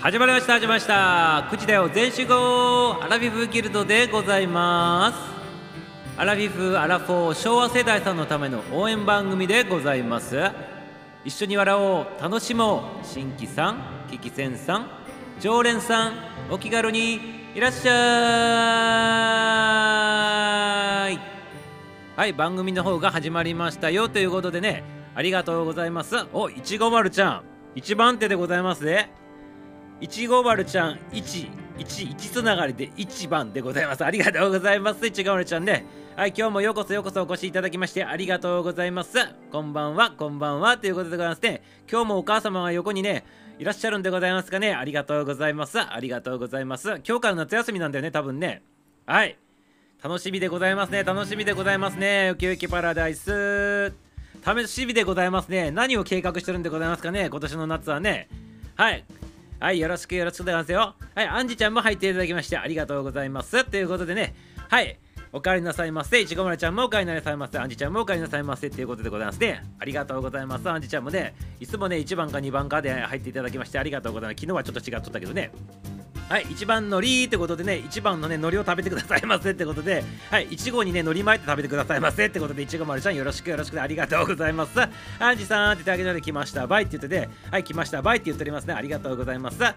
[0.00, 1.48] 始まりました始まりました。
[1.50, 2.98] 9時だよ全集合。
[3.02, 6.20] アラフィフギルドでございます。
[6.20, 10.50] アラフィフアラフォー昭和世代さんのための応援番組でございます。
[11.24, 13.78] 一緒に笑おう楽しもう新規さん
[14.10, 14.88] 危機戦さん
[15.40, 16.12] 常連さん
[16.50, 17.18] お気軽に
[17.54, 17.92] いらっしゃ
[21.10, 21.18] い。
[22.16, 24.84] はい番組の方が始まりましたよということでね
[25.14, 26.16] ありがとうございます。
[26.34, 27.42] おいちごまるちゃん。
[27.74, 29.10] 一番手でございますね
[29.98, 34.04] いちご丸ちゃん1、1、1つながりで1番でございます。
[34.04, 35.06] ありがとうございます。
[35.06, 35.86] いちご丸ちゃんね。
[36.16, 39.16] はい、今日もようこそようこそお越しいただきましてありがとうございます。
[39.50, 40.76] こんばんは、こんばんは。
[40.76, 41.62] ということでございますね。
[41.90, 43.24] 今日もお母様が横にね、
[43.58, 44.74] いらっしゃるんでございますかね。
[44.74, 45.80] ありがとうございます。
[45.80, 47.00] ありがとうございます。
[47.06, 48.62] 今日から夏休みなんだよね、多分ね。
[49.06, 49.38] はい。
[50.04, 51.04] 楽しみでございますね。
[51.04, 52.32] 楽しみでございますね。
[52.34, 53.94] ウキウキパラダイス。
[54.44, 55.70] 楽しみでございますね。
[55.70, 57.30] 何を計画してるんでございますかね。
[57.30, 58.28] 今年の夏はね。
[58.76, 59.04] はい。
[59.58, 60.94] はい、よろしくよろしくございますよ。
[61.14, 63.64] はい、アンジちゃんも入っていただきましてありがとうございます。
[63.64, 64.34] ということでね、
[64.68, 64.98] はい、
[65.32, 66.20] お帰りなさいませ。
[66.20, 67.58] いちごまるちゃんもお帰りなさいませ。
[67.58, 68.68] アンジちゃんもお帰りなさいませ。
[68.68, 69.64] ということでございますね。
[69.78, 70.68] ありがとうございます。
[70.68, 74.40] アンジちゃんもね、いつもね、1番か2番かで入っていただきましてありがとうございます。
[74.40, 75.50] 昨日はちょっと違っとったけどね。
[76.28, 84.72] はい、1番のりってことでね、1番のね、海苔を食べてくださいませってことで、はい、1号にね、海苔巻いて食べてくださいませってことで、いちご丸ちゃんよろしくよろしくありがとうございます。
[85.20, 88.74] アンジさんって言ってあげるので来ました、バイって言ってて、はい、来ました、バイって言っておりますね。
[88.74, 89.62] ありがとうございます。
[89.62, 89.74] は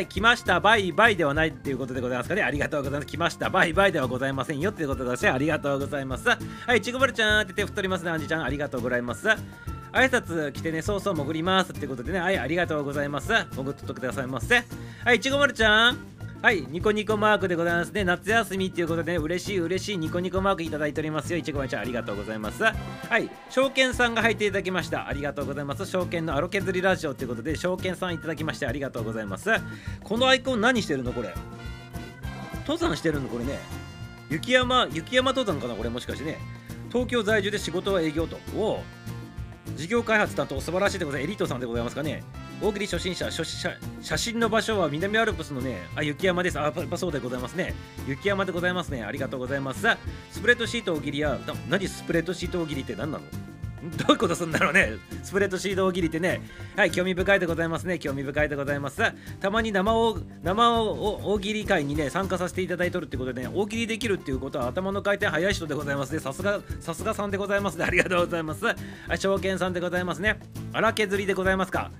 [0.00, 2.42] い、来ました、バイバイではないっていうことでございますかね。
[2.42, 3.06] ありがとうございます。
[3.06, 5.34] 来ました、バイバイではございませんよっていうことでございます。
[5.36, 6.28] ありがとうございます。
[6.28, 6.36] は
[6.74, 8.42] い、いちご丸ちゃんって手振っておりますね、アンジちゃん。
[8.42, 9.28] ありがとうございます。
[9.92, 13.28] 挨拶来てね、そうそう潜りますってことでね、はい、ありがとうございます。
[13.28, 14.64] 潜っとってくださいませ。
[15.04, 15.98] はい、いちご丸ちゃん。
[16.40, 18.02] はい、ニコニコマークでございますね。
[18.02, 21.38] 夏休みっていうことで、ね、嬉しい嬉しいニコニコマークいただいておりますよ。
[21.38, 22.64] いちごまちゃん、ありがとうございます。
[22.64, 22.72] は
[23.18, 25.06] い、証券さんが入っていただきました。
[25.06, 25.86] ありがとうございます。
[25.86, 29.50] 証券のアロ削りラジオということで、証券さんいただきましてありがとうございます。
[30.02, 31.12] このアイコン何してるの？
[31.12, 31.32] これ。
[32.62, 33.28] 登山してるの？
[33.28, 33.60] これね。
[34.28, 35.74] 雪山、雪山登山かな？
[35.74, 36.38] これもしかしてね。
[36.90, 38.36] 東京在住で仕事は営業と。
[38.56, 38.82] お
[39.76, 41.24] 事業開発担当素晴らしいでございます。
[41.24, 42.22] エリートさんでございますかね。
[42.60, 46.58] 大喜利初心者初写写真の場所は南アルプスのねあ雪山です。
[46.58, 47.74] あやっぱそうでございますね。
[48.06, 49.02] 雪山でございますね。
[49.02, 49.86] ありがとうございます。
[50.30, 53.24] スプレッドシート大喜利や何スプレッドシート大喜利って何なの？
[53.82, 54.92] どういうことすんだろうね。
[55.22, 56.40] スプレッドシート大喜利ってね。
[56.76, 57.98] はい興味深いでございますね。
[57.98, 59.02] 興味深いでございます。
[59.40, 66.20] たまに生を生を大喜利会にね参加させていただいとるってことでね大喜利できるっていうことは頭の回転早い人でございますね。
[66.20, 67.84] さすがさすがさんでございますね。
[67.84, 68.64] ありがとうございます。
[68.64, 68.76] はい
[69.18, 70.38] 証券さんでございますね。
[70.72, 71.90] 荒削りでございますか。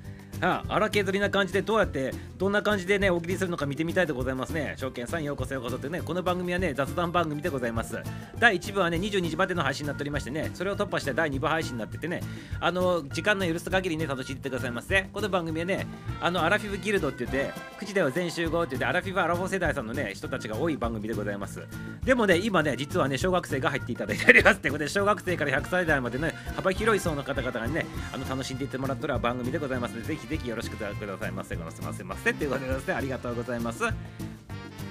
[0.42, 4.74] あ荒削りな感じでどうやってどんな感じでね大喜利するのか見てみたいでございますね。
[4.76, 7.98] 証券さんようこそようこそってねこの番組はね雑談番組でございます。
[8.38, 12.22] 第1部はね22時までの配信になっておりましてねそれを突破して第2部配信になっててね
[12.60, 15.02] あの時間の許す限りね楽しんでてくださいませ。
[15.12, 15.86] この番組はね
[16.20, 21.62] あのアラフィフギルドって言って口では全集合って言ってアラフィフアラフォー世代さんのね人たちが多い番組でございます。
[22.04, 31.56] でもね今ね実はね小学生が入っていただいておりますってことで小学生から100歳代までね幅広い層の方々がねあの楽しんでいってもらったら番組でございますのでぜひぜひよろしくくださいださいませ。
[31.56, 32.32] ごすませませ。
[32.32, 33.84] ということでですね、ありがとうございます。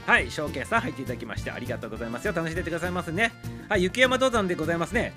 [0.05, 2.33] はい、証券さん入っていただきましてありがとうございますよ。
[2.35, 3.31] 楽しんでてくださいますね。
[3.67, 5.13] はい、雪山登山でございますね。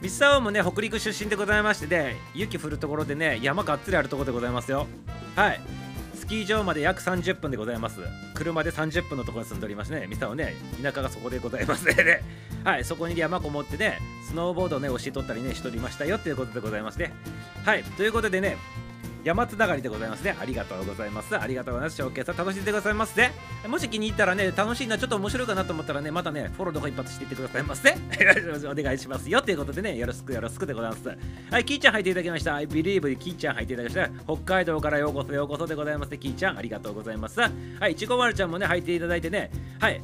[0.00, 4.88] 三沢もね、北陸出身でございましてね、雪降るところでね、山がっつりあるところでございますよ。
[5.36, 5.60] はい。
[6.16, 8.00] スキー場まで約30分でございます。
[8.34, 10.08] 車で30分のところに住んでおりますね。
[10.08, 12.22] 三沢ね、田舎がそこでございますね。
[12.64, 17.12] はい、そこに山こもってね、スノーボードをね、教えとったりね、しておりましたよっていうことでございますね。
[17.64, 18.56] はい、ということでね、
[19.24, 20.36] 山つながりでございますね。
[20.38, 21.38] ありがとうございます。
[21.38, 21.96] ありがとうございます。
[21.96, 23.30] ショーケース楽しんでくださいませ。
[23.68, 27.92] もし気に入ったらね、楽しいな、ちょっと面白いかなと思ったらね、またね、フォローとか一発していってくださいませ。
[28.68, 29.40] お願いしますよ。
[29.42, 31.08] ということでね、よろしくよろしくでございます。
[31.50, 32.54] はい、キーちゃん入っていただきました。
[32.56, 34.34] I believe キーちゃん入っていただきました。
[34.34, 36.16] 北海道からようこそようこそでございます。
[36.18, 37.40] キーちゃん、ありがとうございます。
[37.40, 37.48] は
[37.88, 40.00] い、いちごまるちゃんもね、入っていただいてね、はい。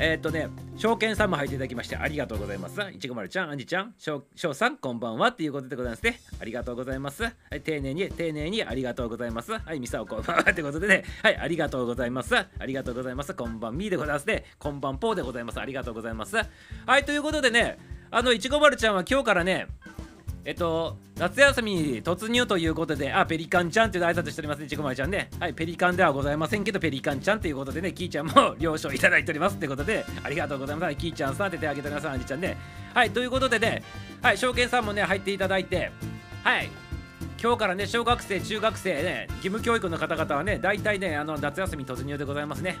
[0.00, 2.80] えー、とね、証券さんも入っていただきましてありがとうございます。
[2.92, 6.20] いちごまるちゃん、あんじちゃん、しょうさん、こんばんはっていうことでございますね。
[6.40, 7.24] ありがとうございます。
[7.24, 9.58] はい、丁寧に、丁寧にありがとうございます。
[9.58, 12.36] はい、みさおこんばんはってことでね、はい、ありがとうございます。
[12.36, 13.34] ありがとうございます。
[13.34, 14.44] こんばんみーでございますね。
[14.60, 15.58] こんばんぽーでございます。
[15.58, 16.36] ありがとうございます。
[16.36, 16.44] は
[16.98, 17.76] い、ということでね、
[18.12, 19.66] あの、いちごまるちゃんは今日からね、
[20.44, 25.28] えっと、夏休みに突入ということで、あ、ペリカンちゃんっていう挨拶しておりますね、ちこまりちゃんね。
[25.38, 30.96] はい、ペリカンではございませんけど、ペリカンちゃんということでね、キーちゃんも了承いただいておりますってことで、ありがとうございます。
[30.96, 32.56] キーちゃんさんって手挙げてください、アンジちゃんね。
[32.94, 33.82] はい、ということでね、
[34.22, 35.90] はい、証券さんもね、入っていただいて、
[36.44, 36.70] はい、
[37.42, 42.78] 今日からね、小学生、中学生ね、義務教育の方々はね、大体ね、あの夏休み突入でございますね。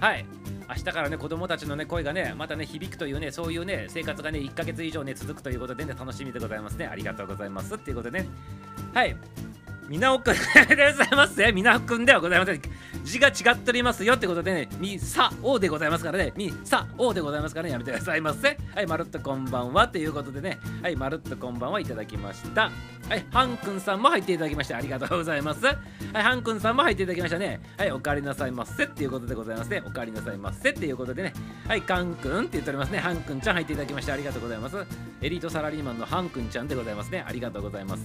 [0.00, 0.24] はい。
[0.70, 6.86] 明日からね子供たちのね声がねまたね響くというねそういうね生活がね1ヶ月以上ね続くということでね楽しみでございますね。
[6.86, 7.74] ありがとうございます。
[7.74, 8.28] っていうことでね。
[8.94, 9.16] はい。
[9.90, 10.34] みなおくん
[10.68, 11.50] でございますね。
[11.50, 12.62] みなおくんではございません。
[13.02, 18.56] 字が違っておりますよってことでね、みさおでございますからね、みさおでございますからね、やめてくださいませ。
[18.72, 22.70] はい、まるっとこんばんはということでね、はい、まるっとこんばんはいただきました。
[23.08, 25.66] はい、はんくんさんも入っていただきましてありがとうございます。
[25.66, 25.76] はい、
[26.22, 27.60] はんくんさんも入っていただきましたね。
[27.76, 29.82] はい、おかえりなさいませっていうことでございますね。
[29.84, 31.32] おかえりなさいませっていうことでね、
[31.66, 33.00] はい、かんくんって言っておりますね。
[33.00, 34.76] はんくんちゃん入っていただきましてありがとうございます。
[35.20, 37.24] エリートサラリーマンのはんくんちゃんでございますね。
[37.26, 38.04] ありがとうございます。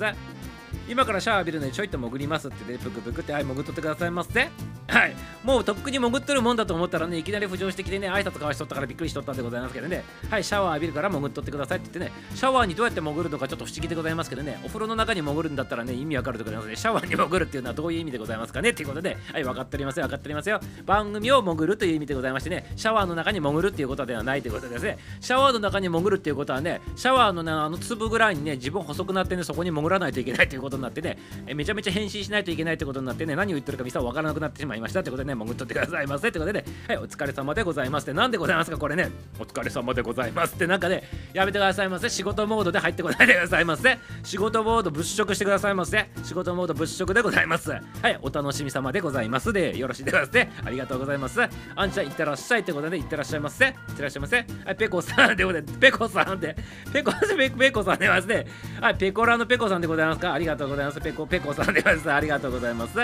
[0.88, 4.50] 今からシャワー浴びるのにちょいと潜りますってで、ぷくぷくって、はい、潜っとってくださいませ。
[4.88, 18.70] はい、もうとっくに潜ってるもんだと思ったらね、いきなり浮上してきてね、挨拶交わしとったからびっくりしとったんでございますけどね、はい、シャワー浴びるから潜っとってくださいって言ってね、シャワーにどうやって潜るのかちょっと不思議でございますけどね、お風呂の中に潜るんだったらね、意味わかるところなので、シャワーに潜るっていうのはどういう意味でございますかね。
[18.70, 20.60] っていうことで、はい、分かっておりますよ、分かっておりますよ。
[20.86, 24.98] 番組を潜るという意味でございましてね、シャワーの中に潜るっていうことではないということですね。
[25.20, 31.18] シャワーの中に潜るっていうことはね、シャワーの、ね、あの粒ぐらいにね、自分細くなってね、そこに潜らないといけないということになってね、
[31.48, 47.72] えめちゃめちゃ変身しないといけないってことになってね、何を言ってるかミサは分からなくなってしまいましたってことでね、潜っとってくださいませってことでね、はい、お疲れ様でございますって、なんでございますか、これね、お疲れ様でございますってなんかね、やめてくださいませ、仕事モードで入ってこないでくださいませ、仕事モード物色してくださいませ、仕事モード物色でございます。
[47.72, 47.80] は
[48.10, 50.52] い、お楽しみ様でございますで、よろしいでございますね。
[50.64, 51.40] ありがとうございます。
[51.76, 53.66] あんちゃん、いってらっしゃいってことで、いってらっしゃいませ。
[53.66, 54.38] いってらっしゃいませ。
[54.66, 55.78] はい、ペコさんでございます。
[55.80, 56.56] ペコさんで、
[56.94, 58.48] ペコペペコさんでございますね。
[58.82, 60.34] はい、ペコラのペコさんでございますか。
[60.34, 61.02] ありがとうございます。
[61.02, 62.12] ペコペコさんでございます。
[62.12, 62.98] ありがとうございます。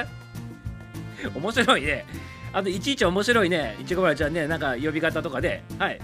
[1.35, 2.05] 面白いね。
[2.53, 5.99] あといちいち面白いね、いちごばらちゃんね、なんか呼び方とかで、はい、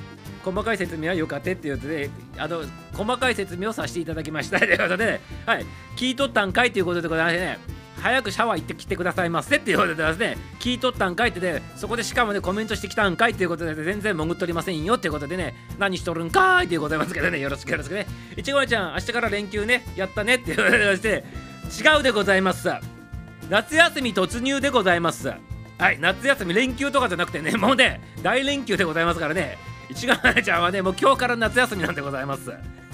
[0.46, 2.64] 細かい説明はよかってっていうことで、あの、
[2.94, 5.66] 細かい説明をさせていただきましたということで、ね、はい、
[5.98, 7.60] 聞いとったんかいということでございましてね、
[8.02, 18.08] 早くシャワー行ってきてくださいませっていうことでですね、聞いとったんかいってで、そこでしかもね、コメントしてきたんかいっていうことで、全然潜っとりませんよっていうことでね、何しとるんかーいっていうことでございますけどね、よろしくよろしくね。
[18.38, 21.24] いちごちゃん、明日から連休ね、やったねっていうことでして、
[21.68, 22.70] 違うでございます。
[23.50, 25.32] 夏休み突入でございます。
[25.78, 29.58] はい、夏休み連休とかじゃなくてね、 もうね、大連休でございますからね、
[29.90, 32.52] 一眼ちゃんはね、もう今日から夏休みなんでございます。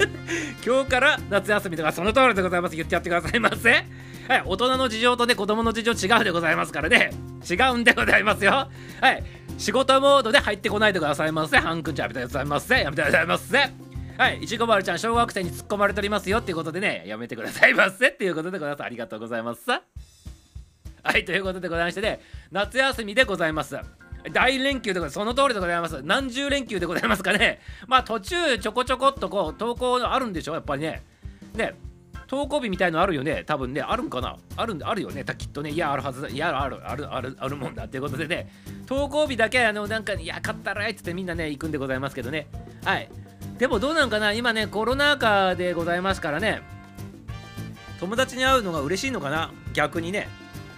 [0.66, 2.76] 今日から夏休みとかその通りでございます。
[2.76, 3.86] 言ってやってくださいませ。
[4.28, 7.12] はい、大人の事情とね、子供の事情違うでございますからね、
[7.50, 8.70] 違うんでございますよ。
[9.02, 9.24] はい、
[9.58, 11.58] 仕事モードで入ってこないでくださいませ。
[11.58, 12.82] ハン君ちゃんやめてくださいませ。
[12.82, 13.83] やめてくださいませ。
[14.18, 18.84] はい、いちごまるちゃん、小学生に突っ込まれておりますよっていうことでね、やめてくださいませっていうことでございます。
[18.84, 19.70] ありがとうございます。
[19.70, 23.78] はいということでございましてね夏休みでございます。
[24.32, 25.14] 大連休でございます。
[25.16, 26.02] その通りでございます。
[26.02, 27.60] 何十連休でございますかね。
[27.88, 31.04] まあ途中ちょこちょこっとこう投稿あるんでしょやっぱりね。
[31.56, 31.74] ね
[32.28, 33.44] 投稿日みたいのあるよね。
[33.46, 34.38] 多分ねあるんかな。
[34.56, 35.26] あるんあるよね。
[35.38, 35.72] きっとね。
[35.72, 36.30] いやあるはずだ。
[36.30, 37.84] いやあるあるあるあるもんだ。
[37.84, 38.50] っていうことでね。
[38.86, 42.48] 投稿日だけあのなんかいや買ったらいっつってみんなね行くんでございますけどね。
[42.86, 43.10] はい。
[43.58, 46.62] でもどうなんかな今ねコロナ禍でございますからね
[48.00, 50.28] 友達に会うのが嬉しいのかな逆にね。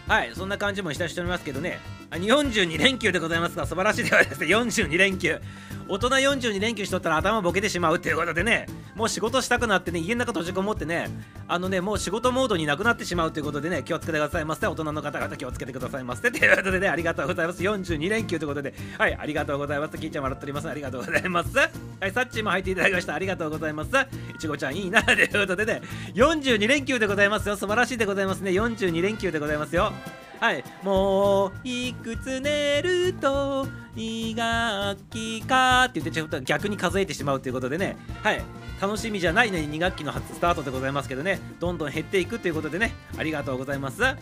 [0.08, 1.80] はいそんな感じもしたしておりますけどね。
[2.24, 5.40] 42連休でございますが素晴らしいではですね42連休。
[5.88, 8.66] 大人42連休しとったら頭ボケてしまうっていうことでね
[8.96, 11.10] もう仕事したくなってね家の中閉じこもってね
[11.48, 14.66] あのねもう仕事モードになくなってしまうということでね気をつけてくださいませ。
[14.66, 16.32] 大人の方々気をつけてくださいませ。
[16.32, 17.62] ということでねありがとうございます。
[17.62, 18.74] 42連休ということで。
[18.98, 19.98] はいありがとうございます。
[19.98, 20.70] キーちゃん笑っております。
[20.70, 21.56] ありがとうございます。
[21.56, 21.68] は
[22.08, 23.14] いサッチーも入っていただきました。
[23.14, 23.92] ありがとうございます。
[23.92, 25.04] いちごちゃんいいな。
[25.04, 25.82] ということでね
[26.16, 27.56] 42連休でございますよ。
[27.58, 28.50] 素晴らしいでございますね。
[28.50, 29.94] 42連休でございますよ。
[30.40, 30.64] はい。
[30.84, 37.98] もういくつ寝ると2学期かって言ってちょっと逆に数えてしまうということでね。
[38.24, 38.42] はい。
[38.82, 41.40] 楽しみじゃないね2学期の初スタートでございますけどね。
[41.60, 42.94] どんどん減っていくということでね。
[43.18, 44.02] ありがとうございます。
[44.02, 44.16] は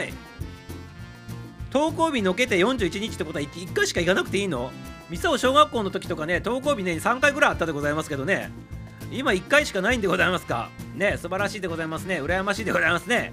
[0.00, 0.12] い。
[1.72, 4.70] 登校日のけて41日ってことは 1, 1回しか行かなくていいの？
[5.10, 8.50] ミサオ小学校の時とかね登校日ね3回ぐらいあったでございますけどね。
[9.12, 10.70] 今1回しかないんでございますか？
[10.96, 12.20] ね素晴らしいでございますね。
[12.20, 13.32] 羨ましいでございますね。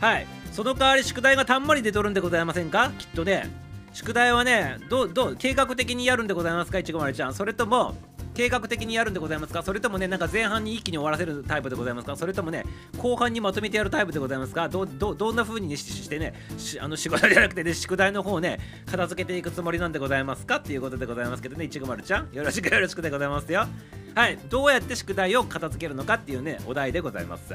[0.00, 0.26] はい。
[0.54, 2.92] その代わり宿題がたんまり出とるんでございませんか？
[2.96, 3.50] きっとね。
[3.92, 6.78] 宿題はねどうどう計画的にやるんでございますか？
[6.78, 7.34] いちごまるちゃん。
[7.34, 7.96] それとも
[8.34, 9.64] 計画的にやるんでございますか？
[9.64, 12.14] それともねなんか前半に一気に終わらせるタイプでございますか？
[12.14, 12.62] それともね
[12.98, 14.68] 後半にまとめてやるタイプでございますか？
[14.68, 16.34] どどどんな風に、ね、してね
[16.80, 20.58] あの仕事じゃなくてね宿題の方をね片付けていくつもりなんでございますか？
[20.58, 22.32] っていうことでございますけどねいちごまるちゃん。
[22.32, 23.66] よろしくよろしくでございますよ。
[24.14, 24.38] はい。
[24.48, 27.54] どうやって宿題を片付けるのかっていうねお題でございます。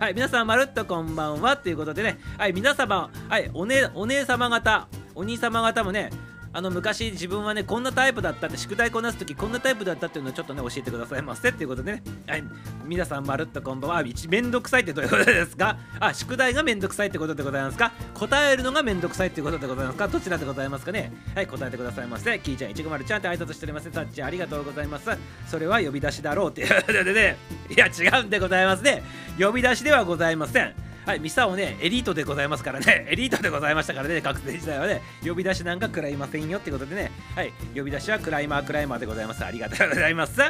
[0.00, 6.10] はい、皆さん、まるっとこんばんはということでね、はい、皆様、はい、お,、ね、お姉様方、お兄様方もね、
[6.56, 12.44] あの昔自分はねこんなタイプだったって宿題こなす時こんなタイプだったっていうのをちょっとね教えてくださいませっていうことでね、はい、
[12.84, 15.76] 皆さんまるっとこんばんはめんどくさいってどういうことですか？
[15.98, 17.90] あ宿題がめんどくさいってことでございますか？
[18.14, 20.06] 答えるのがめんどくさいっていうことでございますか？
[20.06, 21.12] どちらでございますかね？
[21.34, 25.10] はい答えてくださいませキーちゃん150ちゃんって挨拶しておりますタッチありがとうございます。
[25.48, 27.36] それは呼び出しだろうっていうことでね。
[27.68, 29.02] いや違うんでございますね。
[29.40, 30.74] 呼び出しではございません。
[31.06, 39.44] はい、ミサオね、エリートでございますからね、 エリートでございましたからね、学生時代はね、呼び出しなんか食らいませんよってことでね、はい、呼び出しはクライマークライマーでございます。
[39.44, 40.40] ありがとうございます。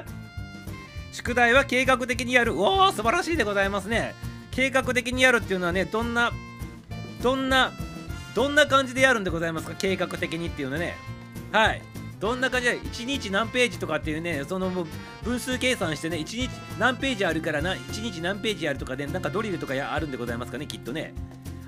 [1.10, 2.60] 宿題は計画的にやる。
[2.60, 4.14] おお、素晴らしいでございますね。
[4.52, 6.32] 計画的にやるっていうのはね、どんな、
[7.20, 7.72] どんな、
[8.36, 10.96] どんな感じでやるんでございますか、計画的にっていうのね。
[11.50, 11.82] はい。
[12.24, 14.70] どんな感じで1日何ページとかっていうねその
[15.22, 21.12] 分数計算してね1日何ページあるからな1日何ページあるとかで、ね、なんかドリルとかあるんでございますかねきっとね。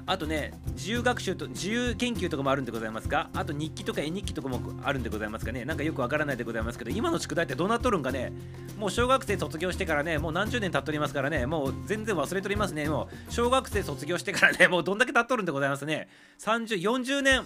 [0.07, 3.29] あとね自由学習と自由研究とかもあるんでございますか？
[3.35, 5.67] あと日記とか絵日記とかもあるんでございますかね？
[5.67, 8.33] なんかよくわからないでございますけど今の宿題ってどうなっとるんかね？
[8.79, 13.31] もう小学生卒業してからねもう何十年経っとりますからねもう全然忘れとりますねもう。
[13.31, 16.09] 小学生卒業してからねもうどんだけ経っとるんでございますね。
[16.39, 17.43] 3040年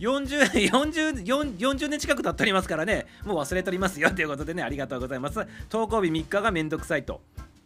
[0.00, 1.24] 40, 40,
[1.58, 5.46] 40年近く経っておりますからね、もう忘れておりますよということでね、ありがとうございます。
[5.68, 7.20] 投稿日3日がめんどくさいと。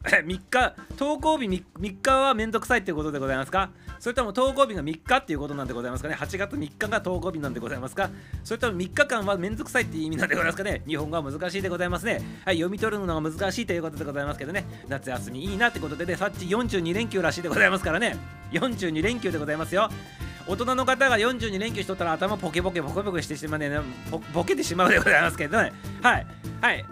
[0.08, 3.70] 3日、投稿日 3, 3日はめんどくさいっていうことでございますか？
[3.98, 8.10] それとも投稿日が3日っていうことなんでございますかね ?8 月3日が投稿日なんでございますか？
[8.44, 10.82] それとも3日間はめんどくさいっていう意味なんでございますかね？
[10.86, 12.20] 日本語は難しいでございますね。
[12.44, 18.16] はい、読み取るのが難しいということでございますけどね、夏休みいいなってことでね、さっち42連休らしいでございますからね、
[18.52, 19.88] 42連休でございますよ。
[20.46, 23.70] 大人の方が42連休しとったら頭ポケポケポケポケしてしまうね。
[24.34, 25.72] ボケてしまうでございますけどね。
[26.02, 26.26] はい
[26.60, 26.84] はい。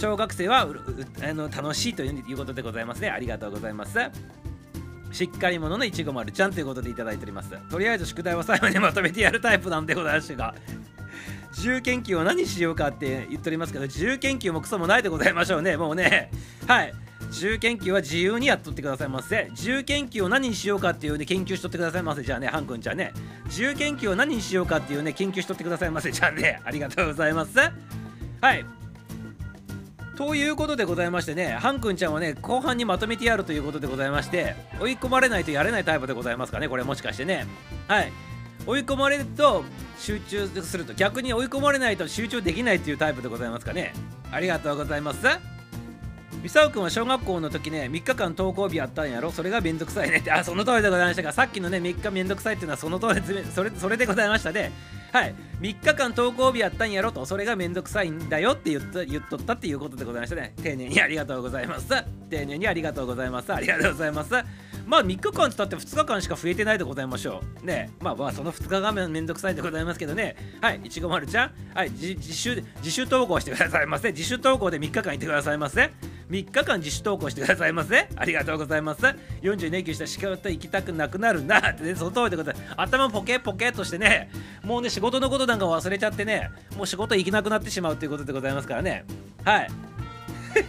[0.00, 3.10] 小学生はあの楽しいということでございますね。
[3.10, 3.98] ありがとうございます。
[5.12, 7.50] しっかり者のいちご丸ちゃんということでいただいております。
[7.68, 10.54] とりあえず宿題は最後にまとめてやるタイプなんでございますが
[11.52, 15.76] 自由研究を何しようかって言っておりますけど自由研究もクソもないでございましょうね。
[15.76, 16.30] もうね。
[16.66, 16.94] はい。
[17.26, 19.48] 自由研究は自由にやっとってくださいませ。
[19.50, 22.22] 自由研究を何にしようかっていうね研究しとってくださいませ。
[22.22, 23.12] じゃあねハン君ちゃんね。
[23.44, 26.10] 自由研究を何にしようかっていうね研究しとってくださいませ。
[26.10, 27.58] じゃあねありがとうございます。
[28.40, 28.79] はい。
[30.16, 37.46] ということでございましてね、ハン君ちゃんはね、後半にまとめてやるということでございまして、追い込まれないとやれないタイプでございますかね、これもしかしてね。
[37.88, 38.12] はい。
[38.66, 39.64] 追い込まれると
[39.98, 43.94] 集中すると、逆に追い込まれないと集中できないというタイプでございますかね。
[44.30, 45.26] ありがとうございます。
[46.42, 49.30] ミサオ君は小学校の時ね3日間登校日あったんやろ？
[49.30, 54.72] それがめんどくさいねってあその通りでございましたがさっきのね3日めんどくさいっていうのはその通りそれそれでございましたね
[55.12, 55.34] はい。
[55.60, 60.54] 3日間登校日やったんやろとそれがめんどくさいんだよって言っと言っとったっていうことでございましたね。
[60.62, 61.88] 丁寧にありがとうございます。
[62.30, 63.52] 丁寧にありがとうございます。
[63.52, 64.30] ありがとうございます。
[64.90, 67.64] まあ3日間つったって2日間しか増えてないでございましょう。
[67.64, 67.90] ね。
[68.00, 70.34] まあまあその2日がめんどくさいでございますけどね。
[70.60, 71.52] はいいちごまるちゃん。
[71.72, 74.10] はい自主自主登校してくださいませ。
[74.10, 75.92] 自主登校で3日間いてくださいませ。
[76.28, 78.08] 3日間自主投稿してくださいませ。
[78.16, 79.02] ありがとうございます。
[79.42, 82.74] 40年休したら仕事行きたくなくなるなってねその通りでございます。
[82.76, 84.28] 頭ポケポケとしてね。
[84.64, 86.50] もうね仕事のことなんか忘れちゃってね。
[86.76, 89.04] もう仕事行けなくなってしまうということでございますからね。
[89.44, 89.70] はい。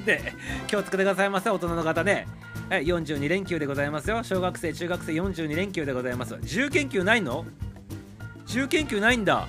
[0.06, 0.34] で
[0.68, 2.28] 気をつけてくださいませ大人の方ね。
[2.72, 4.24] はい、42連休でございますよ。
[4.24, 7.44] 小学生中学生42連休でございます自由研究ないの？
[8.46, 9.46] 自由研究ないんだ。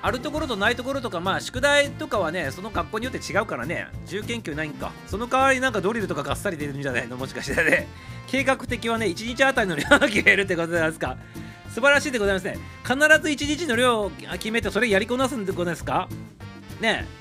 [0.00, 3.88] あるところとないところとかまあ宿題とかはねその学校によって違うからね。
[4.02, 4.92] 自由研究ないんか。
[5.08, 7.16] その代わりなんかドリルとかがっさり出るんじゃないの？
[7.16, 7.88] もしかしてね。
[8.28, 11.16] 計画的はね1日あたりの量が決めるってことなんですか？
[11.70, 12.56] 素晴らしいでございますね。
[12.84, 16.08] 必ず1日の量を決めてそれやりこなすんでことですか？
[16.80, 17.04] ね。
[17.04, 17.19] え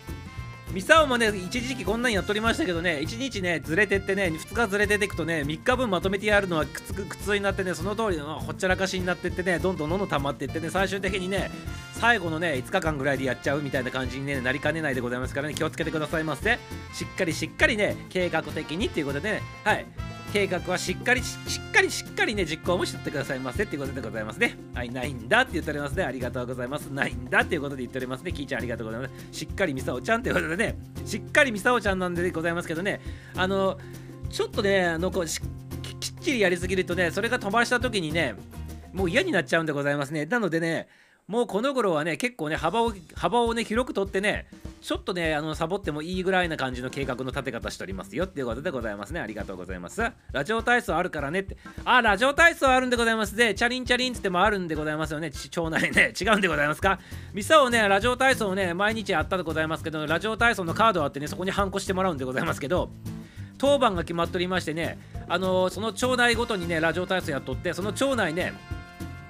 [0.72, 11.50] ミサオもね、一時期こんなにやっとりましたけどね、1日ね、ずれてってね、2日ずれててくとね、3日分まとめてやるのは苦痛苦痛になってね、その通りのほっちゃらかしになってってね、どんどんどんどん溜まってってね、最終的にね、
[11.94, 16.60] 最後のね、5日間ぐらいでやっちゃうみたいな感じに、ね、なりかねないでございますからね、気をつけてくださいませ。
[16.94, 19.86] しっかりしっかりね、計画的にっていうことでね、はい、
[20.32, 21.38] 計画はしっかりし
[21.70, 23.64] っかりしっかりね実行もしてってくださいませ。
[23.64, 24.58] っていうことでございますね。
[24.74, 26.04] はいないんだって言っておりますね。
[26.04, 26.88] ありがとうございます。
[26.88, 28.32] ないんだっていうことで言っておりますね。
[28.32, 29.14] キーちゃんありがとうございます。
[29.32, 30.78] しっかりみさおちゃんということでね。
[31.06, 33.02] しっかりみさおちゃんなんでございますけどね。
[33.36, 33.78] あの
[34.30, 38.36] ちょっとねあのこうきっちりやりすぎるとねそれが飛ばした時にね
[38.94, 40.26] もう嫌になっちゃうんでございますね。
[40.26, 40.88] なのでね
[41.30, 44.48] もうこの頃はね結構ね幅を幅をね広くとってね
[44.82, 49.20] ちょっとね、あの、サボってもいいぐらいな感じの計画の立て方しておりますよっていうことでございますね。
[49.20, 50.02] ありがとうございます。
[50.32, 51.58] ラジオ体操あるからねって。
[51.84, 55.32] あ、ラジオ体操あるんでございますで、チャリンチャリンつってもあるんでございますよね。
[55.32, 56.14] 町内ね。
[56.20, 56.98] 違うんでございますか？
[57.34, 62.90] ミサをね、ラジオ体操をね、毎日やったでございますけど、ラジオ体操のカードあってね、そこにハンコしてもらうんでございますけど、
[63.58, 68.54] 当番が決まっておりましてね、あのー、その町内ごとにね、ラジオ体操やっとって、その町内ね、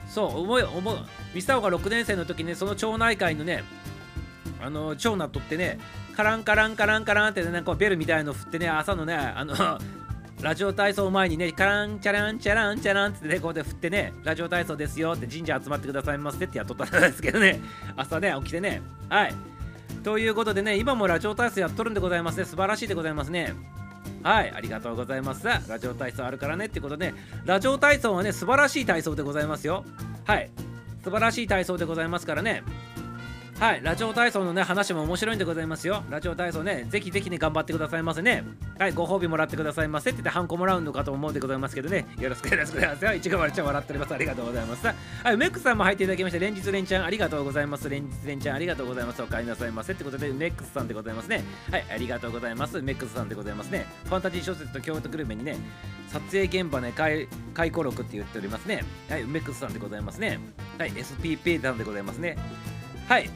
[0.10, 0.98] そう、思い、思う、
[1.34, 3.64] ミサオが6年生の時ね、その町内会のね、
[4.62, 5.80] あの長男とってね
[6.16, 9.56] カランカランカランカランってねなんかベルみたいの振ってね朝のねあの
[10.42, 17.60] ラジオ体操前にね、カランチャランチャランチャランってね、こうで振ってね、ラジオ体操ですよって神社集まってくださいませってやっとったんですけどね、
[17.98, 19.34] 朝ね、起きてね、はい。
[20.02, 23.54] ということでね、今もラジオ体操やっとるんでございますね、素晴らしいでございますね。
[24.24, 25.46] はいありがとうございます。
[25.46, 27.14] ラジオ体操あるからねってことで
[27.46, 29.86] ラジオ体操はね素晴らしい体操でございますよ。
[30.26, 30.50] はい
[31.04, 32.64] 素晴らしい体操でございますからね。
[33.60, 36.02] はいラジオ体操のね話も面白いんでございますよ。
[36.10, 38.46] ラジオ体操ねぜひぜひね頑張ってくださいませね。
[38.80, 42.08] はいご褒美もらってくださいませって言ってハンコもらうのかと思うんでございますけどね。
[42.18, 43.14] よろしくお願いしますよ。
[43.14, 44.14] いちごまるちゃん笑っております。
[44.14, 44.88] ありがとうございます。
[44.88, 44.94] は
[45.34, 47.90] いメックさんも入っていただきまして連日連チャンありがとうございます。
[47.90, 49.22] 連日連チャンありがとうございます。
[49.22, 51.44] お帰りなさいませってことでメックスさんでございますね。
[51.70, 52.82] はいありがとうございます。
[52.82, 53.86] メックスさんでございますね。
[54.06, 55.58] ファンタジー小説と京都グルメにね
[56.08, 58.86] 撮影現場ね回回顧録って言っておりますね。
[59.10, 60.40] はいメックスさんでございますね。
[60.78, 62.38] はい SPP さんでございますね。
[63.10, 63.30] はい。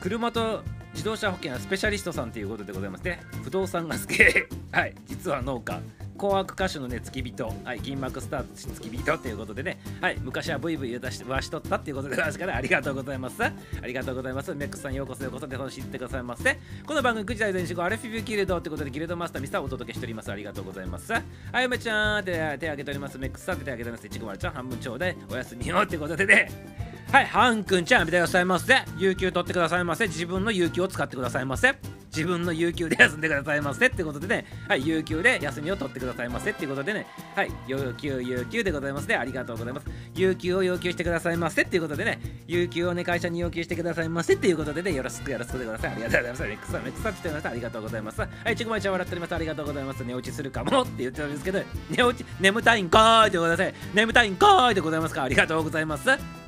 [0.00, 3.20] 車と自動車保険はスペシャリストさんということでございますね。
[3.44, 4.18] 不動産が好き。
[4.72, 4.94] はい。
[5.06, 5.80] 実は農家。
[6.18, 7.54] 紅白歌手のね付き人。
[7.64, 7.80] はい。
[7.80, 9.78] 銀幕スター付き人ということでね。
[10.00, 10.18] はい。
[10.20, 13.42] 昔はブイブイ出しわしとったっていうことでございますからありがとうございます。
[13.42, 13.52] あ
[13.84, 14.54] りがとうございます。
[14.54, 20.32] メックスさんようこそようこそで楽しんでくださいませこの番組9時台前後アルフィビューギルドってことでギルドマスターミスターをお届けしております。
[20.32, 21.12] ありがとうございます。
[21.12, 21.20] は
[21.62, 23.18] い梅ちゃん手手挙げております。
[23.18, 24.06] メックスさん手挙げております。
[24.06, 25.16] いちごまるちゃん半分ちょうだい。
[25.30, 26.89] おやすみよってことでね。
[27.12, 28.72] はい、ハンくんちゃん、見てくださいませ。
[28.96, 30.06] 有給取ってくださいませ。
[30.06, 31.74] 自分の有給を使ってくださいませ。
[32.06, 39.16] 自分の有給で休んでくださいませってことでね、はい、有給で休みを取ってくださいませっていうことでね、はい、有給、有給でございますね。
[39.16, 39.88] ありがとうございます。
[40.14, 45.92] 有給を要求してくださいませっていうことでね、有給をね、会社に要求してくださいませっていうことでね、よろしくよろしくでござい。
[45.92, 46.42] ありがとうございます。
[46.44, 47.50] レックさん、レックさん来てました。
[47.50, 48.20] ありがとうございます。
[48.20, 49.34] はい、ちごまちゃん笑っております。
[49.34, 50.04] ありがとうございます。
[50.04, 53.94] 寝落ちするかもって言ってるんですけど、寝落ち、眠たいんかーいでございます。
[53.94, 55.24] 眠たいんかーいでございますか。
[55.24, 56.39] ありがとうございます。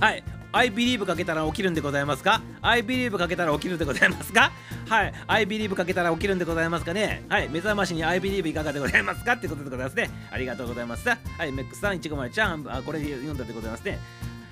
[0.00, 4.52] はい、I believe かけたら起きるんでございますか ?I believe かけたら起きるんでございますか？
[4.88, 7.24] はい、I believe かけたら起きるんでございますかね？
[7.28, 9.32] はい、目覚ましに I believe いかがでございますか？
[9.32, 10.10] ってことでございますね。
[10.30, 11.08] ありがとうございます。
[11.08, 13.98] はい、メックさん、いちごまるちゃん、あ、これで読んだでございますね。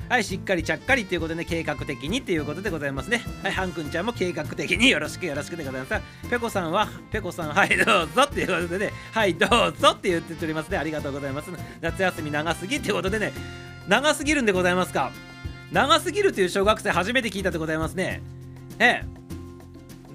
[0.09, 3.23] はい、しっかりちゃっかりということで、ね、計画的にということでございますね。
[3.43, 6.29] はい、ハンくんちゃんも計画的に よろしくよろしくでございます。
[6.29, 10.79] ペコさんは、ペコさん、はい、どうぞっていうことでね、はい、どうぞって言っておりますね。
[10.79, 11.51] ありがとうございます。
[11.81, 13.33] 夏休み長すぎってことでね、
[13.89, 15.11] 長すぎるんでございますか？
[15.73, 18.23] 長すぎるという小学生初めて聞いたでございますね。
[18.79, 19.05] ね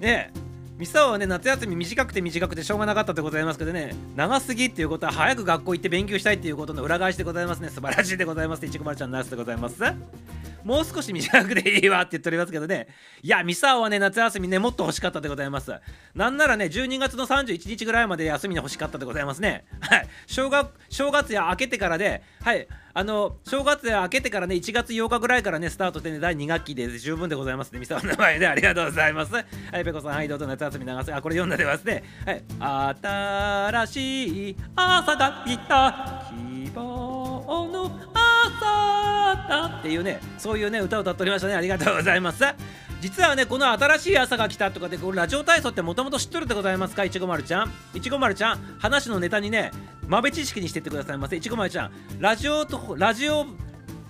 [0.00, 0.42] ねえ。
[0.78, 7.68] ミサはね、夏休み短くて短くてしょうがなかったでございますけどね、長すぎっていうことは早く学校行って勉強したいっていうことの裏返しでございますね。
[7.68, 8.66] 素晴らしいでございます。
[8.66, 9.80] いちごまるちゃんナースでございます。
[10.64, 12.88] もう少し短くでいいわって言っておりますけどね。
[13.22, 15.72] いや、ミサオはね、夏休みね、もっと欲しかったでございます。
[16.14, 19.64] なんならね、12月の31日ぐらいまで休みに欲しかったでございますね。
[19.80, 20.08] はい。
[20.26, 22.66] 正月、正月や明けてからで、はい。
[22.94, 27.78] あの、正月や明けてからね、1月8日ぐらいからね、スタートしてね、第2学期で十分でございますね。
[27.78, 29.32] ミサオの名前でありがとうございます。
[29.34, 32.04] はい、ペコさん、はい、どうぞ夏休み長せ、あ、これ読んだでますね。
[32.26, 32.42] はい。
[33.02, 38.21] 新しい朝が来た、希望の朝
[38.62, 41.54] だっていうね、そういうね、歌を歌っておりましたね。
[41.54, 42.44] ありがとうございます。
[43.00, 47.04] 実はね、この新しい朝が来たとかで、これラジオ体操ってもともと知っとるでございますか？
[47.04, 47.72] いちごまるちゃん。
[47.94, 49.72] いちごまるちゃん、話のネタにね、
[50.06, 51.36] 豆知識にしてってくださいませ。
[51.36, 53.46] いちごまるちゃん、ラジオと、ラジオ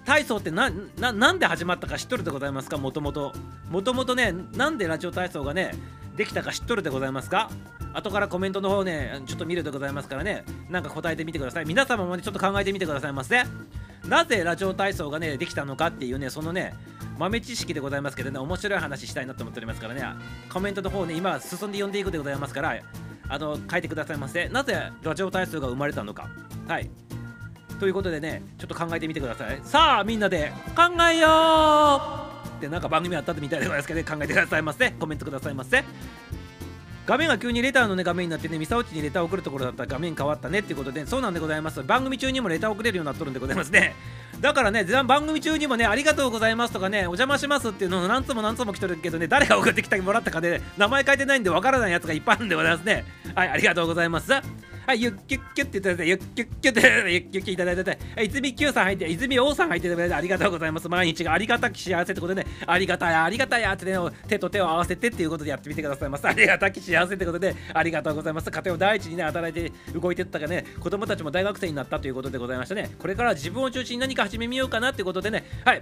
[0.04, 2.76] 体操ってなななんで始まったか知っとるでございますか？
[2.76, 3.32] もともと。
[3.70, 5.74] もともとね、なんでラジオ体操がね、
[6.16, 7.50] できたか知っとるでございますか
[7.94, 11.66] 後からコメントの方ね、ちょっと見るでございますからね、なんか答えてみてください。
[11.66, 13.42] 皆様もね、ちょっと考えてみてくださいませ。
[14.08, 16.74] なぜラジオ体操がね、できたのかっていうね、そのね、
[17.18, 20.02] 豆知識でございますけどね、面白い話したいなと思っておりますからね、
[20.50, 22.76] コメントの方ね、今進んで読んでいくでございますから、
[23.28, 24.48] あの、書いてくださいませ。
[24.48, 26.28] なぜラジオ体操が生まれたのか。
[26.66, 26.90] はい。
[27.78, 29.60] ということでね、ちょっと考えてみてください。
[29.64, 32.31] さあ、みんなで考えよう
[32.62, 34.90] ってなんか番組あったみたいでございますけど、ね、考えてくださいませ。
[34.92, 35.82] コメントくださいませ。
[37.04, 41.82] 画面が急にレターのね画面になってね、ミサオチにレターを送るところだったら画面変わったねっていうことで、そうなんでございます。
[41.82, 43.96] 番組中にもレターを送れるようになっとるんでございますね。
[44.40, 53.04] だからね、番組中にもね、ありがとうございますとかね、お邪魔しますっていうのを何つも何つも来とるけどね、誰が送ってきてもらったかで、名前書いてないんでわからないやつがいっぱいあるんでございますね。
[53.34, 54.32] はい、ありがとうございます。
[54.84, 60.88] はい、ゆっきゅっきゅって言ってゆっきゅっきゅってゆっきゅっきいただいて、はい、泉 Q さん入って、泉王さん入っていただいてありがとうございます。
[60.88, 66.26] 毎日がありがたき幸せってことでね、ありがたや、ありがたやってね、手と手を合わせてっていうことでやってみてくださいます。
[66.26, 68.50] ありがたき幸せってことで、ありがとうございます。
[68.50, 72.90] 家庭を第一にね、働いて動いてったかね、子供たちも大学生になったということでございましたね。
[72.98, 75.80] これから自分を中心に何か始めようかなってことでね、はい。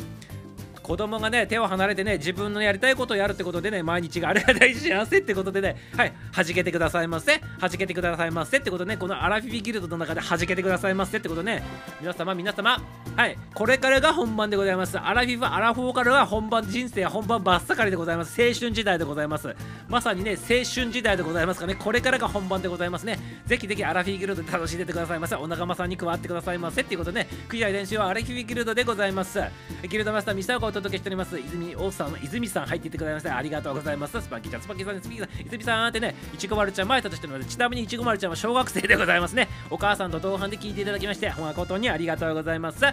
[0.82, 7.40] 子供がね手を離れてね自分のやりたいことをやるってことでね毎日がありがたい幸せってことでねはい弾けてくださいませ。
[7.60, 11.62] 弾けてくださいませってことねこのアラフィビギルドの中で弾けてくださいませってことね
[12.00, 12.82] 皆様皆様
[13.16, 14.98] はいこれからが本番でございます。
[14.98, 18.30] アラフィフアラフォーからは本番人生本番真っ盛りでございます。
[18.40, 19.54] 青春時代でございます。
[19.88, 21.74] まさにね青春時代でございますかね。
[21.74, 23.18] これからが本番でございますね。
[23.46, 25.36] ぜひぜひアラフィーギルドで楽しんでてくださいませ。
[25.36, 29.40] お仲間さんに加わってくださいませっていうこと、ね、クリア練習はアラフィーギルドでございます。
[29.88, 42.92] ギルドマスターミサオがお届けしております泉大さん泉さん入っていってくださいませありがとうございますスパンキーちゃんスパンキーさんスピーさん泉さんってねいちごまるちゃん前としてるのでちなみにいちごまるちゃんは小学生でございますねお母さんと同伴で聞いていただきまして誠にありがとうございますは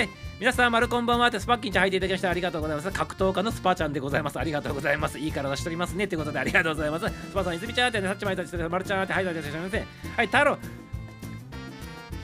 [0.00, 2.92] い皆さん、まるこんばんはってスパッキンちゃん入っていただきましてありがとうございます。
[2.92, 4.38] 格闘家のスパちゃんでございます。
[4.38, 5.18] ありがとうございます。
[5.18, 6.06] いい体しておりますね。
[6.06, 7.06] ということでありがとうございます。
[7.08, 9.84] スパさん、泉ちゃんってね、さっちまいたちで、まるちゃんって入っていただきまして、
[10.16, 10.56] はい、太郎、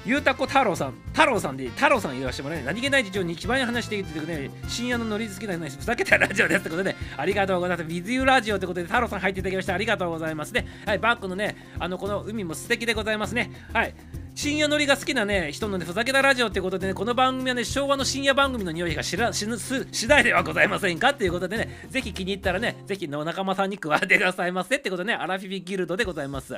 [0.07, 7.89] ゆうたこ太郎さん、太郎さんで、太郎さん言わせてもらえ、ね、何気ない事情に一番話していてね、深夜のノリ好きな話、ふざけたラジオですってことで、ありがとうございます。
[7.89, 10.67] With You ラジオってことで、太郎さん入っていただきまして、ありがとうございますね。
[10.85, 13.51] はい、バックのね、あの、この海も素敵でございますね。
[13.73, 13.95] はい。
[14.35, 26.57] 深夜乗りが好きなね人のねふざけたラジオってことでねこの番組はね昭和の深夜番組の匂いがしらしぬす次第ではございませんかっていうことでねぜひ気に入ったらねぜひの仲間さんに加わってくださいませってことでねアラフィフギルドでございます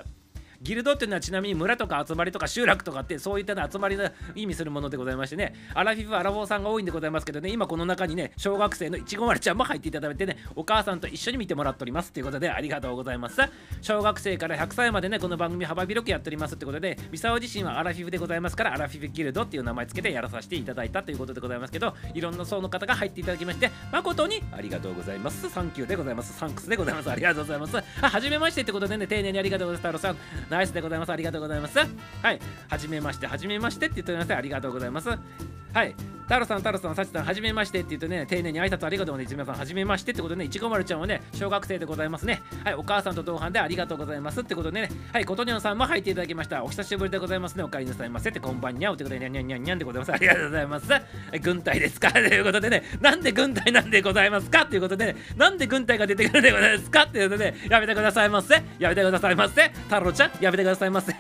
[0.63, 13.41] ギルドっていうのはちなみに村とか集まりとか集落とかってそういった、集まりの意味するものでございましてねアラフィフアラフォーさんが多いんでございますけどね今この中にね小学生のいちごまるちゃんも入っていただいてねお母さんと一緒に見てもらっておりますということでありがとうございます。
[13.83, 25.49] 小学生から100歳までねこの番組幅広くやっておりますってことでミサオ自身はアラフィフでございますからアラフィフギルドっていう名前つけてやらさせていただいたということでございますけどいろんな層の方が入っていただきまして誠にありがとうございます。
[25.51, 26.33] サンキューでございます。
[26.39, 27.11] サンクスでございます。
[27.11, 27.77] ありがとうございます。
[27.77, 29.99] はじめましてってことでね丁寧にありがとうございます。
[29.99, 31.13] 太郎さんナイスでございます。
[31.13, 31.79] ありがとうございます。
[31.79, 31.85] は
[32.33, 32.41] い。
[32.69, 35.09] はじめましてはじめましてって言っておりますありがとうございます。
[35.77, 35.95] はい
[36.27, 42.43] 太郎さん、太郎さん、さちさん、はじめましてって言ってね、丁寧に挨拶ありがとうね、いつみさん、はじめましてってことでね、いちごまるちゃんはね、小学生でございますね。
[42.65, 46.65] はい、お母さんと同伴でありがとうございますってことでね、はい、ことにょんさんも入っていただきました。
[46.65, 50.13] お久しぶりでございますね、お帰りなさいませって、こんばんにゃうってことで、にゃんにゃんにゃんにゃんでございます。
[50.15, 50.91] ありがとうございます。
[50.91, 50.99] は
[51.33, 58.61] い、軍隊ですかということでね、なんで軍隊なんでございますかっていうことで、ね、なんで軍隊が出てくるんでございますかっていうことで、やめてくださいませ。
[58.81, 59.69] やめてくださいませ。
[59.69, 61.15] 太郎ちゃん、やめてくださいませ。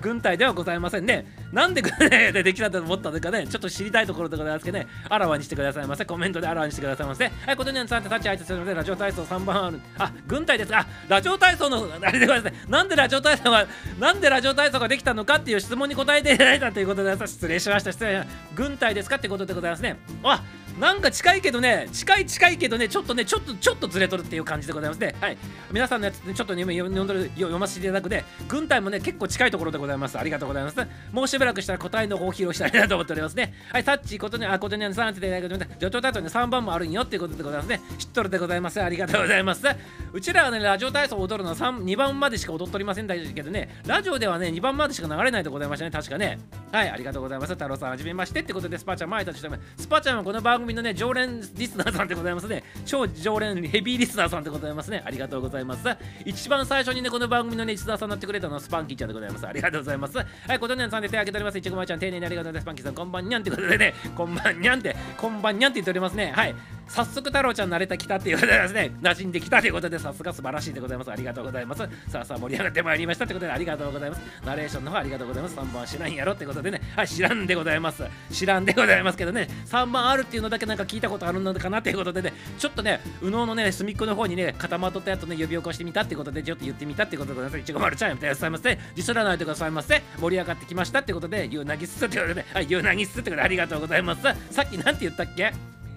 [0.00, 1.26] 軍隊ではございませんね。
[1.52, 6.04] なんで軍隊で出てきたと思ったのかね、ちょっと知りたいところでございますけどね、あらわにしてくださいませ。
[6.04, 7.24] コメントであらわにしてくださいませ。
[7.46, 9.80] はい、ことにゃんさんって立ち挨拶するので、ラジオ体操3番ある。
[9.98, 10.74] あ、軍隊です。
[10.74, 12.64] あ、ラジオ体操の、あれでございますね。
[12.68, 13.66] なんでラジオ体操が、
[13.98, 17.92] なんでラジオ体操ができたのかっていう質問に答えていただいたということで、失礼しました。
[17.92, 18.32] 失礼しました。
[18.54, 19.96] 軍隊ですかってことでございますね。
[20.24, 20.42] あ、
[20.78, 25.14] なんか近いけどね、近い近いけどね、ちょっとね、ちょっとちょっとずれとるっていう感じでございますね。
[25.20, 25.36] はい。
[25.70, 30.18] 皆さんのやつ、ね、ちょっと、ね、読んどる読ませていただくで、軍隊もね、結構近いところでございます。
[30.18, 30.76] ありがとうございます。
[31.12, 33.54] もうしばらくしたら答えの方を披露したいなと思っておりますね。
[33.70, 37.80] はい、タッチ、ことに、あ、ことにゃんさんって言っていただいて、ジョジョ体操に3番もあるんよっていうことでございますね。
[37.98, 38.82] 知っとるでございます。
[38.82, 39.66] ありがとうございます。
[40.12, 46.38] うちらはね、ラジオ体操を踊るのは3 2番までしか踊っておりませんだけどね、ラジオではね、2番までしか流れないでございましたね、確かね。
[46.70, 47.52] はい、ありがとうございます。
[47.52, 52.62] 太郎さん、はじめましてってことで、スパちゃん、前たちとスパちゃんはこの番組のね、常連リスナーさんでございますね。
[52.86, 55.02] 超常連ヘビーリスナーさんでございますね。
[55.04, 55.84] ありがとうございます。
[56.24, 59.46] 一番最初にね、この番組のね、リスナーさんになってくれたのはスパンキーちゃんでございます。
[59.46, 60.16] ありがとうございます。
[60.16, 61.58] はい、ことねんさんで手挙げております。
[61.58, 62.62] いちごまちゃん、丁寧にありがとうございます。
[62.62, 66.32] スパンキーさん、こんばんにゃんってことでね、こんばんにゃんって、こんばんにゃんって言っておりますね。
[66.34, 66.54] はい。
[66.88, 71.10] 早速太郎ちゃん慣れたきたっていうことでですね、馴染んできたということで、さすが素晴らしいでございます。
[71.10, 71.88] ありがとうございます。
[72.08, 74.22] さあさあ盛り上がってまいりましたということで、ありがとうございます。
[74.44, 75.56] ナレーションの方ありがとうございます。
[75.56, 78.04] 3番は知らんやろってことでね、はい、知らんでございます。
[78.30, 87.60] 知らんでございますけどね、3番あるっていうのだけなんか聞いたことあるのかなっていうことでね、ちょっとね、右脳のね、隅っこの方にね、固まっとったやつね、呼び起こしてみたってことで、ちょっと言ってみたってことでございます。
[87.60, 88.62] いちごまるちゃんやめてくださいませ。
[88.74, 90.02] ディスらないでくださいませ。
[90.20, 94.22] 盛り上がってきましたってことで、ゆうなぎっすってことで、はい、ゆうなぎっすってことでありがとうございます。
[94.50, 95.52] さっきなんて言ったっけ？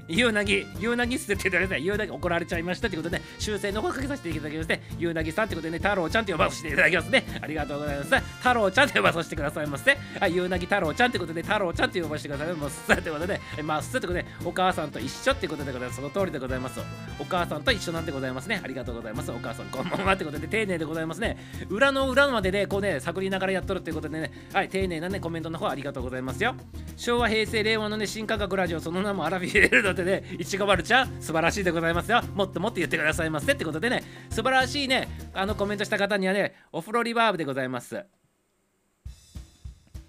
[0.08, 1.86] ゆうなぎ、ゆうなぎっすって言ってください。
[1.86, 7.26] ゆうなぎ怒られちゃいましたってことで、修正の方かけさせていただきまして、ゆうなぎさんってことでね、太郎ちゃんと呼ばせていただきますね。
[7.42, 8.16] ありがとうございます。
[8.38, 9.98] 太郎ちゃんと呼ばさせてくださいませ。
[10.20, 12.94] あい、ゆうなぎ太郎ちゃんってことで、太郎ちゃんと呼ばせてくださいませ。
[12.94, 15.98] ってことで、まっ、すってことで、お母さんと一緒ってことでございます。
[15.98, 16.80] その通りでございます。
[17.20, 18.62] お母さんと一緒なんでございますね。
[18.64, 19.32] ありがとうございます。
[19.32, 21.38] お母さん、こんばんはってことで、丁寧でございますね。
[21.70, 26.56] 裏の裏までね、こうね、探りながらやっとるっていうことでね、はい、丁寧なね、コメントの方ありがとうございますよ。
[26.96, 38.06] 昭和、平成、令和のね、新価格ラジオ、その名もアラビエルドでね、いちごまるちゃん素晴らしいでございますよもっともっと言ってくださいませってことでね素晴らしいねあのコメントした方にはねお風呂リバーブでございます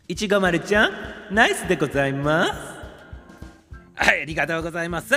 [0.08, 2.75] いちごまるちゃんナイスでございます
[3.96, 5.14] はいありがとうございます。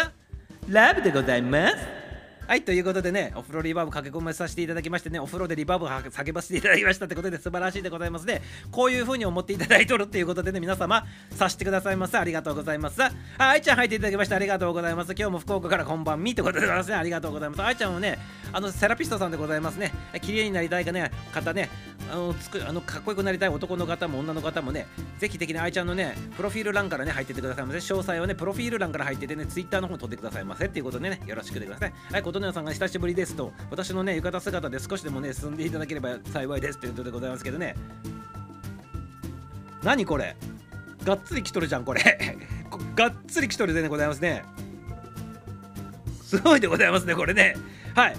[0.67, 1.75] ラブでございます。
[2.47, 8.41] はいということでねお風呂リバーブ駆け込まさせていただきましてねお風呂でリバーブを叫ばせていただきましたってことで素晴らしいでございますね。
[8.71, 13.03] こういう風に思っていただいとるっていうことでね皆様さしてくださいませありがとうございます。
[13.03, 15.13] あ愛ちゃん入っていただきましてありがとうございます。
[15.15, 16.95] 今日も福岡からこんばんみってことでございますね。
[16.95, 17.61] ありがとうございます。
[17.61, 18.17] 愛ちゃんもね
[18.53, 19.91] あのセラピストさんでございますね。
[20.21, 21.69] 綺麗になりたいかね方ね
[22.11, 24.87] あのつくあのかっこよくなりたい男の方も女の方もね
[25.19, 37.75] ぜひ的に愛ちゃんのねプロフィール欄からね入っててくださいませ詳細はねプロフィール欄から入っててねツイッターの方に飛んでくださいませっていうことでねよろしくでくださいはい琴音さんが久しぶりですと私のね浴衣姿で少しでもね進んでいただければ幸いですということでございますけどね。
[39.83, 40.35] 何これ？
[41.05, 42.01] がっつり来とるじゃんこれ。
[42.95, 44.43] がっつり来とるでございますね。
[46.21, 47.55] すごいでございますねこれね。
[47.95, 48.15] はい。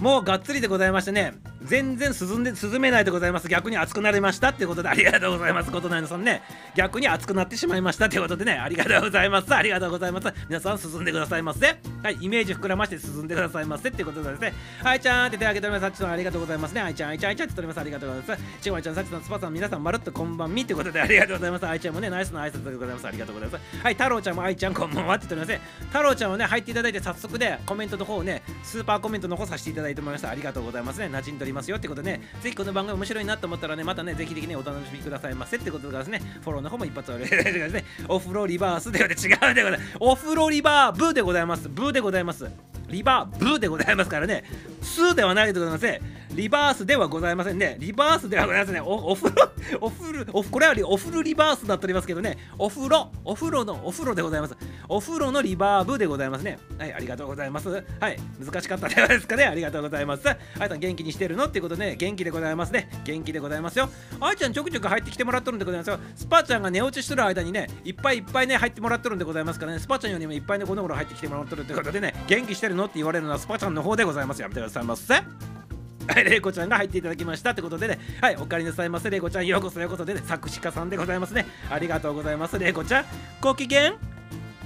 [0.00, 1.34] もうがっつりでございましてね。
[1.64, 3.48] 全然進んで進めないでございます。
[3.48, 5.70] 逆に熱くなりましたってことでありがとうございます。
[5.70, 6.42] ことなんさんね。
[6.74, 8.52] 逆に熱くなってしまいましたってことでね。
[8.52, 9.54] ありがとうございます。
[9.54, 10.32] ありがとうございます。
[10.48, 11.76] 皆さん進んでくださいませ。
[12.02, 14.52] はいイメージ膨らまして進んでくださいませっていうことでですね。
[14.82, 15.82] あいちゃんって手挙げております。
[15.82, 16.80] さっちさんありがとうございますね。
[16.80, 21.66] あいちゃんあいちゃんあいちゃんって言っておりますありがとうございますちごまちゃんさっちさんスパさん皆さんまるっとこんばんみってことでありがとうございます。
[21.66, 23.06] あいちゃんもねナイスな挨拶でございます。
[23.06, 23.82] ありがとうございます。
[23.82, 25.86] はい太郎ちゃんもあいちゃんこんばんはって言っております。
[25.86, 31.06] 太郎ちゃんはね入っていただいて早速でコメントの方をねスーパーコメントの方させていただいておりましたありがとうございますね。
[31.06, 35.56] 馴染んでおりますよってことでねぜひこの番組面白いなと思ったらねまたねぜひぜひねお楽しみくださいませ。
[35.56, 36.20] ってことでですね。
[36.42, 39.96] フォローの方も一発お願いしますねお風呂リバースで違うでございます。
[40.00, 41.68] お風呂リバーブでございます。
[41.68, 42.50] ブーでございます。
[42.92, 44.44] リバーブでございますからね。
[44.82, 46.00] スではないでございません。
[46.34, 47.76] リバースではございませんね。
[47.78, 48.80] リバースではございませんね。
[48.80, 49.50] おお風呂
[49.80, 52.38] お風呂おこれはお風呂リバースだっておりますけどね。
[52.58, 54.56] お風呂お風呂のお風呂でございます。
[54.88, 56.58] お風呂のリバーブでございますね。
[56.78, 57.68] はいありがとうございます。
[57.68, 59.44] はい難しかったですかね。
[59.44, 60.28] ありがとうございます。
[60.28, 62.88] あいさん元気にしてるのっていうこと、ね、元気でございますね。
[63.04, 63.88] 元気でございますよ。
[64.20, 65.98] あいちゃんちょくちょく入ってきてもらっとるんでございますよ。
[66.14, 69.78] スパちゃんが寝落ちしてる間にねいっぱいいっぱいね入ってもらっとるんでございますからね。
[69.78, 72.14] スパちゃんよりもいっぱいねこの頃入ってきてもらっとるってことでね。
[72.26, 81.46] 元気してるのって言われるのはスパちゃんの方でございますやめてくださいませはい、れいこちゃんが入っていただきましたってことでね、はい、お帰りなさいませ、れいこちゃん、ようこそようこそでね、作詞家さんでございますね。
[81.70, 83.04] ありがとうございます、れいこちゃん。
[83.40, 83.92] ご機嫌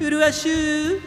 [0.01, 1.01] うるわしゅう。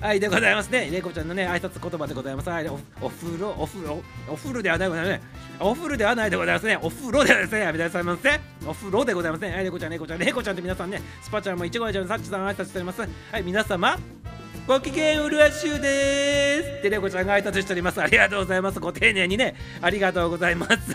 [0.00, 0.90] はい、でございますね。
[0.90, 2.50] れいこちゃんのね、挨拶言葉でございます。
[2.50, 5.22] はい、おお風呂、お風呂、お風呂ではないございますね。
[5.60, 6.78] お風呂ではないでございますね。
[6.82, 8.40] お風呂ではですね、やめてくださいませ。
[8.66, 9.52] お風呂でございますね。
[9.52, 13.00] はい、れいこちゃん、れいこちゃん、れいこちゃんって皆さんね、スパちゃんもいちごちゃん、さっちさん挨拶しております。
[13.00, 13.06] は
[13.38, 13.96] い、皆様、
[14.66, 16.82] ご機嫌うるわしゅうです。
[16.82, 18.00] でレコちゃんが挨拶しております。
[18.00, 18.78] ありがとうございます。
[18.78, 19.56] ご丁寧にね。
[19.80, 20.94] ありがとうございます。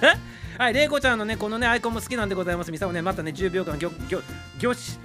[0.57, 2.71] はいレイコちゃんのねこのねアイコンも好きなんでございます。
[2.71, 4.21] みさもねまたね10秒間ぎょぎょ
[4.57, 4.97] ぎょし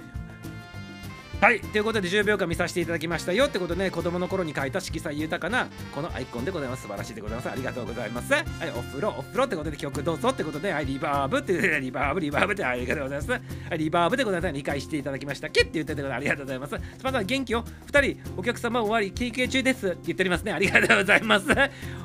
[1.43, 1.59] はい。
[1.59, 3.47] ということで10秒間見させていただきましたよ。
[3.47, 6.83] ってことね子供の頃に書いた色彩豊かなこのアイコンでございます。
[6.83, 7.49] 素晴らしいでございます。
[7.49, 8.31] ありがとうございます。
[8.31, 8.43] はい。
[8.73, 9.43] お風呂お風呂。
[9.43, 10.29] ってことで曲どうぞ。
[10.29, 10.85] ってことではい。
[10.85, 11.39] リバーブ。
[11.39, 12.21] ってリバーブ。
[12.21, 13.31] リバーブってありがとうございます。
[13.31, 13.39] は
[13.75, 13.77] い。
[13.77, 14.53] リバーブでございます。
[14.53, 15.49] 理解していただきました。
[15.49, 16.77] っけって言っててありがとうございます。
[16.97, 19.87] スパさん元気を2人お客様終わり休憩中です。
[19.89, 20.53] って言っておりますね。
[20.53, 21.47] ありがとうございます。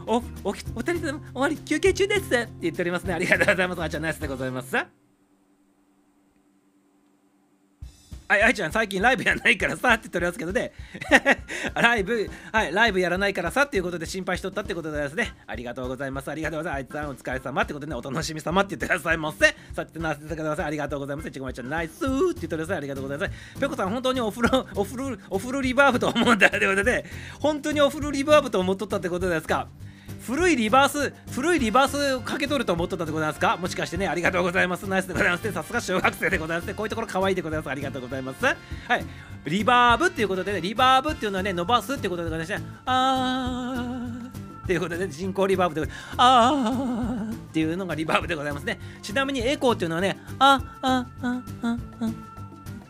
[0.05, 2.25] おおお二人様終わり休憩中です。
[2.25, 3.15] って言っておりますね。
[3.15, 3.83] ありがとうございます。
[3.83, 5.08] あちゃナイスでございます。
[8.29, 10.73] はい、ちゃん、最近ライブやらないからさって言っておりますけどね、
[11.75, 19.57] ライブ、はい、ライブやらないからさっていうことで心配しとったってことですね、ありがとうございます、ありがとうございます、あいつさんお疲れ様ってことでね、お楽しみ様って言ってくださいませ。
[19.73, 21.31] さってなってください、ありがとうございます。
[21.31, 23.61] ちごまちゃん、ナイスーって言ってください、ありがとうございます。
[23.61, 27.07] ぺこさん、本当にお風呂、お風呂、お風呂リバーブと思うんだということで、
[27.41, 29.69] 本当にお風呂リバーブと思っとったってことですか。
[30.27, 33.57] 古いリバース古いリバースをかけとると思っとったでございますか？
[33.57, 34.89] もしかしてねありがとうございます。
[34.89, 35.53] ナイスでございますね。
[35.53, 36.75] さすが小学生でございますね。
[36.75, 37.71] こういうところ可愛いでございます。
[37.71, 38.45] ありがとうございます。
[38.45, 38.57] はい。
[39.45, 44.29] リバーブっていうことでねリバーブっていうのはね伸ばすっていうことでございましてあー。
[44.65, 47.33] っていうことで人工リバーブであー。
[47.33, 48.79] っていうのがリバーブでございますね。
[49.01, 52.11] ちなみにエコーっていうのはねあああああ。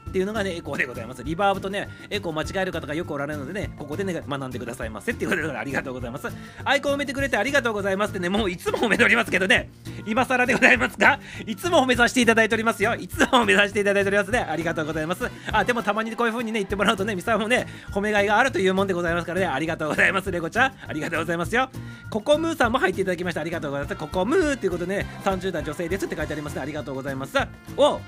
[0.09, 1.23] っていうのがね、エコーでございます。
[1.23, 6.29] リバーブとね、エコー間違える方がよくおられるのでね、ここでね、学んでくださいませっていうことでありがとうございます。
[6.65, 9.71] アイコンを埋めてくれてありがとうございますってね、もういつも褒めておりますけどね、
[10.07, 12.95] 今更でございますが、いつも褒めさせていただいておりますよ。
[12.95, 14.39] いつも褒めさせていただいておりますね。
[14.41, 15.29] ありがとうございます。
[15.53, 20.73] あ、でもたまにこういう風にね、言ってもらうとね、ミサもね、褒めがいがあるというもんでございますからね、ありがとうございます、レコちゃん。
[20.87, 21.69] ありがとうございますよ。
[22.11, 23.41] ココムーさんも入っていただきました。
[23.41, 23.97] ありがとうございます。
[23.97, 26.63] ココムーっていうことでね、30代女性ですって書いてありますね。
[26.63, 27.37] ありがとうございます。
[27.77, 28.01] お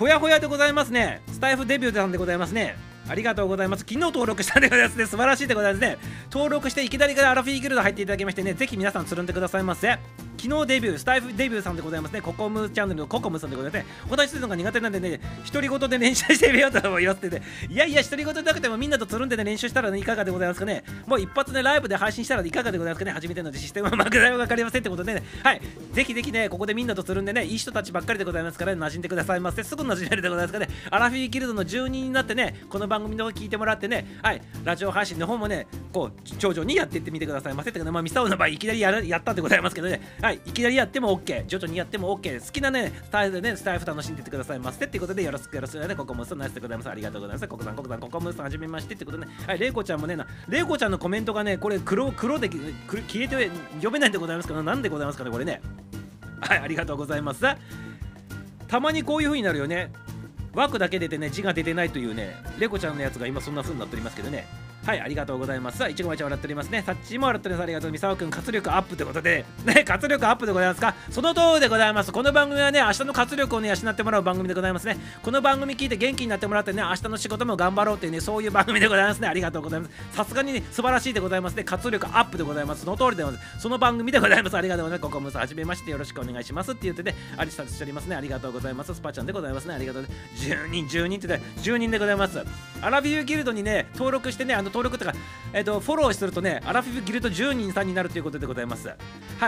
[0.00, 2.74] ほやほやでございますねスタイフデビューさんでございますね
[3.06, 3.80] ありがとうございます。
[3.80, 5.04] 昨日登録したんでございますね。
[5.04, 5.98] 素晴らしいでございますね。
[6.30, 9.98] 登録していきなりからアラフィーギルド入っていただきましてね、ぜひ皆さんつるんでくださいませ。
[10.40, 12.22] 昨日デビュー、スタイフデビューさんでございますね。
[12.22, 13.90] ココムチャンネルのココムさんでございますね。
[14.08, 15.20] お話しするのが苦手なんでね、
[15.52, 17.42] 独り言で練習してみようと思いますってね。
[17.68, 20.82] いやいや、独り言じゃなくてもみんなとつるんでね、練習したら、ね、いかがでございますかね。
[21.06, 23.10] もう一発でライブで配信したらいかがでございますかね。
[23.10, 25.22] 初めてのシステムはまくだいわかりませんってことでね。
[25.42, 25.60] はい。
[25.92, 29.62] ぜひぜひね、ここでみんなとつるんでね、いい人たちばっかりでございますから、ね、馴染んでくださいませ。
[29.62, 30.70] すぐ馴染めるでございますかね。
[30.90, 37.70] アラフィーギルドの住人になってね、この番組の方聞いてもらってね、はい、ラジオ配信の方もね、こう、徐々にやっていってみてくださいませ。
[37.70, 44.84] ってかね、まあ、ミサオの場合、いきなりやるやったってございますけどね、はい、いいきなりやっても OK、徐々にやっても OK、好きなね、スタイルでね、スタイル楽しんでいってくださいませ。
[44.84, 46.90] っていうことで、よろしくよろしくね、ここもスナイスでございます。
[46.90, 47.48] ありがとうございます。
[47.48, 50.16] ここさん、ここさん、ここもさん、はじめましてってことでね、はい、レイコちゃんもね、
[50.48, 55.60] レイコちゃんのコメントがね、これ黒、黒で消えて読めないんでございますけど、なんでございますかね、これね。
[56.40, 57.44] はい、ありがとうございます。
[58.68, 59.92] たまにこういう風になるよね。
[60.54, 64.46] 枠だけ出てね字が出てないというねレコちゃんのやつが今そんな風になっておりますけどね
[64.84, 65.86] はいありがとうございます。
[65.88, 66.82] いちごまちゃん笑っておりますね。
[66.82, 67.62] さっちも笑っております。
[67.64, 68.30] ありがとうみさおくん。
[68.30, 69.44] 活力アップということで。
[69.64, 70.94] ね活力アップでございますか？
[71.10, 72.10] その通りでございます。
[72.12, 74.96] この番組はね明日の活力をね養ってもらう番組でございますね。
[75.22, 79.28] この番組聞いて元気になってもらってね明日の仕事も頑張ろうというねそういう番組でございますね。
[79.28, 80.16] ありがとうございます。
[80.16, 81.64] さすがにね素晴らしいでございますね。
[81.64, 82.84] 活力アップでございます。
[82.84, 83.60] その通りでございます。
[83.60, 84.56] その番組でございます。
[84.56, 85.10] ありがとうございます。
[85.10, 88.16] ここもさはじめましてよろしくお願いしますって言ってねありさしておりますね。
[88.16, 88.94] ありがとうございます。
[88.94, 89.74] スパちゃんでございますね。
[89.74, 92.42] ありがとう10人10人って言って10人でございます。
[92.80, 95.12] アラビューギルドにね登録してねあの登録とか
[95.52, 98.88] えっ、とフォローするとねアラフィフギルド10人さんになるということでございます。
[98.88, 98.94] は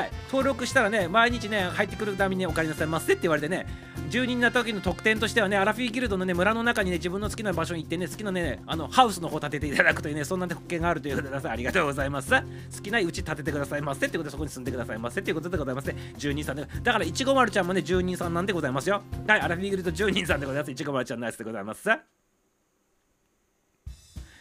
[0.03, 0.11] い。
[0.27, 3.67] 登録したらね毎日ね入ってくるためにお借りなさいませって言われてね
[4.11, 12.31] 10人になった時の特典としてはねアラフィフギルドのね村の中にね自分の好きな場所に行ってね好きなねあのハウスの方建てていただくというねそんな特権があるということでありがとうございます。
[12.31, 15.97] 好きなうち建ててくださいませってことでそこに住んでくださいませっていうことでございますね。
[16.19, 19.03] 10人さんでだからいちごまるちゃんもね10人さんなんでございますよ。
[19.27, 19.41] はい。
[19.41, 20.71] アラフィフギルド10人さんでございます。
[20.71, 22.22] いちごまるちゃんのやつでございます。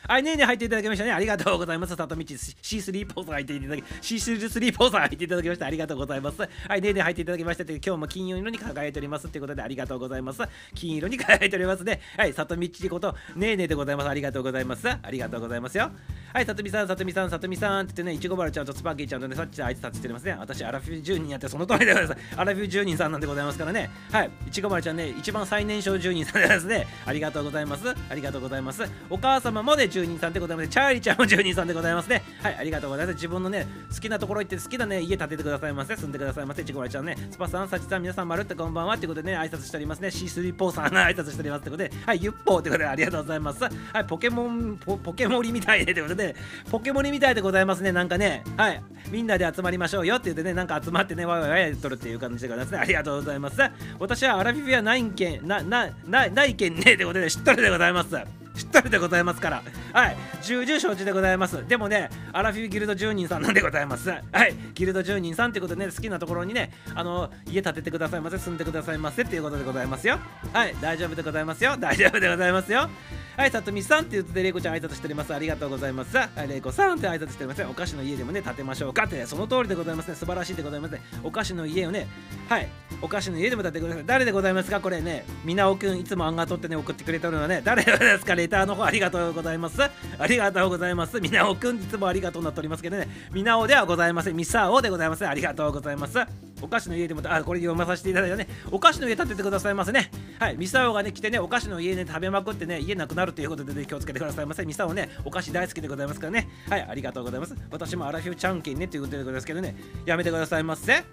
[0.07, 1.11] はい、ねえねえ入っていただきましたね。
[1.11, 1.95] ありがとうございます。
[1.95, 5.65] 里道 C3 ポーザー入っていただき、C3 ポーザー入っていただきました。
[5.67, 6.41] ありがとうございます。
[6.41, 10.41] はい、ねえねえ入っていただきましたと今日も金色に輝いておりますということでありがとうございます。
[10.73, 12.01] 金色に輝いておりますね。
[12.17, 14.09] はい、里道ことねえねえでございます。
[14.09, 14.87] ありがとうございます。
[14.89, 15.91] ありがとうございますよ。
[16.33, 20.35] はい、里見さん、里見さん、里見さんって言ってね、いちごばるちゃんとスパーキーちゃんとね、さっき挨拶してますね。
[20.39, 22.21] 私、アラフィフ10人やってその通りでございます。
[22.37, 23.89] アラフィフ10人さんなんでございますからね。
[24.11, 26.87] はい、いちごばるちゃんね、一番最年少10人さんですね。
[27.05, 27.83] ありがとうございます。
[28.09, 28.83] ありがとうございます。
[29.09, 30.69] お母様もね、10人さんでございます。
[30.69, 32.23] チャーリーちゃんも10人さんでございますね。
[32.41, 33.15] はい、ありがとうございます。
[33.15, 35.95] 自分のね、好きなところ行って好きなね、家建ててくださいませ。
[35.95, 36.62] 住んでくださいませ。
[36.62, 40.08] いちごばるちゃんね、スパさん、さちさん、皆さん、まるってこんばんはってことでね、挨拶しておりますね。
[40.08, 43.63] C3 ポーさん 挨拶しておりますってことで、はい、ゆっぽーってことでありがとうございます。
[43.63, 46.36] はい、ポケモン、ポケモリみたいでってことで、
[46.69, 47.91] ポケモリみたいでございますね。
[47.91, 52.80] なんかね、はい、みんなで集まりましょうよって言ってね、なんか集まってね、わいわいわいとるっていう感じでございますね。
[52.80, 53.58] ありがとうございます。
[53.99, 58.40] 私はアラフィフやないんけん、な、な、な、ないけんねってことで知っとるでございます。
[58.55, 59.63] 知っとるでございますから。
[59.93, 60.17] はい。
[60.41, 61.67] 重々承知でございます。
[61.67, 64.09] でもね、アラフィフギルド10人さんなんでございます。
[64.09, 64.55] はい。
[64.73, 70.19] ギルド10人さんってことでね、好きなところにね、あの、家建ててくださいませ、住んでくださいませっていうことでございますよ。
[70.53, 70.75] はい。
[70.81, 71.77] 大丈夫でございますよ。
[71.77, 72.89] 大丈夫でございますよ。
[73.37, 75.33] はい、さとみさんって言って、れいこちゃん挨拶しております。
[75.33, 76.17] ありがとうございます。
[76.17, 77.63] はい、れいこさんって挨拶しております。
[77.63, 80.15] お菓子の家でもね、建てましょうかって、ね、その通りでございますね。
[80.15, 81.01] 素晴らしいでございますね。
[81.23, 82.07] お菓子の家をね、
[82.49, 82.67] はい、
[83.01, 84.03] お菓子の家でも建ててください。
[84.05, 84.81] 誰でございますか？
[84.81, 88.35] これね、みなおくん、いつも案が取ってね、送ってくれてるのはね、誰ですか？
[88.41, 89.82] レターの方ありがとうございます。
[89.82, 91.19] ありがとうございます。
[91.21, 94.36] みなおくん、いつもありがとうなっておりますけどね、みなおではございません。
[94.36, 95.27] みさおでございます。
[95.27, 96.17] ありがとうございます。
[96.62, 100.12] お菓子の家でも、あ、これ読まさせていただいたね、お菓子の家建ててくださいませね。
[100.39, 104.65] はい、ミサオがね、来てね、お菓子の家ね、食べまくってね、家なくなるということで、ね、気をつけてくださいませ。
[104.65, 106.47] ミサオね、お菓子大好きでございますからね。
[106.69, 107.56] はい、ありがとうございます。
[107.71, 109.75] 私もアラフィフちゃんけんね、ということでございますけどね、
[110.06, 111.04] やめてくださいませ。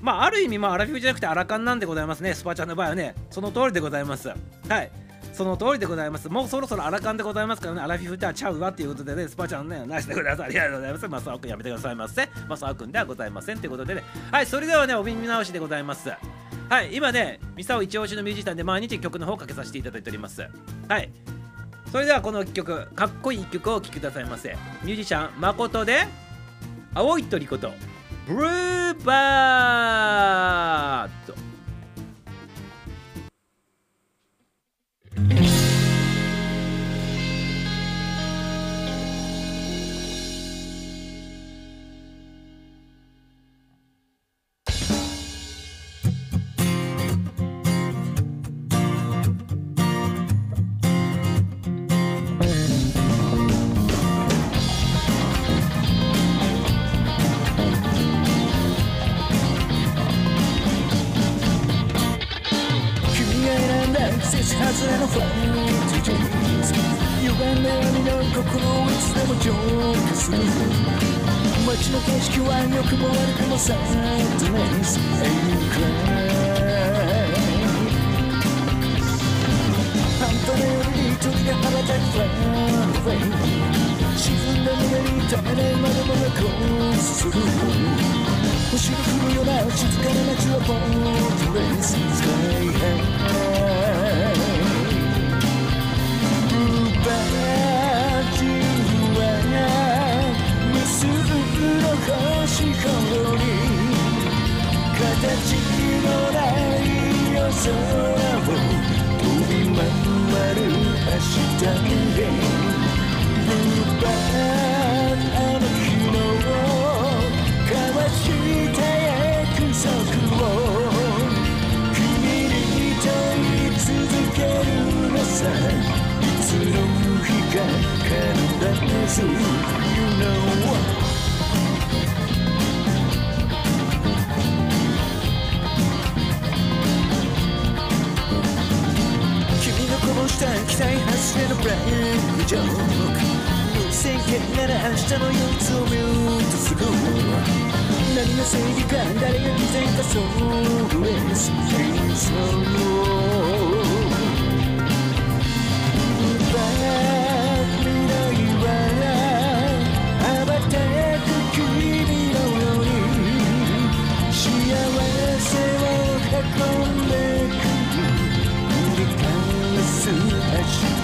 [0.00, 4.28] まあ、ある意味、まあ、アラフィフじゃなくてアラカンなんでございますね、スパチャの場合はね、その通りでございます。
[4.28, 4.34] は
[4.82, 5.07] い。
[5.38, 6.28] その通りでございます。
[6.28, 10.42] もうそろそろアラカンでございますからね、アラフィフではちゃうわっていうことでね、スパちゃんね、ナイスでございます。
[10.42, 11.08] ありがとうございます。
[11.08, 12.28] マサオくんやめてくださいませ。
[12.48, 16.10] マサオくんではございませんということでね、はい、それではね、お耳直しでございます。
[16.68, 20.44] はい、今ね、ミサオ一押しのミュージシャンで毎日曲の方をかけさせていただいております。
[20.88, 21.08] はい。
[21.92, 24.56] それではこの曲、かっこいい曲をお聴きくださいませ。
[24.82, 26.08] ミュージシャン、誠で、
[26.94, 27.70] 青い鳥こと、
[28.26, 31.17] ブルーバー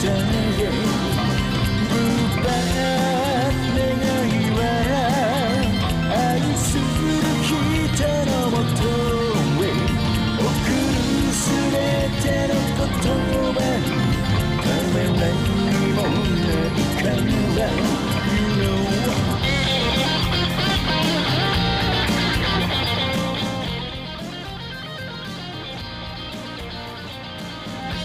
[0.04, 0.43] 明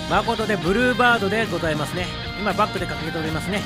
[0.10, 2.08] 誠でブルーバードでございますね。
[2.40, 3.62] 今バックでかけておりますね。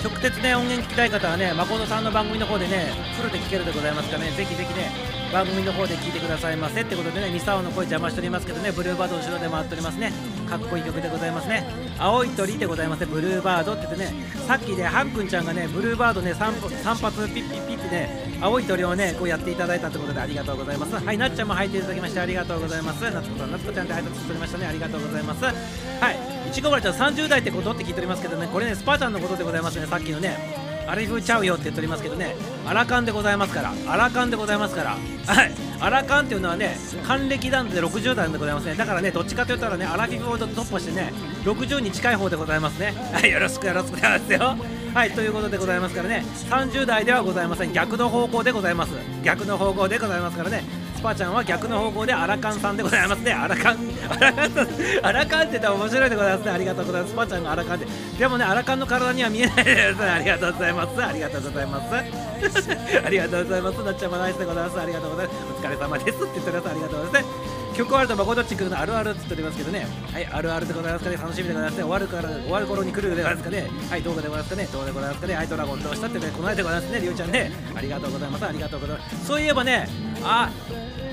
[0.00, 4.92] 直接ね音源聞きたい方はね誠さんの番組の方でねフルで聞けるでございますからねぜひぜひね
[5.32, 10.12] 番組の方で聞いてくださいませってことでねミサオの声邪魔しておりますけどねブルーバード後ろで回っておりますね。
[10.48, 11.64] かっこいい曲でございますね。
[11.98, 13.06] 青い鳥でございますね。
[13.06, 14.12] ブルーバードって言ってね
[14.46, 20.94] さっきねハンくんちゃんがねブルーバードね 3, 3発ピッピッピッってね青い鳥をねこうやっていただいたってことでありがとうございます。
[20.94, 23.02] はいなっちゃんも入っていただきましてありがとうございます。
[23.02, 24.66] なつこさんなつこちゃんで挨拶しておりましたね。
[24.66, 25.44] ありがとうございます。
[25.44, 29.86] はいいちごまるちゃん30代ってことって聞いておりますけどねこれねスパちゃんのことでございますね。
[29.86, 32.34] さっきのねアラフィフちゃうよって言っておりますけどね。
[32.66, 33.74] アラカンでございますから。
[33.86, 34.96] アラカンでございますから。
[35.26, 35.52] はい。
[35.80, 36.76] アラカンっていうのはね
[37.06, 38.74] 還暦男で60代でございますね。
[38.74, 41.12] だからねどっちかと言ったらねアラフィフを突破してね
[41.44, 42.94] 60に近い方でございますね。
[43.12, 43.30] はい。
[43.30, 44.56] よろしくよろしくお願いしますよ。
[44.94, 45.10] はい。
[45.10, 47.72] ということでございますからね30代ではございません。
[47.74, 48.92] 逆の方向でございます。
[49.22, 50.87] 逆の方向でございますからね。
[50.98, 53.32] スパちゃんは逆の方向でアラカンさんでございますね。
[53.32, 53.78] アラカン
[54.10, 54.68] アラカンさん
[55.06, 56.50] アラカンって言ったら面白いでございますね。
[56.50, 57.12] ありがとうございます。
[57.12, 57.86] スパちゃんがアラカンって
[58.18, 60.02] でもねアラカンの体には見えないです。
[60.02, 61.04] ありがとうございます。
[61.04, 61.94] ありがとうございます。
[63.06, 63.76] ありがとうございます。
[63.84, 64.80] なっちゃまナイスでございます。
[64.80, 65.36] ありがとうございます。
[65.56, 67.58] お疲れ様ですって言っておりますありがとうございます。
[67.78, 69.86] 曲終わると誠っち来るのあるあるって言っておりますけどね。
[70.12, 71.16] はいあるあるでございますかね。
[71.16, 71.82] 楽しみでございますね。
[71.84, 73.70] 終わるから終わる頃に来るでございますかね。
[73.88, 74.68] はいどうでございますかね。
[74.72, 75.34] どうでございますかね。
[75.36, 77.00] はいドラゴンどうしたってねこの間でございますね。
[77.00, 77.52] りょうちゃんね。
[77.76, 78.46] ありがとうございます。
[78.46, 79.26] ありがとうございます。
[79.26, 79.88] そういえばね
[80.24, 80.50] あ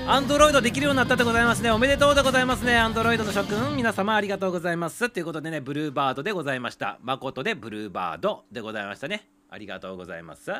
[0.08, 1.70] アンドロイドできるようになったでございますね。
[1.72, 2.76] おめでとうでございますね。
[2.76, 3.74] アンドロイドの諸君。
[3.76, 5.10] 皆様ありがとうございます。
[5.10, 6.98] ということでねブルーバードでございました。
[7.02, 9.28] 誠でブルーバードでございましたね。
[9.50, 10.52] ありがとうございます。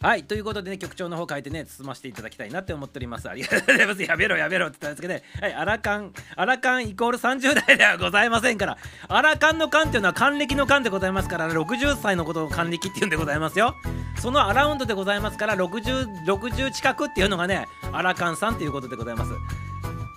[0.00, 3.28] はいということでね局長の方書いてね進ませていただきたいなって思っております。
[3.28, 4.02] ありがとうございます。
[4.02, 5.22] やめろやめろって言ったんですけどね。
[5.40, 8.78] はいアラカンアラカンイコール30代ではございませんから。
[9.08, 13.74] アラカンのカンっていうのは還暦のカンでございますから60歳のことを還暦っていうんでございますよ。
[14.20, 19.32] そのアラウンドでございますから6060近くっていうのがねアラカンさんっていうことでございます。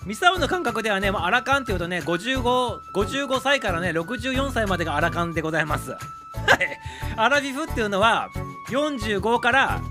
[0.06, 5.90] ミサオの感覚ではね、もうアラカンっていうとね、55、55歳からね、64歳までがアラカンでございます。
[5.90, 5.98] はい。
[7.16, 8.30] アラフィフっていうのは、
[8.70, 9.82] 45から、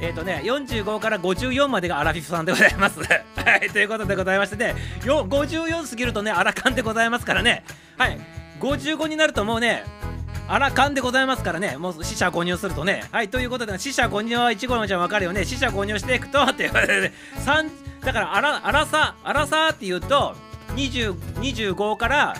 [0.00, 3.00] えっ、とね、45から54までがアラフィフさんでございます。
[3.02, 3.16] は
[3.62, 3.68] い。
[3.70, 4.74] ということでございましてね、
[5.04, 7.64] よ54過ぎるとね、アラカンでございますからね。
[7.96, 8.18] はい。
[8.60, 9.84] 55になるともうね、
[10.48, 13.04] アラカンでございますからね、もう死者購入するとね。
[13.12, 15.44] はい、ということで、死者購入は1号のちゃんわかるよね。
[15.44, 17.12] 死者購入していくと、 っていうことで、ね、
[17.44, 17.70] 3
[18.04, 20.34] だからアラ、アラサ、アラサっていうと、
[20.74, 22.34] 20 25から、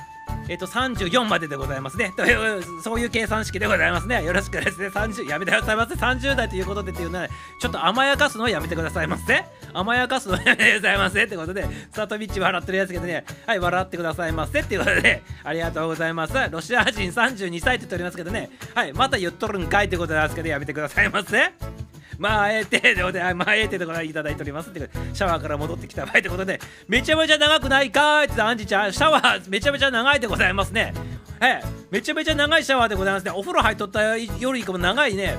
[0.48, 2.12] えっと、34まででございますね。
[2.16, 4.24] という、 そういう計算式でございますね。
[4.24, 4.88] よろしくですね。
[4.88, 5.94] 30、やめてくださいませ。
[5.94, 7.28] 30代ということでっていうのは、
[7.60, 9.44] ちょっと甘やかすのはやめてくださいませ。
[9.74, 11.24] 甘やかすのはやめてくださいませ。
[11.24, 14.60] ってことで、サトビッチ笑ってるやつけどね、はい、笑ってくださいませ。
[14.60, 16.34] っていうことで、ありがとうございます。
[16.50, 21.52] ロシア人32歳って言っておりますけどね、はい、また言っとるんかいってことなんですけど、やめてくださいませ。
[22.18, 23.48] まあええてでございます。
[23.48, 24.80] あええてでご覧いただいておりますって
[25.14, 30.92] シャワーから戻ってきた場合ってことでめちゃめちゃ長くないかーいってアンジちゃんシャワーめちゃめちゃ長いでございますね。
[31.40, 31.78] ええ。
[31.90, 33.30] めちゃめちゃ長いシャワーでございますね。
[33.30, 35.36] お風呂入っとったよりかも長いね。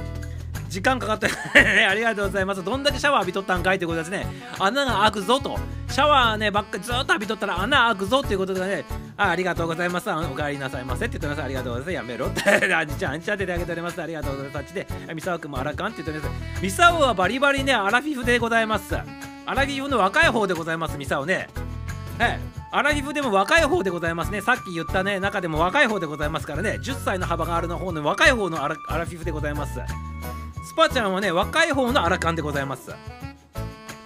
[0.69, 1.27] 時間かかって
[1.85, 2.63] ありがとうございます。
[2.63, 4.27] どんだけシャワー浴びとったんかいってことですね。
[4.59, 5.59] 穴が開くぞと。
[5.89, 8.85] シャワーねばっかりずっと浴びとったら穴開くぞっていうことでね。
[9.17, 10.09] あありがとうございます。
[10.09, 11.43] お帰りなさいませって言ってます。
[11.43, 12.09] ありがとうございます。
[12.09, 12.73] やめろって。
[12.73, 14.01] アンジちゃんアンジちゃんってあげております。
[14.01, 14.57] ありがとうございます。
[14.57, 16.61] あっちでミサオ君もアラカンって言っております。
[16.61, 18.95] ミサオはバリバリねアラフィフでございます。
[18.95, 21.49] アラフィフの若い方でございますミサオね。
[22.19, 22.39] はい
[22.71, 24.41] アラフィフでも若い方でございますね。
[24.41, 26.77] さっき言ったね中でも若い方でございますからね。
[26.83, 29.79] 10歳の幅があるの方の若い方のアラフィフでございます。
[30.69, 32.91] スパちゃんはね若い方のアラカンでございます。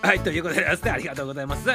[0.02, 1.70] はいということでですねありがとうございます。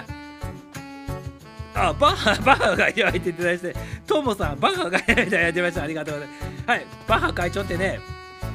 [1.74, 3.76] あバッハバッハが開いていただいて
[4.06, 5.82] トモさんバッハが開いてやってました。
[5.82, 6.66] ありがとうございます。
[6.66, 8.00] はいバッハ会長ってね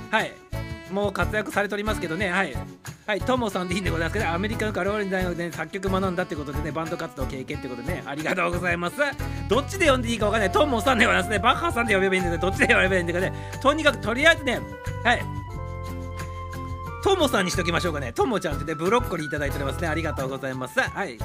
[0.10, 0.32] はい
[0.92, 2.54] もう活躍されておりますけどねはい。
[3.06, 8.98] はいトモさんでいいんでございますけど、アメリカのカロリー大学で、ね、作曲学んだってことでねバンド活動経験ってことでねありがとうございます。
[9.48, 10.52] どっちで呼んでいいかわかんない。
[10.52, 13.34] トモさんではなくてバッハさんで呼べばいいんですどっちで呼べばいいんだかね。
[13.62, 14.60] とにかくとりあえずね
[15.04, 15.22] はい。
[17.04, 18.14] トモさんにしときましょうかね。
[18.14, 19.88] トモちゃんってね、ブロッコリーいただいておりますね。
[19.88, 20.80] ありがとうございます。
[20.80, 21.18] はい。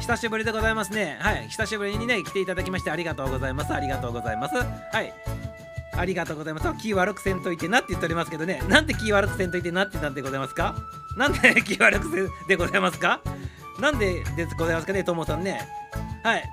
[0.00, 1.18] 久しぶりでございますね。
[1.20, 1.48] はい。
[1.48, 3.74] 久しぶりにね、来ていただきましてありがとうございます。
[3.74, 4.54] ありがとうございます。
[4.54, 4.62] は
[5.02, 5.12] い。
[5.96, 6.80] ありがとうございます。
[6.80, 8.62] 気悪くせんといてなって言っておりますけどね。
[8.68, 10.76] なんで気悪くせんといてなってなんでございますか？
[11.16, 13.20] なんで気悪くせんでございますか？
[13.80, 15.68] なんででございますかね、トモさんね。
[16.22, 16.44] はい。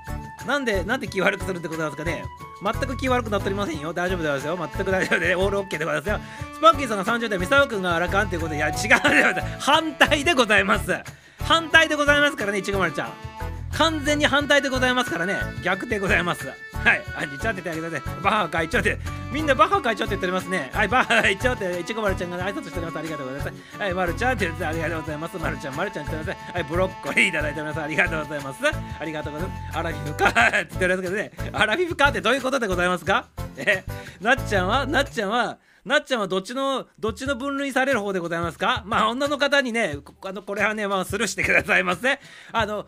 [0.47, 2.23] なんで、なんで気悪くするってございますかね？
[2.63, 3.93] 全く気悪くなっておりませんよ。
[3.93, 4.69] 大丈夫でございますよ。
[4.75, 6.19] 全く大丈夫で、オールオッケーでございますよ。
[6.55, 9.59] スパンキーさんが30代、ミサオ君がアラカンということで、いや、違うでございます。
[9.59, 10.95] 反対でございます。
[11.39, 13.46] 反対でございますからね、いちごまるちゃん。
[13.73, 16.47] 完全に反対でございますからね、逆でございます。
[16.47, 18.23] はい、あ、にちゃっててあげてください。
[18.23, 18.97] バッハ会長って、
[19.31, 20.69] みんなバッハ会長って言っておりますね。
[20.73, 22.99] はい、バッハ会長って、いちごまるちゃんが挨拶しております。
[22.99, 23.81] ありがとうございます。
[23.81, 25.37] はい、まるちゃんって言ってありがとうございます。
[25.37, 26.53] まるちゃん、まるちゃんって言っております。
[26.53, 27.81] はい、ブロッコリーいただいております。
[27.81, 28.59] ありがとうございます。
[28.99, 29.77] ありがとうございます。
[29.77, 33.25] アラフィフかって言っておりますけどね、アラフィフかってどういうことでございますか？
[33.57, 33.83] え、
[34.21, 35.57] なっちゃんは、なっちゃんは、
[35.87, 38.83] なっちゃんはどっちのどっちの分類される方でございますか？
[38.85, 42.19] まあ女の方にねこあのこれはねまあスルーしてくださいませ。
[42.51, 42.85] あの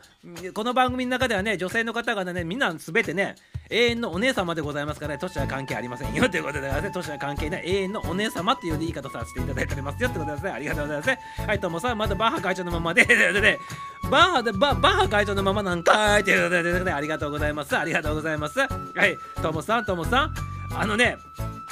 [0.54, 3.36] この番組の中ではね女性の方がねみんな全てね
[3.70, 6.28] 永遠のお姉様でございますからね年は関係ありませんよ。
[6.28, 6.92] ということでね。
[6.94, 7.64] 年は関係ない。
[7.66, 10.10] 永遠のお姉様っていう言い方させていただいておりますよ。
[10.10, 10.52] ってことですね。
[10.52, 11.10] ありがとうございます
[11.48, 13.06] はいともさんまだバッハ会長のままで。
[13.06, 13.60] で
[14.12, 16.24] バッハでバッハ会長のままなんかい。
[16.24, 17.78] ということでありがとうございます。
[17.78, 18.60] ありがとうございます。
[18.60, 20.34] はいともさんともさん。
[20.76, 21.18] あのね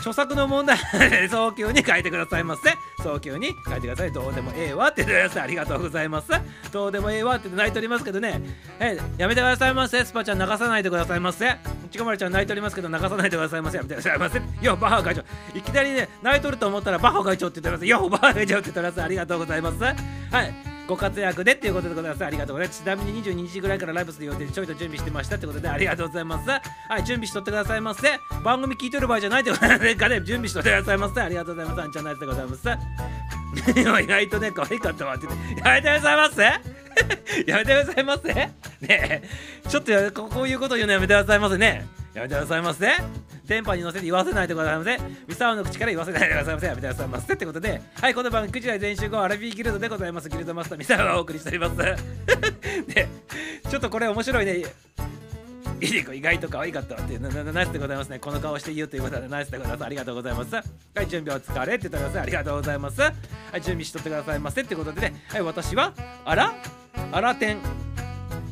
[0.07, 0.77] 著作の問題
[1.29, 2.73] 早急に書いてくださいませ。
[3.03, 4.11] 早急に書いてください。
[4.13, 6.29] どうでもええわって言ってくださいありがとうございます。
[6.71, 8.41] どうでもええわって泣いておりますけどね。
[8.79, 10.05] えやめてくださいませ。
[10.05, 11.57] スパちゃん流さないでくださいませ。
[11.91, 13.77] ちこまるちゃん泣いておりますけど流さないでくださいませ。
[13.77, 14.41] やめてくださいませ。
[14.65, 15.23] よバッハ会長。
[15.53, 17.85] いきなりね泣いとると思ったらバッハ会長って言ってます。
[17.85, 19.03] よバッハ会長って言ってます。
[19.03, 19.83] ありがとうございます。
[19.83, 20.76] はい。
[20.87, 22.25] ご活躍でっていうことでございます。
[22.25, 22.81] ありがとうございます。
[22.81, 26.49] ちなみに22時ぐらいからライブする予定でちょいと準備してましたってことでありがとうございます。
[26.49, 26.59] は
[26.97, 28.19] い、準備しとってくださいませ。
[28.43, 31.21] 番組聞いてる場合じゃないってことでかね、準備しとってくださいませ。
[31.21, 31.81] ありがとうございます。
[31.81, 32.69] あんちゃんナイスでございます。
[33.79, 35.67] 意外とね、可愛かったわって言って。
[35.67, 36.43] やめてくださいませ
[37.45, 39.21] やめてくださいませねえ、
[39.67, 41.85] ちょっとこういうこと言うのやめてくださいませね。
[42.17, 42.87] やめてくださいませ。
[43.45, 44.97] 電波に乗せて言わせないでくださいませ。
[45.27, 46.67] ミサオの口から言わせないでくださいませ。
[46.67, 47.33] やめてくださいませ。
[47.33, 50.27] ってことで、はい、この番組9時台全集後アラビーギルドでございます。
[50.27, 51.77] ギルドマスターミサオがお送りしております。
[52.91, 53.07] で、
[53.69, 54.63] ちょっとこれ面白いね。
[55.79, 58.17] いりこ意外と可愛かったわっていうななナイスでございますね。
[58.17, 59.85] この顔して言うということでナイスでございます。
[59.85, 60.55] ありがとうございます。
[60.55, 60.63] は
[61.03, 62.21] い、準備お疲れって言ってください。
[62.23, 62.99] ありがとうございます。
[62.99, 63.13] はい、
[63.53, 65.93] 準備しとってくださいませってことでね、はい、私は、
[66.25, 66.55] あら？
[67.11, 67.59] あらてん。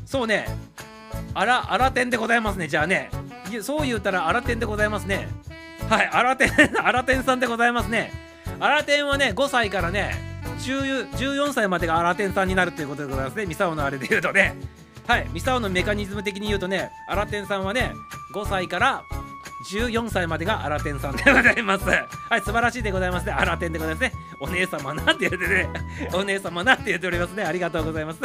[0.05, 0.45] そうね、
[1.34, 2.68] あら、あらてんでございますね。
[2.68, 3.09] じゃあね、
[3.62, 5.28] そう言うたらあらてんでございますね。
[5.89, 8.12] はい、あらてん、あらてんさんでございますね。
[8.60, 10.16] あらてんはね、5歳からね、
[10.60, 13.45] 14歳までがあらてんさんになるということでございますね。
[13.45, 14.56] ミサオのあれで言うとね。
[15.08, 17.91] はい、ミサオのメカニズム的に言うとね、アラテンさんはね、
[18.34, 19.03] 5歳から
[19.72, 21.86] 14歳までがアラテンさんでございます。
[21.86, 23.34] はい、素晴らしいでございますね。
[23.34, 24.14] アラテンでございますね。
[24.39, 25.69] お姉様なって言ってね、
[26.13, 27.43] お姉様なって言っておりますね。
[27.43, 28.19] ありがとうございます。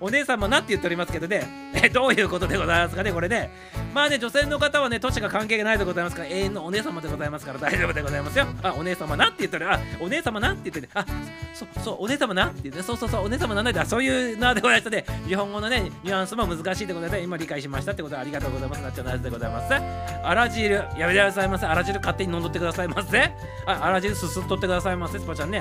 [0.00, 3.50] お姉様なって言っておりますけどね、えどういうことでございますかね、これね。
[3.94, 8.46] まあね、女性の方はね、年が関係ないでございますから、永遠のお姉様でございますから大丈夫でございますよ。
[8.62, 9.80] あ、お姉様なって言っております。
[9.80, 11.06] あ、お姉様なって言ってね、あ、
[11.54, 15.04] そ、そう、お姉様なって言って、そうそうそう、お姉様なんないで、あそういうなでございましたね。
[15.26, 17.22] 日本語のね、ニュアンスも難しいでございます。
[17.22, 18.82] 今理解しましたってことでありがとうございます。
[18.82, 19.74] なっちゃんのやつでございます。
[19.74, 21.66] あら汁、やめてくださいませ。
[21.66, 23.18] あら汁勝手に飲んどってくださいませ。
[23.66, 25.53] あ、あら汁すすっとってくださいませ、スパちゃんね。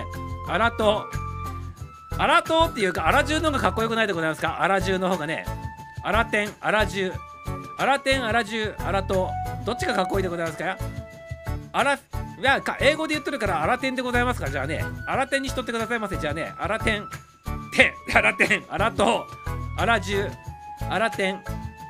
[0.47, 1.05] あらと、
[2.17, 4.61] あらとっていうか、あら汁の方がかっこよくないでございますか？
[4.61, 5.45] あら汁の方がね。
[6.03, 7.13] あらてん、あら汁。
[7.77, 9.29] あらてん、あら汁、あらと。
[9.65, 10.77] どっちがかっこいいでございますか？
[11.71, 11.99] あら、い
[12.41, 16.17] や、か英語で言ってるから、あらてんでございますか、じゃあね、あらてんにしとってくださいませ。
[16.17, 17.07] じゃあね、あらてん、
[17.75, 19.25] て、あらてん、あらと、
[19.77, 20.29] あら汁、
[20.89, 21.41] あらてん、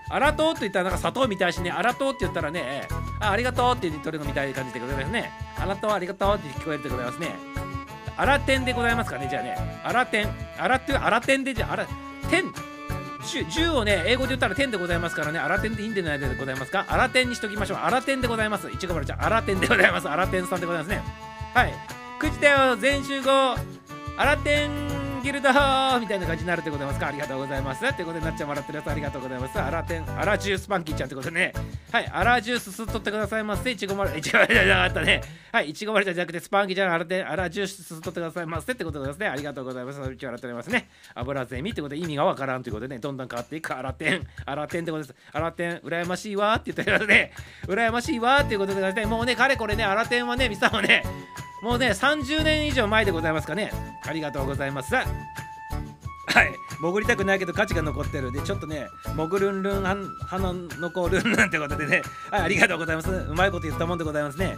[0.10, 2.88] あらとって言ったらなんか砂糖みたいしね、あらとって言ったらね、
[3.20, 5.32] あありがとうって言ってるのみたいな感じでございますね。
[5.60, 7.36] あらとありがとうって聞こえるでございますね。
[8.18, 9.82] あらてんでございますかね、じゃあね。
[9.84, 12.52] あらてん、あらってあらてんでじゃあ、あら、てん、
[13.22, 16.86] 10をね、英語で言ったら天でございますからね、あらてんでいいんでないでございますか？
[16.88, 17.78] あらてんにしときましょう。
[17.78, 18.70] あらてんでございます。
[18.70, 20.10] いちごまるちゃん、あらてんでございます。
[20.10, 21.02] あらてんさんでございますね。
[21.54, 21.74] はい。
[22.20, 23.56] くじだよ、全集合。
[24.18, 24.72] あらてん
[25.24, 27.08] ギルドみたいな感じになるってことですか？
[27.08, 27.86] ありがとうございます。
[27.86, 29.60] ってことでなっちゃん笑ってるやつありがとうございます。
[29.60, 31.54] アラテンアラジュースパンキーちゃんってことでね。
[31.92, 33.72] はいアラジュース吸っとってくださいませ。
[33.72, 35.22] いちごまるいちごまるじゃなかったね。
[35.52, 38.74] はいいちごまるじゃなくてスパンキーちゃんアラテンアラジュース吸っとってくださいませ。
[38.74, 39.28] ってことですね。
[39.28, 40.02] ありがとうございます。
[40.02, 40.90] うち笑っておりますね。
[41.16, 43.00] 油ゼミってことで意味がわからんということでね。
[43.00, 43.76] どんどん変わっていく。
[43.76, 44.28] アラテン。
[44.46, 45.16] アラテンってことです。
[45.32, 47.32] アラテン羨ましいわーって言っておりますね。
[47.68, 49.06] 羨ましいわーっていうことでね。
[49.06, 51.04] もうねかれこれねアラテンはねミサはね
[51.64, 53.72] もうね30年以上前でございますかね。
[54.06, 54.94] ありがとうございます。
[54.94, 55.04] は
[56.44, 56.54] い。
[56.82, 58.34] 潜りたくないけど価値が残ってる。
[58.34, 62.02] でちょっとね潜るんるんはん花残るんなんてことでね。
[62.30, 63.10] はいありがとうございます。
[63.10, 64.58] うまいこと言ったもんでございますね。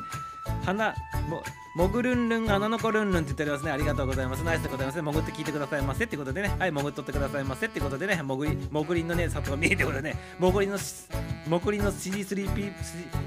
[0.65, 0.95] 花
[1.29, 1.43] も
[1.75, 3.71] 潜るんるん穴残るんるんって言っておりますね。
[3.71, 4.43] ありがとうございます。
[4.45, 6.55] ナイスでございます潜って聞いてくださいませってことでね。
[6.57, 8.15] はい潜っとってくださいませってことでね。
[8.15, 12.73] 潜り潜りのね里が見えてことでね潜りの潜りの C3P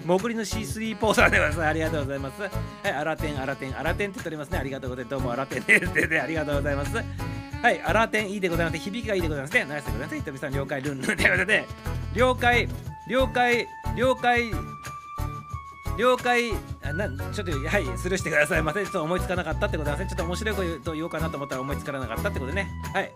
[0.07, 2.40] 潜りの C3 ポーサーでございますありがとうございます。
[2.40, 2.51] はい
[2.90, 4.59] アラテンアラテンアラテンって言っておりますね。
[4.59, 5.11] ありがとうございます。
[5.11, 5.92] どうもアラテンです。
[5.92, 6.96] で ねありがとうございます。
[7.61, 8.78] はい、アラテンいいでございます。
[8.78, 9.66] 響きがいいでございますね。
[9.68, 10.16] ナイスでございます。
[10.16, 11.64] ひとみさん、了解、ルンルンということで、
[12.14, 12.68] 了解、
[13.09, 14.44] 了解、了解、
[15.99, 18.84] 了解、あなちょっと、はい、スルーしてくださいませ。
[18.84, 20.07] ちょっと思いつかなかったってことですね。
[20.09, 22.70] ちょっと面白いこと言おうかなと思ったら思いつかなかったってことね。
[22.94, 23.12] はい。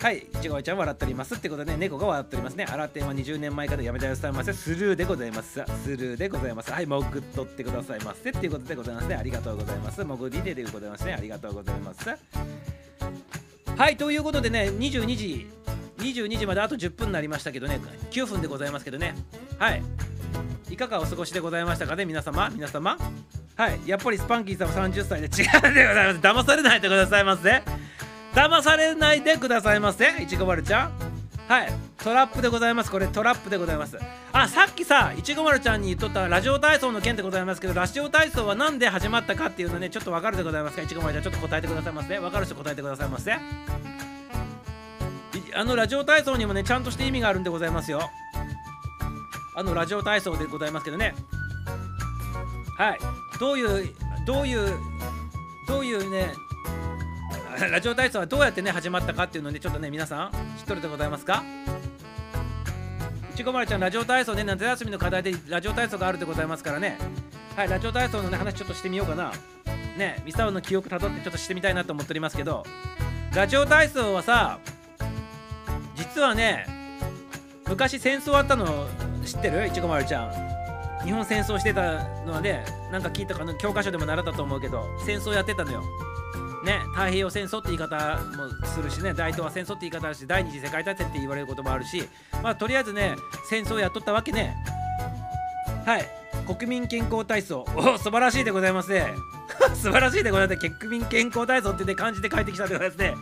[0.00, 2.64] はい、いちごちゃん笑っておりますってことで、猫が笑っておりますね。
[2.64, 4.52] アラテンは20年前からやめてくださいませ。
[4.52, 5.62] スルーでございます。
[5.84, 6.70] スルーでございます。
[6.70, 8.30] はい、潜っとってくださいませ。
[8.30, 9.14] っていうことでございますね。
[9.14, 10.04] ありがとうございます。
[10.04, 11.14] 潜りででございますね。
[11.14, 12.10] ありがとうございます。
[13.80, 15.46] はいということでね22時
[15.96, 19.14] 22時まであと10分になりましたけどね9分でございますけどね
[19.58, 19.82] はい
[20.70, 22.48] いかがお過ごしでございましたかね皆様？
[22.50, 22.96] 皆様？
[23.56, 26.20] はいやっぱりスパンキーさんは30歳で違うでございます。
[26.20, 27.62] 騙されないでくださいませ。
[28.32, 30.22] 騙されないでくださいませ。
[30.22, 30.92] いちごまるちゃん？
[31.48, 32.90] はいトラップでございます。
[32.90, 33.98] これトラップでございます。
[34.32, 40.82] あさっきさいちごまるちゃんに言っとったラジオ体操の件でございますけどラジオ体操は何で始まったかっていうのねちょっとわかるでございますか？
[40.82, 42.18] いちごまるちゃんちょっと答えてくださいませ。
[42.18, 43.34] わかる人答えてくださいませ。
[45.52, 48.08] あのラジオ体操にもねちゃんとして意味があるんでございますよ。
[49.54, 51.14] あのラジオ体操でございますけどね。
[52.76, 52.98] はい。
[53.38, 53.94] どういう
[54.26, 54.78] どういう
[55.66, 56.32] どういうね
[57.70, 61.42] ラジオ体操はどうやってね始まったかっていうのでちょっとね皆さん知っとるでございますか？
[63.32, 66.98] いちごまるちゃんラジオ体操ね夏休みの課題でラジオ体操があるでございますからね。
[67.56, 69.32] はいラジオ体操のね話ちょっとしてみようかな。
[69.96, 72.64] ねミサオの記憶たどってちょっとしてみたいなと思っておりますけど。
[73.34, 74.58] ラジオ体操はさ
[75.94, 76.66] 実はね
[77.68, 78.88] 昔戦争あったの
[79.24, 79.66] 知ってる？
[79.66, 81.04] いちごまるちゃん。
[81.04, 83.54] 日本戦争してたのはねなんか聞いたかな？
[83.54, 85.82] 教科書でも習ったと思うけど戦争やってたのよ。
[86.64, 92.06] ね太平洋戦争って言い方もするしね大東亜戦争って言い方あるし第二次世界大戦って言われることもあるし
[92.42, 93.16] まあとりあえずね
[93.48, 94.54] 戦争やっとったわけね。
[95.86, 96.06] はい。
[96.46, 97.64] 国民健康体操。
[97.76, 99.14] お素晴らしいでございますね。
[99.74, 100.70] 素晴らしいでございますね。
[100.78, 103.14] 国民健康体操ってね漢字で書いてきたでございますね。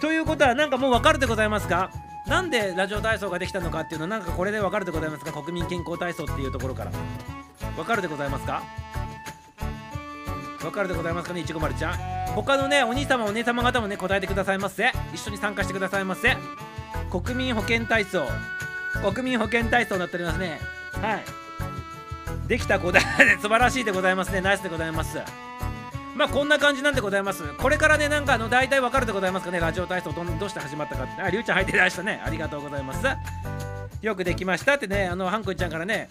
[0.00, 1.90] ということはなんかもう分かるでございますか？
[2.26, 5.32] なんでラジオ体操ができたのかっていうのはなんかこれで分かるでございますか？
[5.32, 6.92] 国民健康体操っていうところから。
[7.76, 8.62] 分かるでございますか？
[10.60, 11.40] 分かるでございますかね？
[11.40, 11.98] いちごまるちゃん。
[12.34, 14.90] 他のねお兄様お姉様方もね答えてくださいませ。
[15.12, 16.36] 一緒に参加してくださいませ。
[17.10, 18.26] 国民保健体操。
[19.12, 20.58] 国民保健体操になっておりますね。
[21.02, 21.24] はい。
[22.48, 23.02] できた答え
[23.42, 24.40] 素晴らしいでございますね。
[24.40, 25.18] ナイスでございます。
[26.14, 33.04] まあこんな感じなんでございますこれからねなんかあの大体わかるでございますかねラジオ体操どどうして始まったかってありゅうちゃん入ってらしたねありがとうございます
[34.00, 36.08] よくできましたってねあのハンコちゃんからね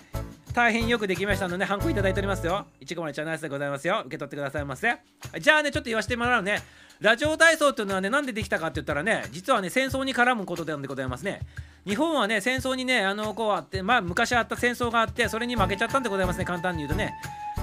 [0.53, 2.67] 大変よくできましたので、ね、ハンコいただいておりますよ。
[2.79, 4.03] いちごまるちゃんナイスでございますよ。
[4.05, 4.95] 受け取ってくださいませ。
[5.39, 6.61] じゃあね、ちょっと言わせてもらうね。
[6.99, 11.41] ラジオ体操っていうのはね、なんでできたかって言ったらね、実はね、戦争に絡むことなんでございますね。
[11.87, 17.15] 日本はね、戦争にね、あの、こうあって、まあ、昔あった戦争があって、それに負けちゃったんでございますね、簡単に言うとね。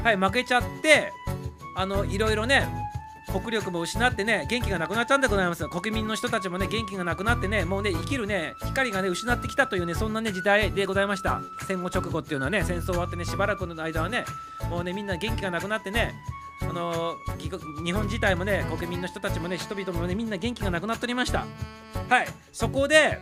[0.02, 1.12] はい、負けちゃって、
[1.76, 2.68] あの、いろいろね、
[3.30, 5.68] 国力も失ってね元気がなくなっちゃうんでございます。
[5.68, 11.40] 国民の人たちもね元気がなくなってねもうね生きるね光がね失ってきたというねそんなね時代でございました。
[11.66, 14.24] 戦後直後っていうのはね戦争終わってねしばらくの間はね
[14.68, 16.12] もうねみんな元気がなくなってね
[16.62, 17.14] あの
[17.84, 21.46] 日本自体もね国民の人たちもね人々もねみんな元気がなくなっておりました。
[22.08, 22.28] はい。
[22.52, 23.20] そこで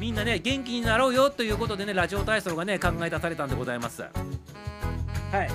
[0.00, 4.00] みんなね元気になろうよということでねラジオ体操がね考え出されたんでございます。
[4.00, 4.08] は
[5.42, 5.50] い。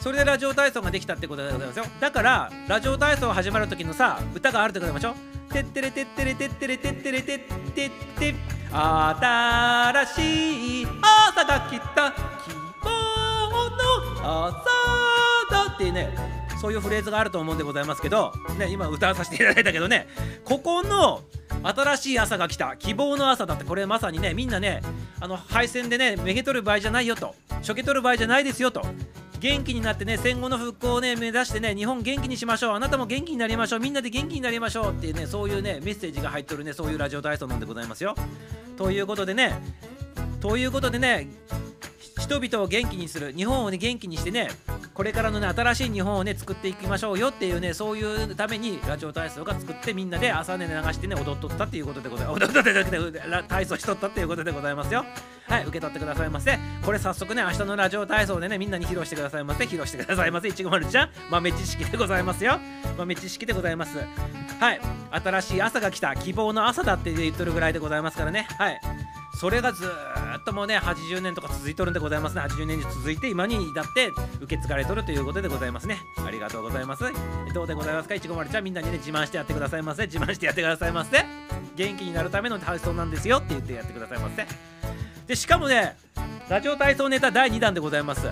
[0.00, 1.84] それでラジオ体操ができたってことでございますよ。
[2.00, 5.14] だからラジオ体操始まる時のさ歌があるってことでしょ？
[5.52, 7.38] てってれてってれてってれてってれてっ
[7.74, 8.34] てって
[8.72, 12.12] 新しい朝が来た。
[12.12, 12.90] 希望
[14.22, 14.64] の朝
[15.50, 16.39] だってね。
[16.60, 20.06] そういうフレーズがあると思うんでございますけどね今歌わさせていただいたけどね
[20.44, 21.22] ここの
[21.62, 24.82] 新しい朝が来た希望の朝だってこれまさにねみんなね
[25.20, 28.82] あの配線でねめげ取る場合じゃないよとしょけ取る場合じゃないですよと
[29.40, 38.14] 元気になってね戦後の復興をね目指してね日本元気にしましょうあなたも元気になりましょうみんなで元気になりましょうっていうねそういうねメッセージが入っとるねそういうラジオ体操なんでございますよ。
[38.76, 39.54] ということでね
[40.40, 41.28] ということでね
[42.30, 44.50] 人々を元気にする日本をね元気にしてね
[44.94, 52.38] これからのね新しい日本をね作っていきましょうよっていうねそういうためにラジオ体操が作ってみんなで朝ね流してね踊っとったっていうことでございます。
[52.46, 55.04] 踊っとったじゃなくて体操しとったっていうことでございますよ。
[55.48, 56.56] はい受け取ってくださいませ。
[56.84, 59.64] これ早速ね明日のラジオ体操でねみんなに披露してくださいませ。
[59.64, 60.46] 披露してくださいませ。
[60.46, 62.60] いちごまるちゃん豆知識でございますよ。
[62.96, 63.98] 豆知識でございます。
[64.60, 66.14] はい新しい朝が来た。
[66.14, 68.46] 希望の朝だって言っとるぐらいでございますからね。
[68.56, 68.80] はい。
[69.40, 72.42] それがずっともうね80年とか続いとるんでございますね。
[72.42, 74.08] 80年以上続いて今に至って
[74.42, 75.98] 受け継がれとるということでございますね。
[76.26, 77.04] ありがとうございます。
[77.54, 78.14] どうでございますか？
[78.14, 78.64] いちごまるちゃん。
[78.64, 80.02] みんなにね自慢してやってくださいませ。
[80.04, 81.24] 自慢してやってくださいませ。
[81.74, 83.38] 元気になるための体操なんですよ。
[83.38, 84.46] って言ってやってくださいませ。
[85.26, 85.96] でしかもね
[86.50, 88.28] ラジオ体操ネタ第2弾でございます。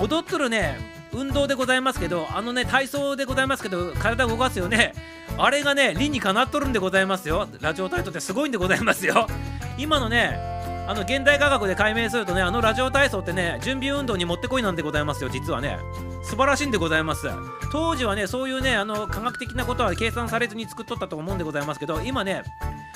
[0.00, 4.92] 踊っとるね運動でございますけどあのね体操でございますけど体動かすよね。
[5.38, 7.48] あれがね理にかなっとるんでございますよ。
[7.60, 9.26] ラジオ体操ってすごいんでございますよ。
[9.78, 10.55] 今のね
[10.88, 15.78] あの現代科学で解明するとねあのラジオ体操ってね準備運動にもってこいなんでございますよ実はね。
[16.22, 17.28] 素晴らしいんでございます。
[17.72, 22.42] 当時はねそういうねあの科学的なことは計算されずに作っとったと思うんでございますけど今ね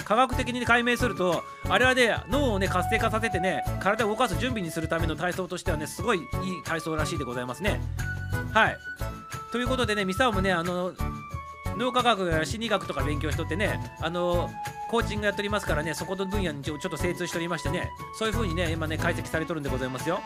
[0.05, 6.27] 科学的に解明するとあれはね脳をね活性化させてね体を動かす準備にするための体操としてはねすごいいい
[6.65, 7.81] 体操らしいでございますね。
[8.53, 8.79] はい。
[9.53, 10.93] ということでねミサオもねあの
[11.77, 14.49] 脳科学や心理学とか勉強しとってねあの
[14.91, 20.21] コーチングやっておりますからねそこの分野にちょっと精通しておりましてねそういう風にね今ね解析されとるんでございますよ。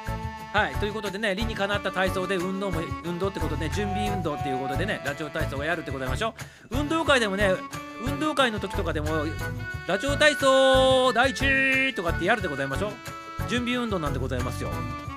[0.54, 6.34] はいということでね理にかなった体操で運動も運動ってことで、ね、準備運動っていうことでねラジオ体操をやるってことでございましょ
[6.70, 6.78] う。
[6.78, 7.50] 運動会でもね
[8.06, 9.08] 運動会の時とかでも
[9.86, 12.92] ラジオ体操第一とかってやるでございましょう。
[13.50, 14.70] 準備運動なんでございますよ。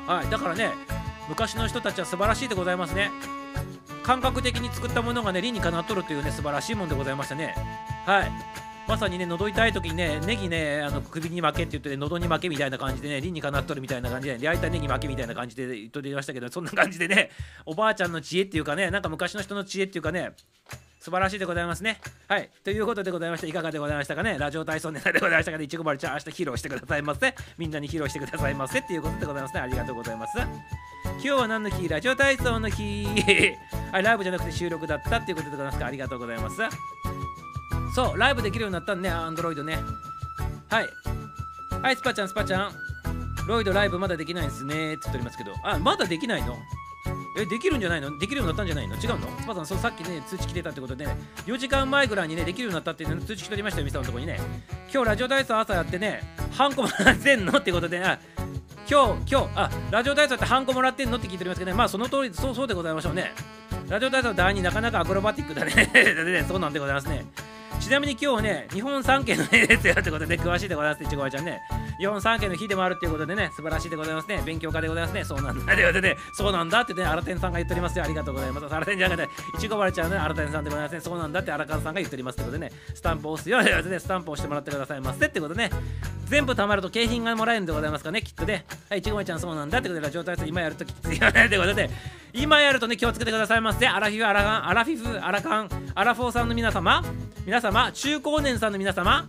[0.07, 0.71] はいだからね
[1.29, 3.11] 昔の人たちは素晴らしいでございますね。
[4.03, 7.55] 感覚的に作ったものがね理にかなっとるというね素晴らしいもんでございましたね。
[8.05, 8.66] はい。
[8.87, 17.31] まさにね喉痛い時にねネギねあの首に負けって言ってね喉に負けみたいな感じでね理にかなっとるみたいな感じでね焼いたネギ負けみたいな感じで言っとりましたけどそんな感じでね
[17.65, 20.31] おばあちゃんの知恵っていうかねなんか昔の人の知恵っていうかね
[20.99, 22.01] 素晴らしいでございますね。
[22.27, 22.49] はい。
[22.65, 24.35] ということでございまして、いかがでございましたかね？
[24.37, 25.63] ラジオ体操ネタでございましたかね？
[25.63, 27.33] いちごまるちゃん、明日披露してくださいませ。
[27.57, 28.79] みんなに披露してくださいませ。
[28.79, 29.61] っていうことでございますね。
[29.61, 30.37] ありがとうございます。
[30.37, 31.87] 今日は何の日？
[31.87, 33.05] ラジオ体操の日
[33.93, 35.85] はい、ライブじゃなくて収録だったっていうことでございますか。
[35.85, 36.57] ありがとうございます。
[37.97, 39.79] そう、ライブできるようになったんね、アンドロイドね。
[40.69, 40.89] はい。
[41.81, 42.71] はい、スパちゃん、スパちゃん。
[43.47, 46.55] ロイドライブまだできないんすねって言っておりますけど、あ、まだできないの？
[47.39, 48.15] え、できるんじゃないの？
[48.19, 48.97] できるようになったんじゃないの？
[48.97, 49.27] 違うの？
[49.41, 51.17] スパさん、そうさっきね、通知来てたってことで、ね、
[51.47, 54.39] 4時間前ぐらいにね、できるようになったっていう、ね、通知来ておりましたよ、ミサのとこにね。
[54.93, 56.21] 今日ラジオ体操朝やってね、
[56.51, 57.57] ハンコもらってんの？
[57.57, 58.19] ってことで、ね、
[58.87, 61.17] 今日、今日、あ、ラジオ体操ってハンコもらってんの？
[61.17, 63.31] って聞いておりますけどね、まあその通り、そうそうでございましょうね。
[63.89, 65.73] ラジオ体操第2なかなかアクロバティックだね。
[65.95, 67.25] ねそうなんでございますね。
[67.79, 71.61] ちなみに今日はね、日本三景の日ですよってことで、ね、詳しいでございます、いちごわちゃんね。
[71.99, 74.41] 日本三景の日でもあるっていうことでね、素晴らしいでございますね。
[74.45, 75.23] 勉強家でございますね。
[75.23, 75.73] そうなんだ。
[75.73, 78.03] ということでね、そうなんだってね、新天さんが言っておりますよ。
[78.03, 78.67] ありがとうございます。
[78.67, 81.01] 新天じゃなくて、いちごわるちゃんね、新天さんでございますね。
[81.01, 83.63] そうなんだって荒川さんが言っておりますってことでね、スタンプを押すよ。
[83.63, 85.69] ということでね、スタンプを押してもらってくださいませってことね。
[86.25, 88.65] 全部貯まると景品がもらえるんでございますかね、きっとね。
[88.89, 91.89] はい、いちごわちゃんそうなんだってことで、ラジオ体操今やるときついよねってことで、
[92.37, 93.87] 今やるとね、気をつけてくださいませ。
[93.87, 97.03] アラフィフ、アラガン、アラフィフ、アラカン、アラフォーさんの皆様、
[97.45, 99.27] 皆様、中高年さんの皆様、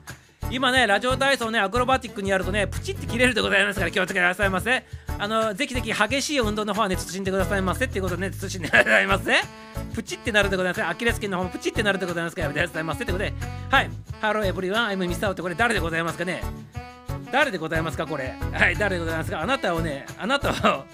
[0.50, 4.84] 今ね、ラジオ体操ね、アクロバティックにやるとね、プチって切れるでございますから気をつけてくださいませ。
[5.18, 9.32] あの、ぜひぜひ激しい運動の方はね、慎んでくださいませっていうことでね、慎んでくださいませ。
[9.94, 10.84] プチってなるでございます。
[10.84, 13.34] アキレス腱の方もプチってなるでございますからやめてくださいませってことで、
[13.70, 16.42] はい、 Hello everyone, I'm Mister ってこれ誰でございますかね？
[17.30, 18.34] 誰でございますかこれ？
[18.52, 19.40] はい、誰でございますか？
[19.40, 20.84] あなたをね、あなたを、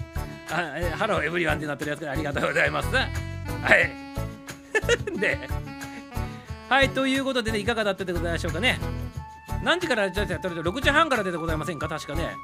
[0.49, 2.95] あ Hello everyone ってなってるやつからありがとうございます。
[2.95, 3.05] は
[3.75, 3.91] い。
[5.19, 5.49] で、
[6.69, 8.79] はい、ということでね、いかがだったでございましょうかね。
[9.63, 12.35] 何時からじゃあやってると6時半からでございませんか確かね。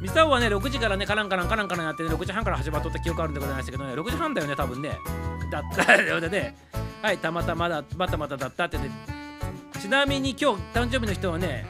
[0.00, 4.98] ミサオはね、6時からね、カランカランカランカランやって、ね、6時半から始まっとった記憶あるんでございましたけどね、6時半だよね、多分ね。
[5.50, 6.56] だった ようでね、
[7.00, 8.90] はい、たまたまだ、またまただったってね。
[9.80, 11.66] ちなみに今日、誕生日の人はね、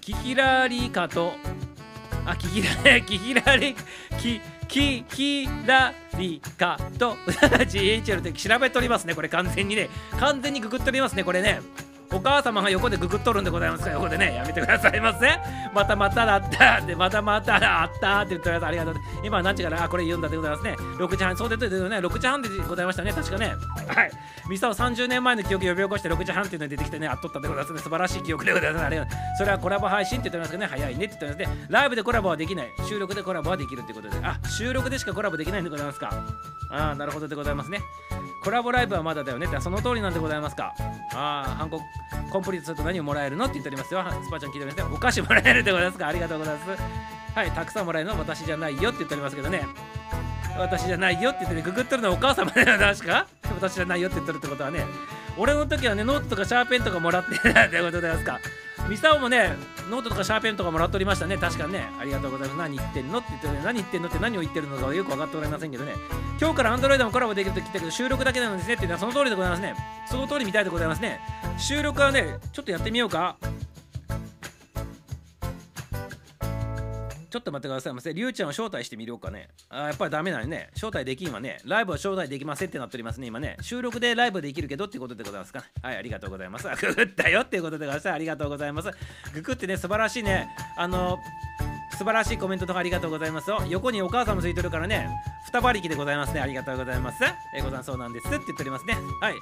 [0.00, 1.34] キキラリカと、
[2.28, 3.74] あ、キキラリ、キキラリ、
[4.20, 9.14] キ、キキラリカと GHL って調べておりますね。
[9.14, 9.88] これ完全にね
[10.20, 11.60] 完全にググっておりますねこれね。
[12.10, 15.38] お母様が横でググっとるんでございますから横でねやめてくださいませ
[15.74, 16.78] またまただった。
[16.78, 18.94] ってまたまただったって言ってくださいありがとう。
[19.24, 20.72] 今何時からあこれ言うんだでございますね。
[20.72, 23.12] 6時半そうでというね6時半でございましたね。
[23.12, 23.54] 確かね。
[23.86, 24.10] はい。
[24.48, 27.80] ミサを30年前の記憶呼び起こして6時半っていうのが出てきてねあっとったでございますね。
[27.80, 28.84] 素晴らしい記憶でございます。
[28.86, 29.06] あれ
[29.36, 30.66] それはコラボ配信って言ってますけどね。
[30.66, 31.56] 早いねって言ってます。
[31.58, 32.68] ねライブでコラボはできない。
[32.88, 34.16] 収録でコラボはできるってことで。
[34.22, 36.10] あ収録でしかコラボできないんでございますか。
[36.70, 37.80] ああなるほどでございますね。
[38.42, 39.46] コラボライブはまだだよね。
[39.46, 40.74] ってその通りなんでございますか。
[41.14, 41.70] ああハン
[42.30, 44.04] コンプリートすると何をもらえるのって言っておりますよ。
[44.24, 44.94] スパちゃん聞いておりますね。
[44.94, 46.82] お菓子もらえるでございますかありがとうございます。
[47.34, 49.66] はいたくさんもらえるのは私じゃないよって言っておりますけどね。
[50.58, 53.26] 私じゃないよって言ってねググってるのはお母様だよ確か。
[53.54, 54.84] 私じゃないよって言ってるってことはね
[55.36, 58.40] 俺の時はねノートとかシャーペンとかもらってたってことですか。
[58.88, 59.54] ミサオもね
[59.90, 61.38] ノートとかシャーペンとかもらっておりましたね。
[61.38, 61.88] 確かにね。
[61.98, 62.58] ありがとうございます。
[62.58, 63.18] 何言ってんの？
[63.18, 64.08] って言ってね何言ってんの？
[64.08, 65.94] って何を言ってるのかよく分かっておりませんけどね。
[66.40, 68.74] 今日から Android もコラボできると聞いたけど収録だけなんですね。
[68.74, 69.74] っていうのはその通りでございますね。
[70.06, 71.20] その通りみたいでございますね。
[71.58, 73.36] 収録はねちょっとやってみようか。
[77.30, 78.14] ちょっと待ってくださいませ。
[78.14, 79.48] りゅうちゃんを招待してみようかね。
[79.68, 80.70] あやっぱりダメなのね。
[80.74, 81.58] 招待できんわね。
[81.64, 83.56] ライブは招待できませんってなっておりますね、今ね。
[83.60, 86.68] 収録でライブできるけどってことでございますか、はい、ありがとうございます。
[86.68, 88.10] ググったよっていうことでございます。
[88.10, 88.90] ありがとうございます。
[89.34, 90.48] ググってね、素晴らしいね。
[90.76, 91.18] あの、
[91.98, 93.60] 素晴らしいコメントとかありがとうございますよ。
[93.68, 95.10] 横にお母さんもついてるからね、
[95.52, 96.40] 二馬力でございますね。
[96.40, 97.24] ありがとうございます。
[97.52, 98.96] えござんそうなんですって言っておりますね。
[99.20, 99.34] はい。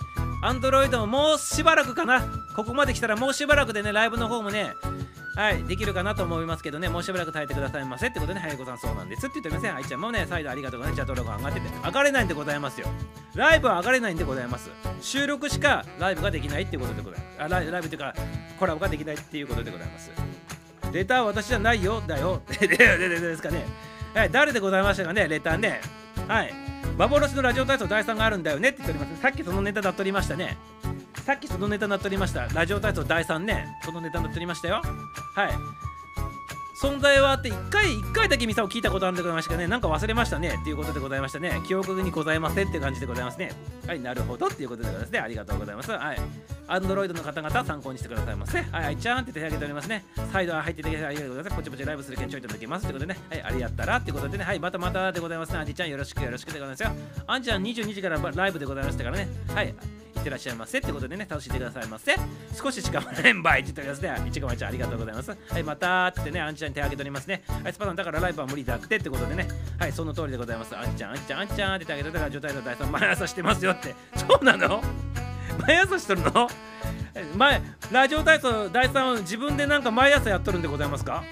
[0.43, 2.23] アンドロイドももうしばらくかな。
[2.57, 4.73] ここまで来たらもうしばらくでね、ライブの方もね、
[5.37, 9.71] はい、できるかなと思いますけどね、もうしばらく耐えてくださいませってことで、はい、ござんそうなんですって言っておりますね。
[9.73, 10.97] はいちゃんもね、再度ありがとうございます。
[10.97, 12.87] チャットログ上がってて、上がれないんでございますよ。
[13.35, 14.71] ライブは上がれないんでございます。
[15.03, 17.43] 収録しかライブができないってことでございます。
[17.43, 18.15] あライライブというか、
[18.59, 20.11] コラボができないっていうことでございます。
[20.93, 22.43] レターは私じゃないよ、だよ。
[22.49, 23.65] で、すかね。
[24.15, 25.81] はい、誰でございましたかね、レターね。
[26.29, 26.55] はい。
[26.97, 29.23] 幻のラジオ体操第3があるんだよねって言っております。
[29.23, 30.57] さっきそのネタだっとりましたね。
[31.25, 32.47] さっきそのネタになっておりました。
[32.55, 33.67] ラジオ体操第3ね。
[33.85, 34.81] そのネタになっておりましたよ。
[35.35, 35.86] はい。
[36.83, 39.67] 存在はあって1回1回だけミサを聞いたことあるんでございましたけどね。
[39.67, 40.59] なんか忘れましたね。
[40.61, 41.59] っていうことでございましたね。
[41.67, 43.51] 記憶にございませんって感じでございますね。
[43.87, 45.11] はいなるほどっていうことでございます。
[45.11, 45.91] ねありがとうございます。
[45.91, 46.19] はい。
[46.69, 48.61] アンドロイドの方々参考にしてくださいませ。
[48.61, 50.05] はいはいちゃんって手挙げておりますね。
[50.31, 51.57] サイドは入っていただきありがとうございます。
[51.57, 53.21] ポチポチライブする件ちょいとできますってことでね。
[53.31, 54.45] はいありやったらってことでね。
[54.45, 55.59] はいまたまたでございますね。
[55.59, 56.91] あんじちゃんよろしくよろしくでございますよ。
[57.27, 59.29] あんちゃん22時からライブでございましたからね。
[59.55, 59.75] はい。
[60.21, 62.15] ってらっしゃいませってことでね楽しんでくださいませ。
[62.55, 65.31] 少ししかもれんばいって言っておりますねいちごまちゃんありがとうございます。
[65.31, 67.43] はいまたってねあんちゃんに手挙げておりますね。
[67.63, 69.49] はいスパさんだからライブは無理だってってことでね。
[69.79, 70.77] はいその通りでございます。
[70.77, 73.95] あんちゃんあんちゃんあんちゃんって手挙げてたら状態の第3毎朝してますよって。
[74.17, 74.83] そうなの？
[75.67, 76.49] 毎朝しとるの？
[77.35, 81.23] 前ラジオ体操第3自分でなんか毎朝やっとるんでございますか？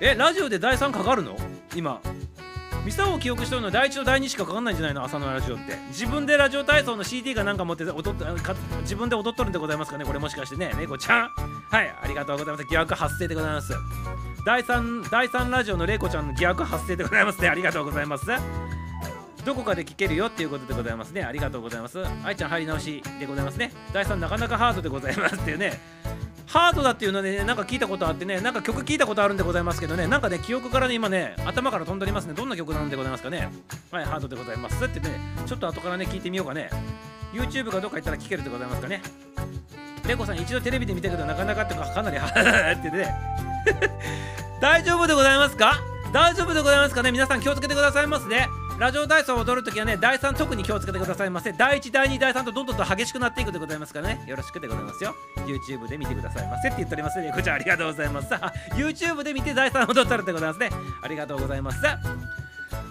[0.00, 1.36] えラジオで第3かかるの？
[1.74, 2.00] 今。
[2.88, 5.04] ミサを記憶してるのは第1と第2しかかかんないんじゃないの？
[5.04, 5.76] 朝のラジオって。
[5.88, 10.06] 自分でラジオ体操の CD かなんか持って踊っか自分で踊っとるんでございますかね？
[10.06, 11.28] これもしかしてね猫ちゃん
[11.68, 13.74] はいありがとうございます疑惑発生でございます
[14.46, 18.24] 第3第3ラジオのレコちゃんの疑惑発生でございますねありがとうございます
[19.44, 25.78] どこかで聞けるよっていうことでございますねありがとうございます愛ちゃん入り直しでございますね第3なかなかハードでございますっていうね
[26.48, 32.32] ハードだっていうので、ね、なんか聞いたことあってね、なんか曲聞いたことあるんでございますけどね、なんかね、記憶からね、今ね、頭から飛んでおりますね。
[32.34, 33.50] どんな曲なんでございますかね。
[33.90, 34.82] はい、ハードでございます。
[34.82, 36.70] ってね、ちょっと後からね、聞いてみようかね。
[37.34, 39.02] YouTube かどっか行ったら聞けるでございますかね。
[40.06, 43.14] レコさん、一度テレビで見たけど、なかなかってか、かなり、 ってね。
[44.60, 45.78] 大丈夫でございますか？
[46.14, 47.12] 大丈夫でございますかね？
[47.12, 48.48] 皆さん気をつけてくださいますね。
[48.78, 51.52] ラジオ体操を踊るときはね、第3特に気をつけてくださいませ。
[51.52, 54.24] 第1、第2、第3とどんどんと激しくなっていくでございますからね。
[54.28, 55.16] よろしくでございますよ。
[55.46, 57.32] YouTube で見てくださいませって言っておりますね。
[57.34, 58.32] こちらありがとうございます。
[58.34, 60.70] あ YouTube で見て第3踊ったらでございますね。
[61.02, 61.78] ありがとうございます。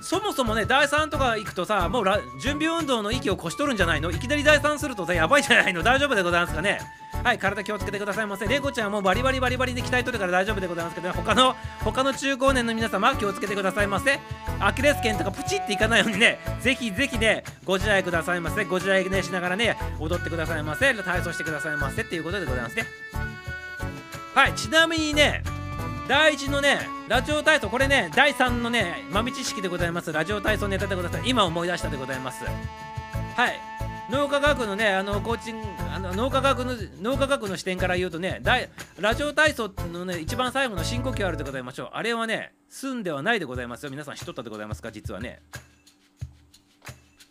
[0.02, 2.06] そもそもね、第3とか行くとさ、もう
[2.42, 4.12] 準備運動の息を越しとるんじゃないの？
[4.12, 5.84] いきなり第3するとさ、やばいじゃないの？
[5.84, 6.80] 大丈夫でございますかね？
[7.24, 8.48] はい、体気をつけてくださいませ。
[8.48, 14.20] レイコちゃんはもうバリバリバリバリで鍛えとるから大丈夫でございますけど、ね、他の、他の中高年の皆様気をつけてくださいませ。
[14.60, 18.64] アキレス腱とかプチっていかないようにね、ぜひぜひね、ご自愛くださいませ。
[18.66, 20.94] ご自愛ねしながらね、踊ってくださいませ。
[20.94, 22.86] 体操してくださいませっていうことでございますね。
[24.36, 25.44] はい、ちなみにね、
[26.08, 30.14] 第1のね、ラジオ体操、これね、第3のね、豆知識でございます。
[30.14, 31.30] ラジオ体操ネタでございます。
[31.30, 32.46] 今思い出したでございます。
[32.46, 33.60] はい。
[34.10, 38.42] 脳科学のね、あのコーチング、あの脳科学の脳科学の視点から言うとね、
[39.00, 41.90] ラジオ体操のね、一番最後の深呼吸あるでございましょう。
[41.92, 43.90] あれはね、済んではないでございますよ。
[43.90, 45.42] 皆さん知っとったでございますか、実はね。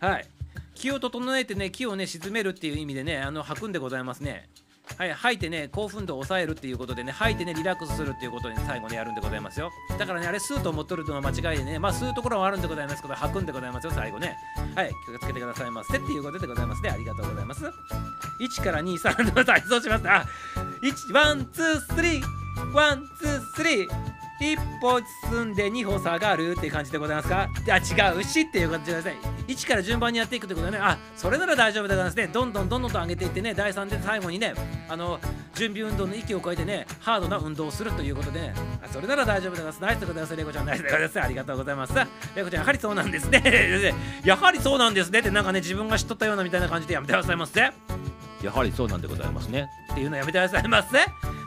[0.01, 0.27] はい。
[0.75, 4.51] 気を整えてね、気をね、沈めるっていう意味でね、あの吐くんでございますね。
[4.99, 9.71] はい、吐いてね興奮度を抑えるっていうことでね吐いてねリラックスするっていうことに最後ねやるんでございますよ。
[9.99, 11.79] だからねあれ吸うと思っとるのは間違いでね。
[11.79, 14.37] まあ吸うところはあるんでございますけど吐くんでございますよ最後ね。
[14.75, 15.99] はい気をつけてくださいませ。
[15.99, 16.83] っていうことでございます。
[16.83, 17.65] ねありがとうございます。
[18.41, 20.09] 1から23の体操します。
[20.09, 20.25] あ
[20.83, 24.16] 1 one two three。one two three。
[24.41, 27.49] 一歩進んで二歩下がるっていう感じでございますか？
[27.71, 28.23] あ違う。
[28.23, 29.17] しっていう感じでください
[29.49, 30.79] 1から順番にやっていくってことでね。
[30.81, 32.27] あそれなら大丈夫でございますね。
[32.27, 33.55] どんどんどんどんと上げていってね。
[33.55, 34.55] 第3で最後にね
[34.89, 35.19] あの
[35.55, 39.81] 準備運動の息を超えてねハードな運動をするということで、ね、あそれなら大丈夫でございます。
[39.81, 40.37] ナイスでございます。
[40.37, 40.67] レコちゃん。
[40.67, 41.21] ナイスでございます。
[41.21, 41.95] ありがとうございます。
[42.35, 43.95] レコちゃんやはりそうなんですね。
[44.25, 45.21] やはりそうなんですね。
[45.21, 47.61] ってなんかね自分が知っとったようなみたいな感じでやめてくださいませ。
[48.43, 49.69] やはりそうなんでございますね。
[49.93, 50.99] っていうのやめてくださいませ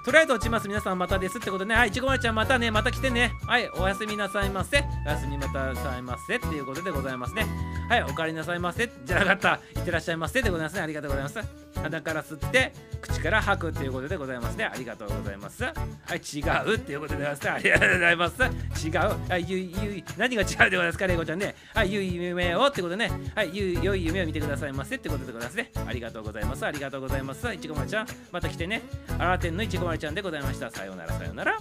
[0.10, 0.68] とりあえず落ちます。
[0.68, 1.76] 皆さんまたですってことね。
[1.76, 2.72] はいいちごまるちゃんまたね。
[2.72, 3.32] また来てね。
[3.46, 4.84] はいおやすみなさいませ。
[5.06, 6.38] おやすみまたなさいませ。
[6.38, 7.46] っていうことでございますね。
[7.88, 8.90] はいお帰りなさいませ。
[9.06, 9.60] じゃなかった。
[9.80, 10.42] いってらっしゃいませ。
[10.42, 10.82] でございますね。
[10.82, 11.40] ありがとうございます。
[11.76, 14.66] 鼻から吸って口から吐くっていうことでございますね。
[14.66, 15.64] ありがとうございます。
[15.64, 16.42] はい違
[16.74, 17.50] うっていうことでございますね。
[17.52, 18.44] ありがとうございます。
[18.44, 19.30] 違う。
[19.30, 21.54] はいゆゆ何が違うでございますかレイコちゃんね。
[21.76, 23.12] はいゆい夢をってことね。
[23.36, 25.72] はいゆ良い夢を見てくださいませってことでございますね。
[25.88, 26.66] ありがとうございます。
[26.66, 27.54] ありがとうございます。
[27.54, 28.82] いちごまるちゃんまた来てね。
[29.20, 31.58] あらてんのいちごまるちゃんでございましたさようならさようなら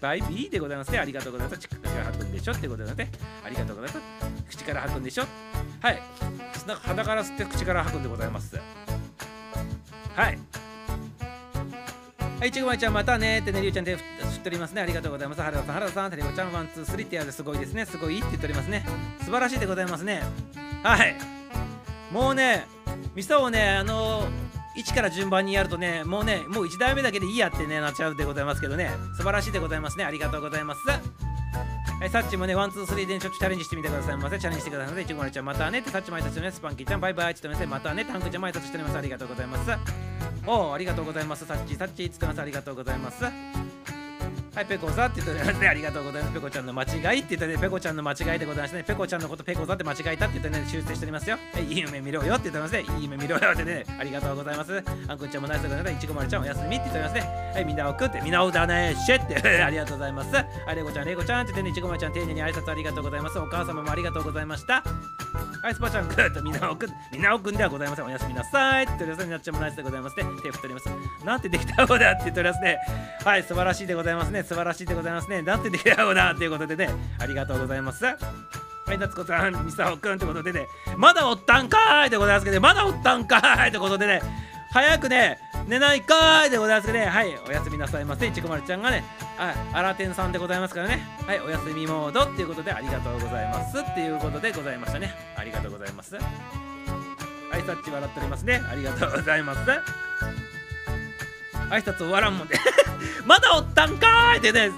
[0.00, 3.10] バイビーでございますねありがとうございます口から吐くんでしょってことでね
[3.44, 5.24] ありがとうございます口から吐くんでしょ
[5.80, 6.02] はい
[6.66, 8.60] なんか鼻から吸って口から吐くんでございます
[10.14, 10.38] はい
[12.40, 14.80] はい、ちぐまちゃんまたねってね、りゅうちゃんで振っておりますね。
[14.80, 15.42] ありがとうございます。
[15.42, 17.84] 原田さん、原田さん、てりこちゃん、 one, two, three ってやつすごいですね。
[17.84, 18.84] すごいって言っておりますね。
[19.24, 20.22] 素晴らしいでございますね。
[20.84, 21.16] はい。
[22.12, 22.68] もうね、
[23.16, 24.28] ミサをね、あの
[24.78, 28.90] 1から順番にやるとね、もうね、もう1台目だけでいいやってね、なっちゃうでございますけどね。
[29.16, 30.04] 素晴らしいでございますね。
[30.04, 30.80] ありがとうございます。
[30.88, 34.38] はい、サッチもね、 one, two, three でちょっとチャレンジしてみてくださいませ。
[34.38, 35.02] チャレンジしてくださいませ。
[35.02, 37.80] いちごまるちゃん、またねって、サッチも挨拶してね、スパンキーちゃん、バイバイって言ってませ。
[37.84, 38.96] またね、タンクちゃんも挨拶しております。
[38.98, 39.70] ありがとうございます。
[40.46, 41.44] おお、ありがとうございます。
[41.44, 42.40] サッチ、サッチ、つってます。
[42.40, 43.24] ありがとうございます。
[44.58, 45.68] はい、ペコザって言っておりますね。
[45.68, 46.34] ありがとうございます。
[46.34, 48.82] ペコちゃんの間違いって言ってね、ペコちゃんの間違いでございますね。
[48.82, 51.38] ペコちゃんのことペコザって間違えたって言ってね、修正しておりますよ。
[51.60, 52.80] い、い夢見ろよって言ってますね。
[52.80, 54.82] いい夢見ろよってね、ありがとうございます。
[55.06, 55.94] あんくんちゃんもナイスでございます。
[55.94, 57.52] いちごまるちゃんおやすみって言っておりますね。
[57.54, 60.34] はい、みんなおくって、みんなおだねしって ありがとうございます。
[60.34, 60.42] は
[60.72, 63.38] い、レゴちゃん、レゴちゃんって言ってね、いちごまるちゃん丁寧に挨拶ありがとうございます。
[63.38, 64.82] お母様もありがとうございました。
[65.62, 68.06] はい、スパちゃん、ぐーっとみんなおくん、みんなおくんではございません。
[68.06, 69.30] おやすみなさいって言っておりますね。
[69.30, 70.24] なっちゃんもナイスでございますね。
[70.42, 70.88] 手振っております。
[71.24, 72.78] なんてできた方だって言っておりますね。
[73.24, 74.44] はい、素晴らしいでございますね。
[74.48, 75.42] 素晴らしいでございますね。
[75.42, 76.88] なんてできた方だっていうことでね、
[77.20, 78.04] ありがとうございます。
[78.04, 78.14] は
[78.90, 84.22] い、夏子さん、みさおくんってことでね、まだおったんかいってございますけど、ねまだおったんかーいってことでね、
[84.72, 88.26] 早くね、寝ないかーいでございますけどね、はい、おやすみなさいませ。
[88.26, 89.04] いちこまるちゃんがね、
[89.36, 95.12] はい、あらてんさんでございますからね、はい、おやすみモードっていうことでありがとうございますっていうことでございましたね。
[95.36, 96.14] ありがとうございます。
[96.14, 96.20] は
[97.58, 98.62] い、さっち笑っておりますね。
[98.70, 100.07] ありがとうございます。
[101.70, 102.56] 挨拶終わらんもんで
[103.26, 104.70] まだおったんかーいってね、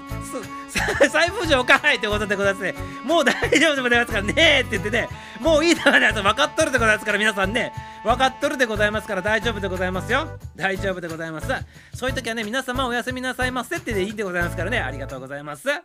[1.11, 2.75] 財布 上かいってことでございますね。
[3.03, 7.73] もう大丈夫でございますからねって言ってね、もういいだねと分かっとるでございますから、皆さんね、
[8.03, 10.39] 分かっとるでございますから大丈夫でございますよ。
[10.55, 11.47] 大丈夫でございます。
[11.93, 15.67] そういう時はね、皆様おやすみなさいませってでいいでございますからね、ありがとうございます。
[15.69, 15.81] は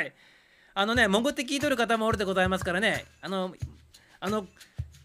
[0.00, 0.12] い。
[0.74, 3.54] あのね、潜って聞いとる方もおるでございますからね、あの、
[4.20, 4.46] あの、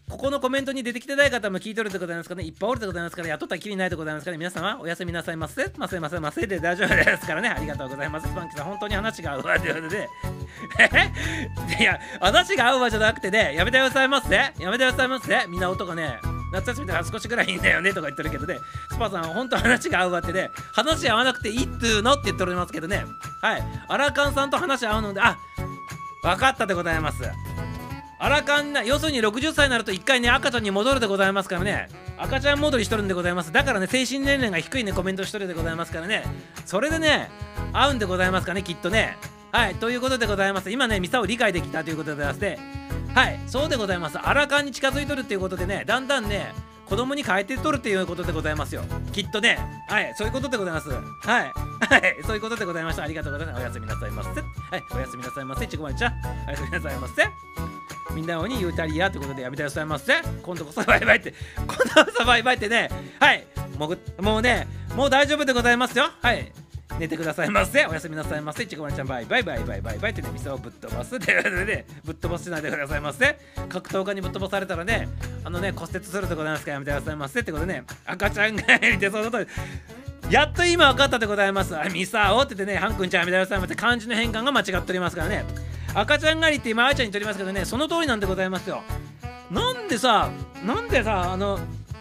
[0.08, 8.28] ここのコメントに出てきてない方も聞いとるでございますからね、いっぱいおるでございますから、雇ったきりないでございますから、ね、皆様おやすみなさいませ、ませませませで大丈夫ですからね、ありがとうございます。
[8.28, 10.08] スパンキさん、本当に話が合うわということで、
[10.78, 16.20] え いや、話が合うわじゃなくてね、やめてくださいませ、やめてくださいませ、みんな音がね、
[16.52, 18.58] 夏休みから少しぐらいいいんだよねとか言ってるけどね、
[18.92, 23.04] スパさん、本当話が合うわってね、話合わなくていいっつうのって言っておりますけどね、
[23.42, 25.36] はい、アラカンさんと話合うので、あ
[26.22, 27.22] 分かったでございます。
[28.18, 31.88] アラカンな要するに60歳になると1回ね赤ちゃんに戻るでございますからね。
[32.18, 33.52] 赤ちゃん戻りしとるんでございます。
[33.52, 36.24] だからね精神年齢が低いねコメントしとるでございますからね。
[36.64, 37.30] それでね
[37.72, 39.16] 合うんでございますかねきっとね。
[39.52, 40.70] はいということでございます。
[40.70, 42.58] 今ねミサを理解できたということでございまして。
[43.14, 44.18] はいそうでございます。
[44.18, 46.54] アラカンに近づいとるっていうことでねだんだんね
[46.86, 48.82] 子供に変えてとるっていうことでございますよ。
[49.12, 49.58] きっとね。
[49.88, 50.88] はいそういうことでございます。
[50.88, 51.02] はい。
[51.22, 53.02] はいそういうことでございました。
[53.02, 53.60] ありがとうございます。
[53.60, 54.28] おやすみなさいませ。
[54.30, 54.36] は
[54.78, 55.66] いおやすみなさいませ。
[55.66, 56.12] ちごまちゃん。
[56.48, 57.85] おやすみなさいませ。
[58.14, 60.14] みんなに言うたりやってことでやめてくださいませ。
[60.42, 61.34] 今度こそバイバイって。
[61.56, 62.88] 今度こそバイバイってね。
[63.20, 63.46] はい。
[63.78, 66.08] もぐもうねもう大丈夫でございますよ。
[66.22, 66.50] はい。
[66.98, 67.84] 寝てくださいませ。
[67.86, 68.64] おやすみなさいませ。
[68.64, 71.16] ちごまちゃんバイバイバイバイバイバイってね店をぶっ飛ばす。
[71.16, 73.38] っていうことでねぶっ飛ばしないでくださいませ。
[73.68, 75.08] 格闘家にぶっ飛ばされたらね
[75.44, 76.70] あのね骨折するでございますか。
[76.70, 77.40] らやめてくださいませ。
[77.40, 79.46] ってことでね赤ちゃんがいてそのとり
[80.30, 81.76] やっと今分かったでございます。
[81.78, 83.76] あミサオって言ってね、ハン君ちゃんやめてくださいませ。
[83.76, 85.44] 漢字の変換が間違っておりますからね。
[85.96, 88.82] 赤ちゃん狩りって今あーちゃんにとりますけどねその通りなんでございますよ。
[89.50, 90.30] なんでさ
[90.62, 91.58] なんでさあの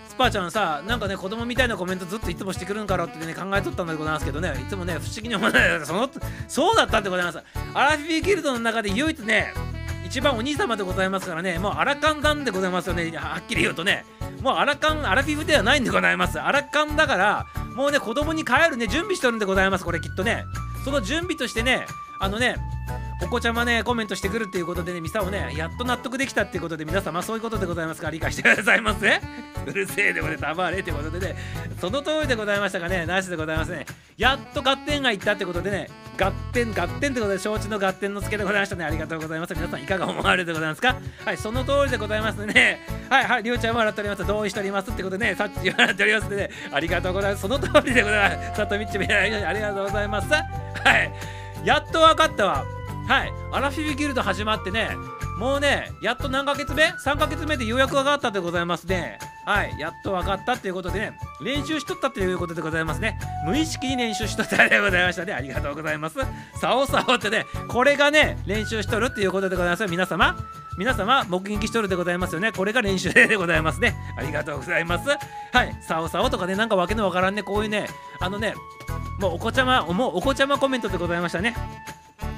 [0.10, 6.10] スパちゃんさなんかね子供みたいなコメントずっといつもしてくるんからってね考えとったんでございますけどねいつもね不思議に思わないその
[6.50, 7.40] そうだったんでございます。
[7.74, 9.54] アラフィビギルドの中で唯一ね
[10.06, 14.04] 一番お兄様でございますからねもうアラカンなんでございますよねはっきり言うとね。
[14.42, 16.38] もうアラカンアラフィフではないんでございます。
[16.38, 17.46] アラカンだから
[17.78, 20.44] もうね子供に帰るね準備してるんでございますこれきっとね。
[20.84, 21.86] その準備としてね
[22.20, 22.58] あのね
[23.24, 28.02] お子ちゃまねコメントしてくるっていうことでねミサをねやっと納得できたっていうことで皆様そういうことでございます。
[28.02, 29.22] か理解してくださいませ。
[29.66, 31.36] うるせえでございますたまれってことでね。
[31.82, 33.06] その通りでございましたかね。
[33.06, 33.86] なしでございますね
[34.18, 35.90] やっと合点がいったってことでね。
[36.18, 38.86] 合点合点ってことで承知の合点のつけでございましたね。
[38.86, 39.54] ありがとうございます。
[39.56, 40.98] 皆さんいかが思われるでございますか？
[41.26, 42.80] はいその通りでございますね。
[43.10, 44.26] はいはいりょうちゃんも笑っております。
[44.26, 46.50] 同意しておりますってことでねさっち笑っておりますでね。
[46.72, 47.42] ありがとうございます。
[47.42, 48.58] その通りでございます。
[48.58, 50.30] さとみっちみありがとうございます。
[50.30, 50.44] は
[51.00, 51.45] い。
[51.66, 52.66] やっと分かったわ。
[53.08, 53.34] はい。
[53.52, 54.90] アラフィビギルド始まってね
[55.38, 59.20] もうねやっと何ヶ月目 ?3 ヶ月目でようやく分かったでございますね。
[59.46, 63.20] はいやっと分かったっていうことでね練習しとったということでございますね。
[63.46, 65.34] 無意識に練習しとったでございましたね。
[65.34, 66.18] ありがとうございます。
[66.60, 69.90] さおさおってねこれがね練習しとるっていうことでございますよ。
[69.90, 70.36] 皆様。
[70.78, 72.52] 皆様目撃しとるでございますよね。
[72.52, 73.96] これが練習でございますね。
[74.18, 75.10] ありがとうございます。
[75.10, 77.88] はいさおさおとかねなんかわけのわからんねこういうね
[78.20, 78.56] あのね
[79.20, 81.56] もうお子ちゃまもうお子ちゃまコメントでございましたね。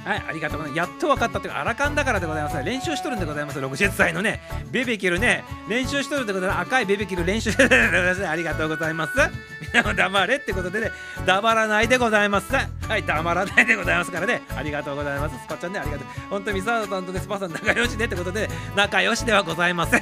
[0.07, 0.77] はい、ありがとうございます。
[0.77, 2.63] やっと分かったというか、アラカンだからでございます。
[2.63, 3.59] 練習しとるんでございます。
[3.59, 4.41] 60歳のね、
[4.71, 6.61] ベベキルね、練習しとるんでございます。
[6.61, 8.27] 赤いベベキル練習してるんでございます。
[8.27, 9.13] ありがとうございます。
[9.61, 10.91] みんなも黙れってことでね、
[11.25, 12.53] 黙らないでございます。
[12.53, 15.35] はい、黙らないでございますからね、ありがとうございます。
[15.43, 16.07] スパちゃんね、ありがとう。
[16.29, 20.01] 本当にミサワさんとね、スパさん仲良しねってことで、仲良しではございません。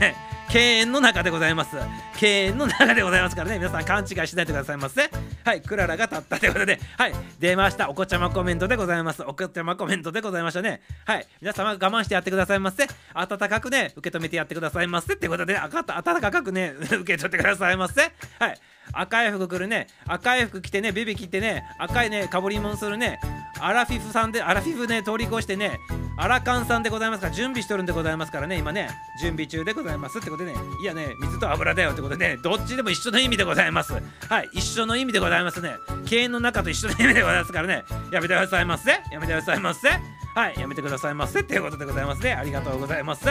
[0.49, 1.75] 敬遠の中でございます。
[2.17, 5.09] 敬遠の中でございますからね、皆さん勘違いしないでくださいませ。
[5.43, 7.89] はい、クララが立ったということで、はい、出ました。
[7.89, 9.23] お子ちゃまコメントでございます。
[9.23, 10.81] お子ちゃまコメントメントでございましたね。
[11.05, 12.87] はい、皆様我慢してやってくださいませ。
[13.13, 15.13] 温かくね、受け止めてやってくださいませ。
[15.13, 18.11] ってことで、あかった温かくね、 受け取ってくださいませ。
[18.39, 18.59] はい。
[18.93, 19.87] 赤い服着るね。
[20.07, 21.63] 赤い服着てねベビ着てね。
[21.79, 23.19] 赤いねかぶりもんするね。
[23.59, 25.79] アラフィフさんでアラフィフね通り越してね。
[26.17, 28.89] アラカンさんでございますから準備しとるんでございますからね今ね。
[29.21, 30.57] 準備中でございますってことでね。
[30.81, 32.37] いやね水と油だよってことでね。
[32.41, 33.93] どっちでも一緒の意味でございます。
[33.93, 33.99] は
[34.41, 35.75] い一緒の意味でございますね。
[36.05, 37.83] 敬遠の中と一緒の意味でございますからね。
[38.11, 38.91] やめてくださいませ。
[38.91, 39.89] やめてくださいませ。
[39.89, 42.33] はいやめてくださいませっていうことでございますね。
[42.33, 43.25] ありがとうございます。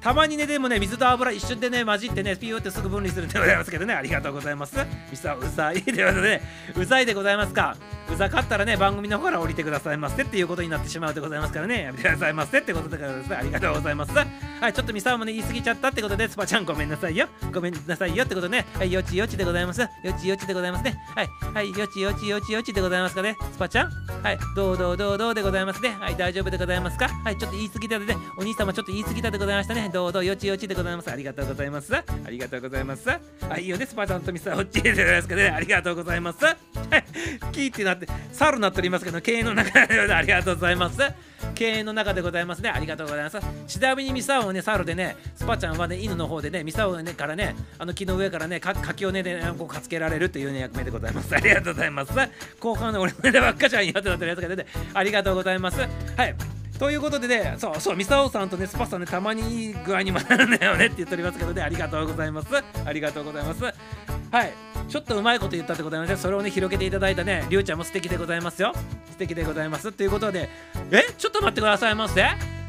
[0.00, 4.76] たまにね、でもね、水と油一瞬でね、混じってね、ピューってすぐ分離するんでございますけどね、ありがとうございます。
[5.10, 6.42] ミスターうざいということで、ね、
[6.76, 7.76] うざいでございますか。
[8.12, 13.36] うざかったらね、番組の方から降りてくださいませっていうことになってしまうでございますからね、やめてくださいませってことでございます。
[13.36, 14.12] ありがとうございます。
[14.14, 17.26] はい、ちょっとミサもね、言い過ぎちゃったってことで、スパちゃんごめんなさいよ。
[17.52, 19.80] ごめんなさいよってことね、はい、よちよちでございます。
[19.80, 19.88] よ
[20.18, 20.96] ちよちでございますね。
[21.14, 23.90] はい、はい、よちよちよちよちでございますかね、スパちゃん。
[24.22, 25.96] はい、どうどうどうどうでございますね。
[25.98, 27.08] はい、大丈夫でございますか。
[27.08, 29.87] はい、ちょっと言い過ぎたでね、お兄様ちょっと言い過ぎたでございましたね。
[29.92, 31.10] どうどうよちよちでございます。
[31.10, 31.94] ありがとうございます。
[31.94, 33.08] ありがとうございます。
[33.10, 36.38] あ、いいよね、スパちゃんとミサオッチでございますけどね、ありがとうございます。
[37.52, 40.98] キーってなって、猿なっておりますけど、経営の中でありがとうございます。
[41.54, 42.70] 経営の中でございますね。
[42.70, 43.38] ありがとうございます。
[43.66, 51.34] ちなみにミサオはね、猿でね、スパちゃんはね、犬の方でね、ミサオねからね、あの木の上からね、か柿をね、でこうかつけられるっていうね、役目でございます。
[51.34, 52.12] ありがとうございます。
[52.60, 55.80] 後半の俺のネばっかじゃんよってなってやつが出て、ありがとうございます。
[55.80, 55.86] は
[56.24, 56.34] い。
[56.78, 62.48] ということでね、そうそう、ミサオさんとね、スパさんね、たまにいい具合に学んだよねって言っておりますけどね、ありがとうございます。
[62.84, 63.64] ありがとうございます。
[63.64, 64.52] はい。
[64.88, 68.72] ちょっとうまいこと言ったってございまして、それをね、広げていただいたね、りゅうちゃんも素敵でございますよ。
[69.10, 69.92] 素敵でございます。
[69.92, 70.48] ということで、
[70.92, 71.04] え？
[71.18, 72.24] ちょっと待ってくださいませ。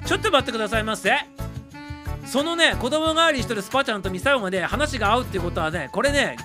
[0.06, 1.14] ちょっと待ってくださいませ。
[2.26, 6.36] そのね、子供代わりしてるスパちゃんとミサオがね、話が合うっていうことはね、これね、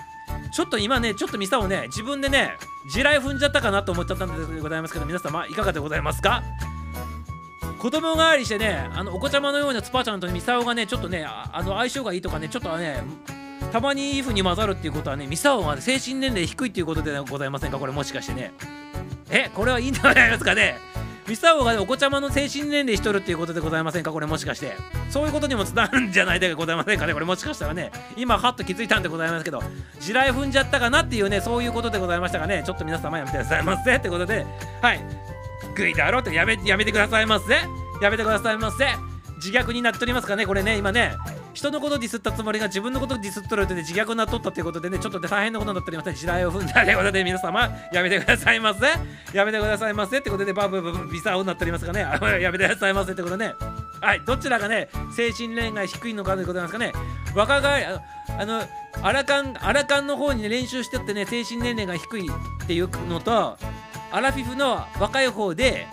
[0.53, 2.51] ちょっと今ね、ちょっとミサオね、自分でね、
[2.91, 6.43] 地雷踏んじゃったかなと思っちゃったんでございますけど、皆様、いかがでございますか？
[7.85, 13.03] 子供代わりしてね、あのお子ちゃまのようなスパちゃんとミサオがね、ちょっとね、あの相性がいいとかね、ちょっとね、
[13.71, 18.53] たまにいい風に混ざるっていうことはね、ミサオは精神年齢低いっていうことでございませんか、これもしかしてね。
[19.29, 20.79] え、これはいいんでございますかね？
[21.27, 24.11] ミサオが、ね、お子ちゃまの精神年齢しとるっていうことでございませんか？
[24.11, 24.75] これもしかして。
[25.11, 27.13] そういうことにもつながるんじゃないでございませんかね？
[27.13, 29.61] これもしかしたらね今ハッと気づいたんでございますけど
[29.99, 32.63] 地雷踏んじゃったかなっていうねそういうことでございましたがね？
[32.65, 33.95] ちょっと皆様やめてくださいませ。
[33.95, 34.43] ってことで
[34.81, 35.34] はい。
[35.75, 37.53] グイだろってやめやめてくださいませ。
[38.01, 38.87] やめてくださいませ。
[39.37, 41.15] 自虐になっておりますかねこれね今ね。
[41.53, 46.15] 人のことディスったつもりが自分のことディスっとるってね自虐になっとったっていうことでねちょっと大変なことになっておりますね。
[46.15, 48.87] 地雷を踏んだということで皆様やめてくださいませ。
[49.33, 50.19] やめてくださいませ。
[50.19, 52.01] ってことでバブブブビサオになっておりますかね。
[52.41, 53.53] やめてくださいませってことね。
[54.01, 56.91] はいどちらがね精神恋愛低いのかということなんですかね。
[57.33, 58.01] 若返あ
[58.39, 58.61] あの
[59.01, 63.57] アラカンアラカンの方にね練習してってね精神年齢が低いっていうのと
[64.11, 65.87] アラフィフの若い方で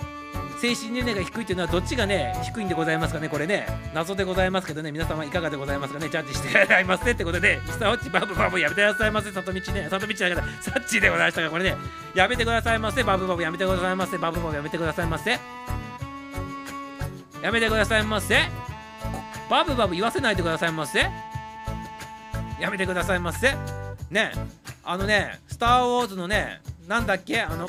[0.61, 3.67] 精神年齢が低いというのはどっちがね低いんでございますかねこれね。
[3.93, 4.93] 謎でございますけどね。
[4.93, 6.09] 皆様いかがでございますかね。
[6.09, 7.61] ジャッジしてもらいますねってことで。
[7.67, 9.33] ミスターウォッチバブバブやめてくださいませ。
[9.33, 11.77] 里道ね里道だからサッチでございましたがこれね。
[12.15, 13.03] やめてくださいませ。
[13.03, 14.19] バブバブやめてくださいませ。
[14.19, 15.31] バブバブやめてくださいませ。
[17.43, 18.37] やめてくださいませ。
[19.51, 21.01] バブバブ言わせないでくださいませ。
[22.61, 23.57] やめてくださいませ。
[24.11, 24.31] ね。
[24.85, 26.61] あのねスター・ウォーズのね
[26.93, 27.41] なんだっけ？
[27.41, 27.67] あの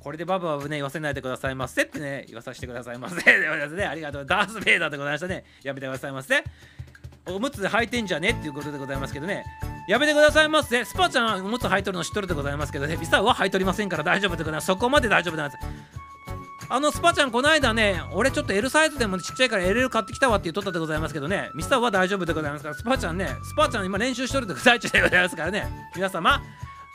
[0.00, 3.14] これでバブバブね言わせないでくださいませってね言わさせてくださいませ。
[3.22, 4.26] でございますねありがとう。
[4.26, 5.44] ダース・ベイダーでございましたね。
[5.62, 6.42] やめてくださいませ。
[7.26, 9.44] おむつ履いてんじゃねっていうことでございますけどね。
[9.86, 10.84] やめてくださいませ。
[10.84, 12.96] スパちゃんはおむつ履いとるの知っとるでございますけどね。
[12.96, 14.66] ミサは履いとりませんから大丈夫でございます。
[14.66, 15.97] そこまで大丈夫なんです。
[16.70, 26.42] あのスパちゃんこの間ね俺ちょっと L サイズでもちっちゃいから LL 買ってきたわって言っとったでございますけどねミスターは大丈夫でございますからスパちゃんねスパちゃん今練習しとるで最中でございますからね皆様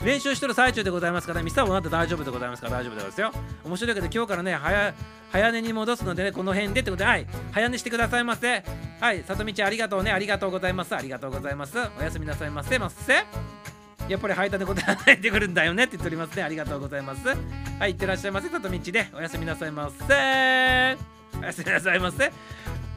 [0.04, 3.44] 練習してる最中でございますから、ねミスターもなって大丈夫でございますから大丈夫でございますよ。
[3.64, 4.94] 面白いけど今日からね、早
[5.32, 8.64] 早寝に戻すのでね、この辺でってことで、はい、早寝してくださいませ。
[9.00, 10.96] はい、里道ありがとうね、ありがとうございます。
[10.96, 11.78] ありがとうございます。
[11.98, 13.73] おやすみなさいませませ。
[14.10, 16.44] やっぱり配達で答えてくるんだよねって言っておりますね。
[16.44, 17.28] ありがとうございます。
[17.80, 19.08] はい、いってらっしゃいませ、里道で。
[19.14, 20.98] おやすみなさいませ。
[21.40, 22.32] おやすみなさいませ。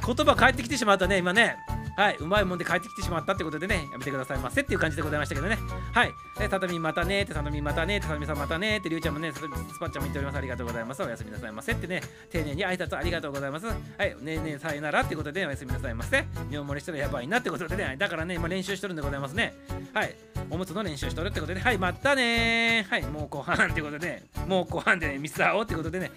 [0.05, 1.57] 言葉返ってきてしまったね、今ね。
[1.97, 5.59] はい、うまいもんで帰ってきてしまったってことでね、やめてくださいませっていう感じでございましたけどね。
[5.93, 9.47] はい、えさとみまたねって、さとみまたねって、さとみさんまたねって、りゅうちゃんもね、スパ
[9.87, 10.37] ッチャも言っております。
[10.37, 11.03] ありがとうございます。
[11.03, 13.67] おやすみなさいませってね、丁寧に挨拶ありがとうございます。
[13.67, 16.25] はい、ねえねえさよならってことで、おやすみなさいませ。
[16.51, 19.55] 尿漏れしたらやばいなってことでね、だからね、今練習しとるんでございますね。
[19.95, 20.15] はい、
[20.51, 26.11] おむつの練習しとるってことで、はい、またねはい、もう後半ってことで、もう後半でね、ミスターをってことでね、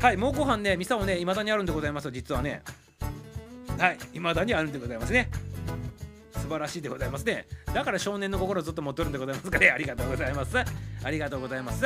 [0.00, 2.62] はい、もう後半ね、ミサをね、いまだにあるんでございます実はね。
[3.78, 5.30] はい、いまだにあるんでございますね。
[6.32, 7.46] 素晴らしいでございますね。
[7.72, 9.70] だから少年の心をずっと持っとるんでございますかね。
[9.70, 10.56] ありがとうございます。
[10.58, 11.84] ありがとうございます。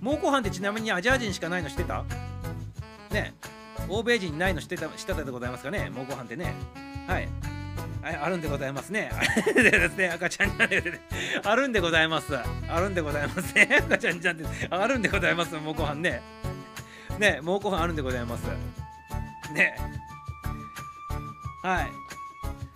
[0.00, 2.04] 蒙古藩ってちなみにアジア人しかないの知ってた？
[3.10, 3.34] ね
[3.88, 6.54] 欧米人にないの知ってた知ってたでございますかね蒙古藩ってね。
[7.06, 7.28] はい。
[8.02, 9.10] はい、あるんでございますね。
[9.54, 10.70] でですね、赤ちゃんちゃん、
[11.44, 12.32] あるんでございます。
[12.36, 13.68] あるんでございますね。
[13.80, 16.22] 赤ちゃんちゃんって、あるんでございます、蒙古藩ね。
[17.18, 18.44] ね、蒙古藩あるんでございます。
[19.52, 19.76] ね。
[21.62, 21.90] はい。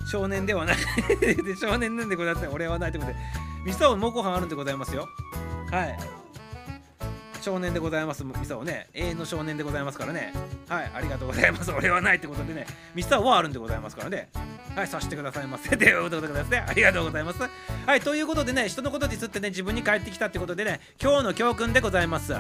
[0.07, 0.77] 少年ではない。
[1.21, 3.19] で少年なんでございます俺はないということで
[3.65, 5.09] ミサオ蒙古藩あるんでございますよ。
[5.71, 5.99] はい。
[7.41, 8.25] 少年でございます。
[8.25, 8.89] ミサオね。
[8.95, 10.33] 永遠の少年でございますからね。
[10.69, 10.91] はい。
[10.95, 11.73] ありがとうございます。
[11.73, 12.67] 俺はないってことでね。
[12.95, 14.31] ミサオはあるんでございますからね。
[14.77, 14.87] はい。
[14.87, 15.75] させてくださいませ。
[15.77, 17.41] ということでございますねありがとうございます。
[17.87, 18.01] はい。
[18.01, 22.35] ということでね人のことディスってね自分に返ってきたってことでね今日の教訓でございます。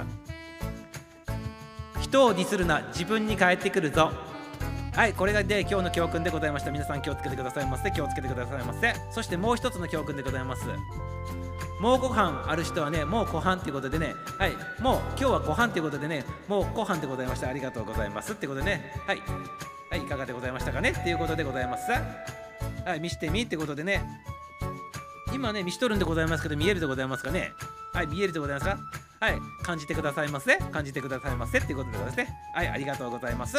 [2.12, 4.12] 人をディスるな自分に返ってくるぞ。
[4.94, 6.70] はいこれがで今日の教訓でございました。
[6.70, 7.90] 皆さん気をつけてくださいませ。
[7.90, 8.94] 気をつけてくださいませ。
[9.10, 10.66] そしてもう一つの教訓でございます。
[11.80, 14.14] もうご飯ある人はねもうご飯っていうことでね。
[14.39, 14.52] はい
[14.82, 16.26] もう今日はご飯っていうことでね。
[16.48, 17.48] もうご飯でございました。
[17.48, 18.32] ありがとうございます。
[18.34, 18.93] ってことでね。
[19.06, 19.22] はい
[19.90, 20.90] はいいかがでございましたかね。
[20.90, 21.90] っていうことでございます。
[22.84, 23.40] はい見してみ。
[23.40, 24.05] ってことでね。
[25.32, 27.52] 今ね見しとるんでございますけど見えるでございますかね？
[27.92, 28.78] はい見えるでございますか？
[29.20, 30.56] はい、感じてくださいませ。
[30.56, 31.59] 感じてくださいませ。
[31.59, 32.34] っていうことでございますね。
[32.54, 33.56] はい、ありがとうございます。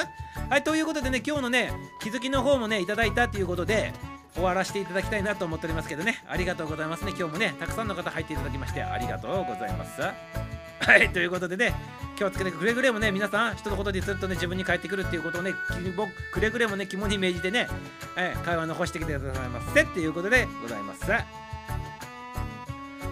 [0.50, 1.72] はい、ということでね、今日のね、
[2.02, 3.94] 気づきの方もね、いただいたということで、
[4.34, 7.14] 終わらせていただきたいなと思っておりますけどね、ありがとうございますね。
[7.18, 10.02] 今日もね、たくさんの方入っていただきまして、ありがとうございます。
[10.02, 11.74] はい、ということでね、
[12.18, 15.54] 気をつけてくれぐれもね、皆さん、人のことでずっとね、自分に返ってくるっていうことをね、
[15.96, 17.70] 僕くれぐれもね、肝に銘じてね、
[18.16, 21.06] はい、会話残してきてくださいませっていうことでございます。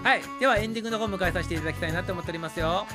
[0.03, 2.87] はい、ではエンディングの方を迎えさせていただきたいなと思っておりますよ。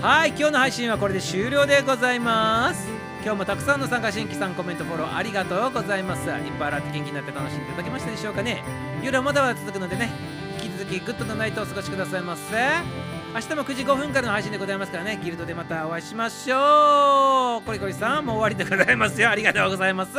[0.00, 0.28] はい。
[0.28, 2.86] 今日の配信はこれで終了でございます。
[3.24, 6.28] 今日もたくさんの参加新規さんコメントフォローありがとうございます。
[6.28, 8.62] いっぱい洗って元気になって楽しんでいただけましたでしょうかね。
[9.02, 10.08] 夜はまだまだ続くのでね
[10.62, 13.15] 引き続き good な night をお過ごしくださいませ。
[13.36, 17.66] 明日も9時5分からの配信でございますからねギルドでまたお会いしましょう。
[17.66, 19.28] コリコリさんもう終わりでございますよ。
[19.28, 20.12] ありがとうございます。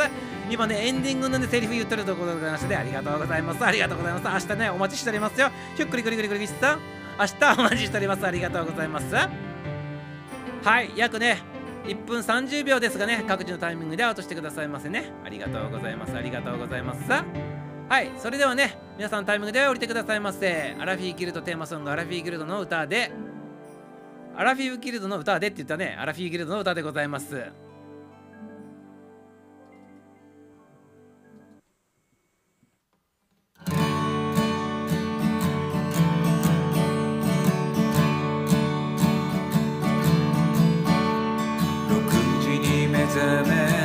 [0.48, 3.64] 今ねエンディングのねセリフ言ってるところでございましてありがとうございます。
[3.64, 4.46] ありがとうございます。
[4.46, 5.50] 明日ねお待ちしておりますよ。
[5.74, 6.80] ひゅっくりくりくりくりさん
[7.18, 9.28] 明日お待ちしておりますありがとうございますは
[10.82, 11.42] い約ね
[11.86, 17.00] 1分30秒ですがね各自のタイミングでアウトしてくださいませねありがとうございますありがとうございます
[17.88, 20.76] はいそれではね皆さんタイミングで降りてくださいませ。
[20.78, 23.10] アラフィーギルドテーマソングアラフィーギルドの歌で。
[24.36, 25.96] アラフィーギルドの歌でって言ったね。
[25.98, 27.36] アラフィーギルドの歌でございます。
[41.88, 43.77] 60に目覚め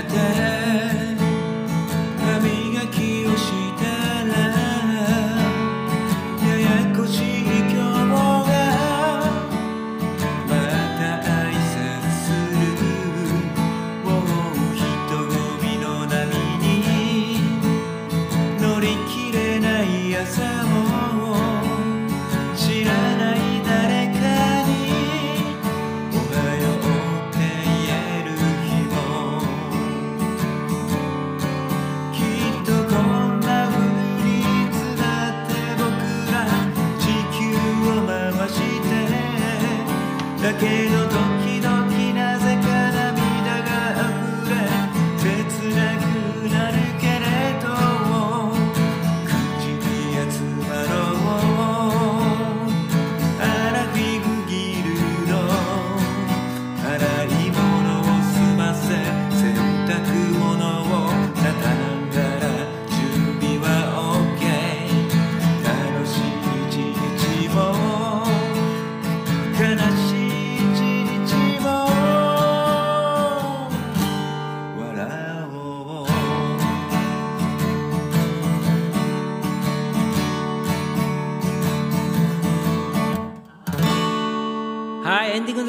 [40.60, 40.93] can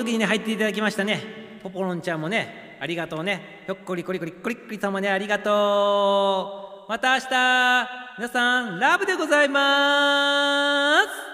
[0.05, 1.21] 時にね入っていただきましたね。
[1.63, 3.63] ポポロンちゃんもねありがとうね。
[3.67, 6.91] ひょっこりこりこりこりこり様ねありがとう。
[6.91, 8.05] また明日。
[8.17, 11.34] 皆さんラブでございます。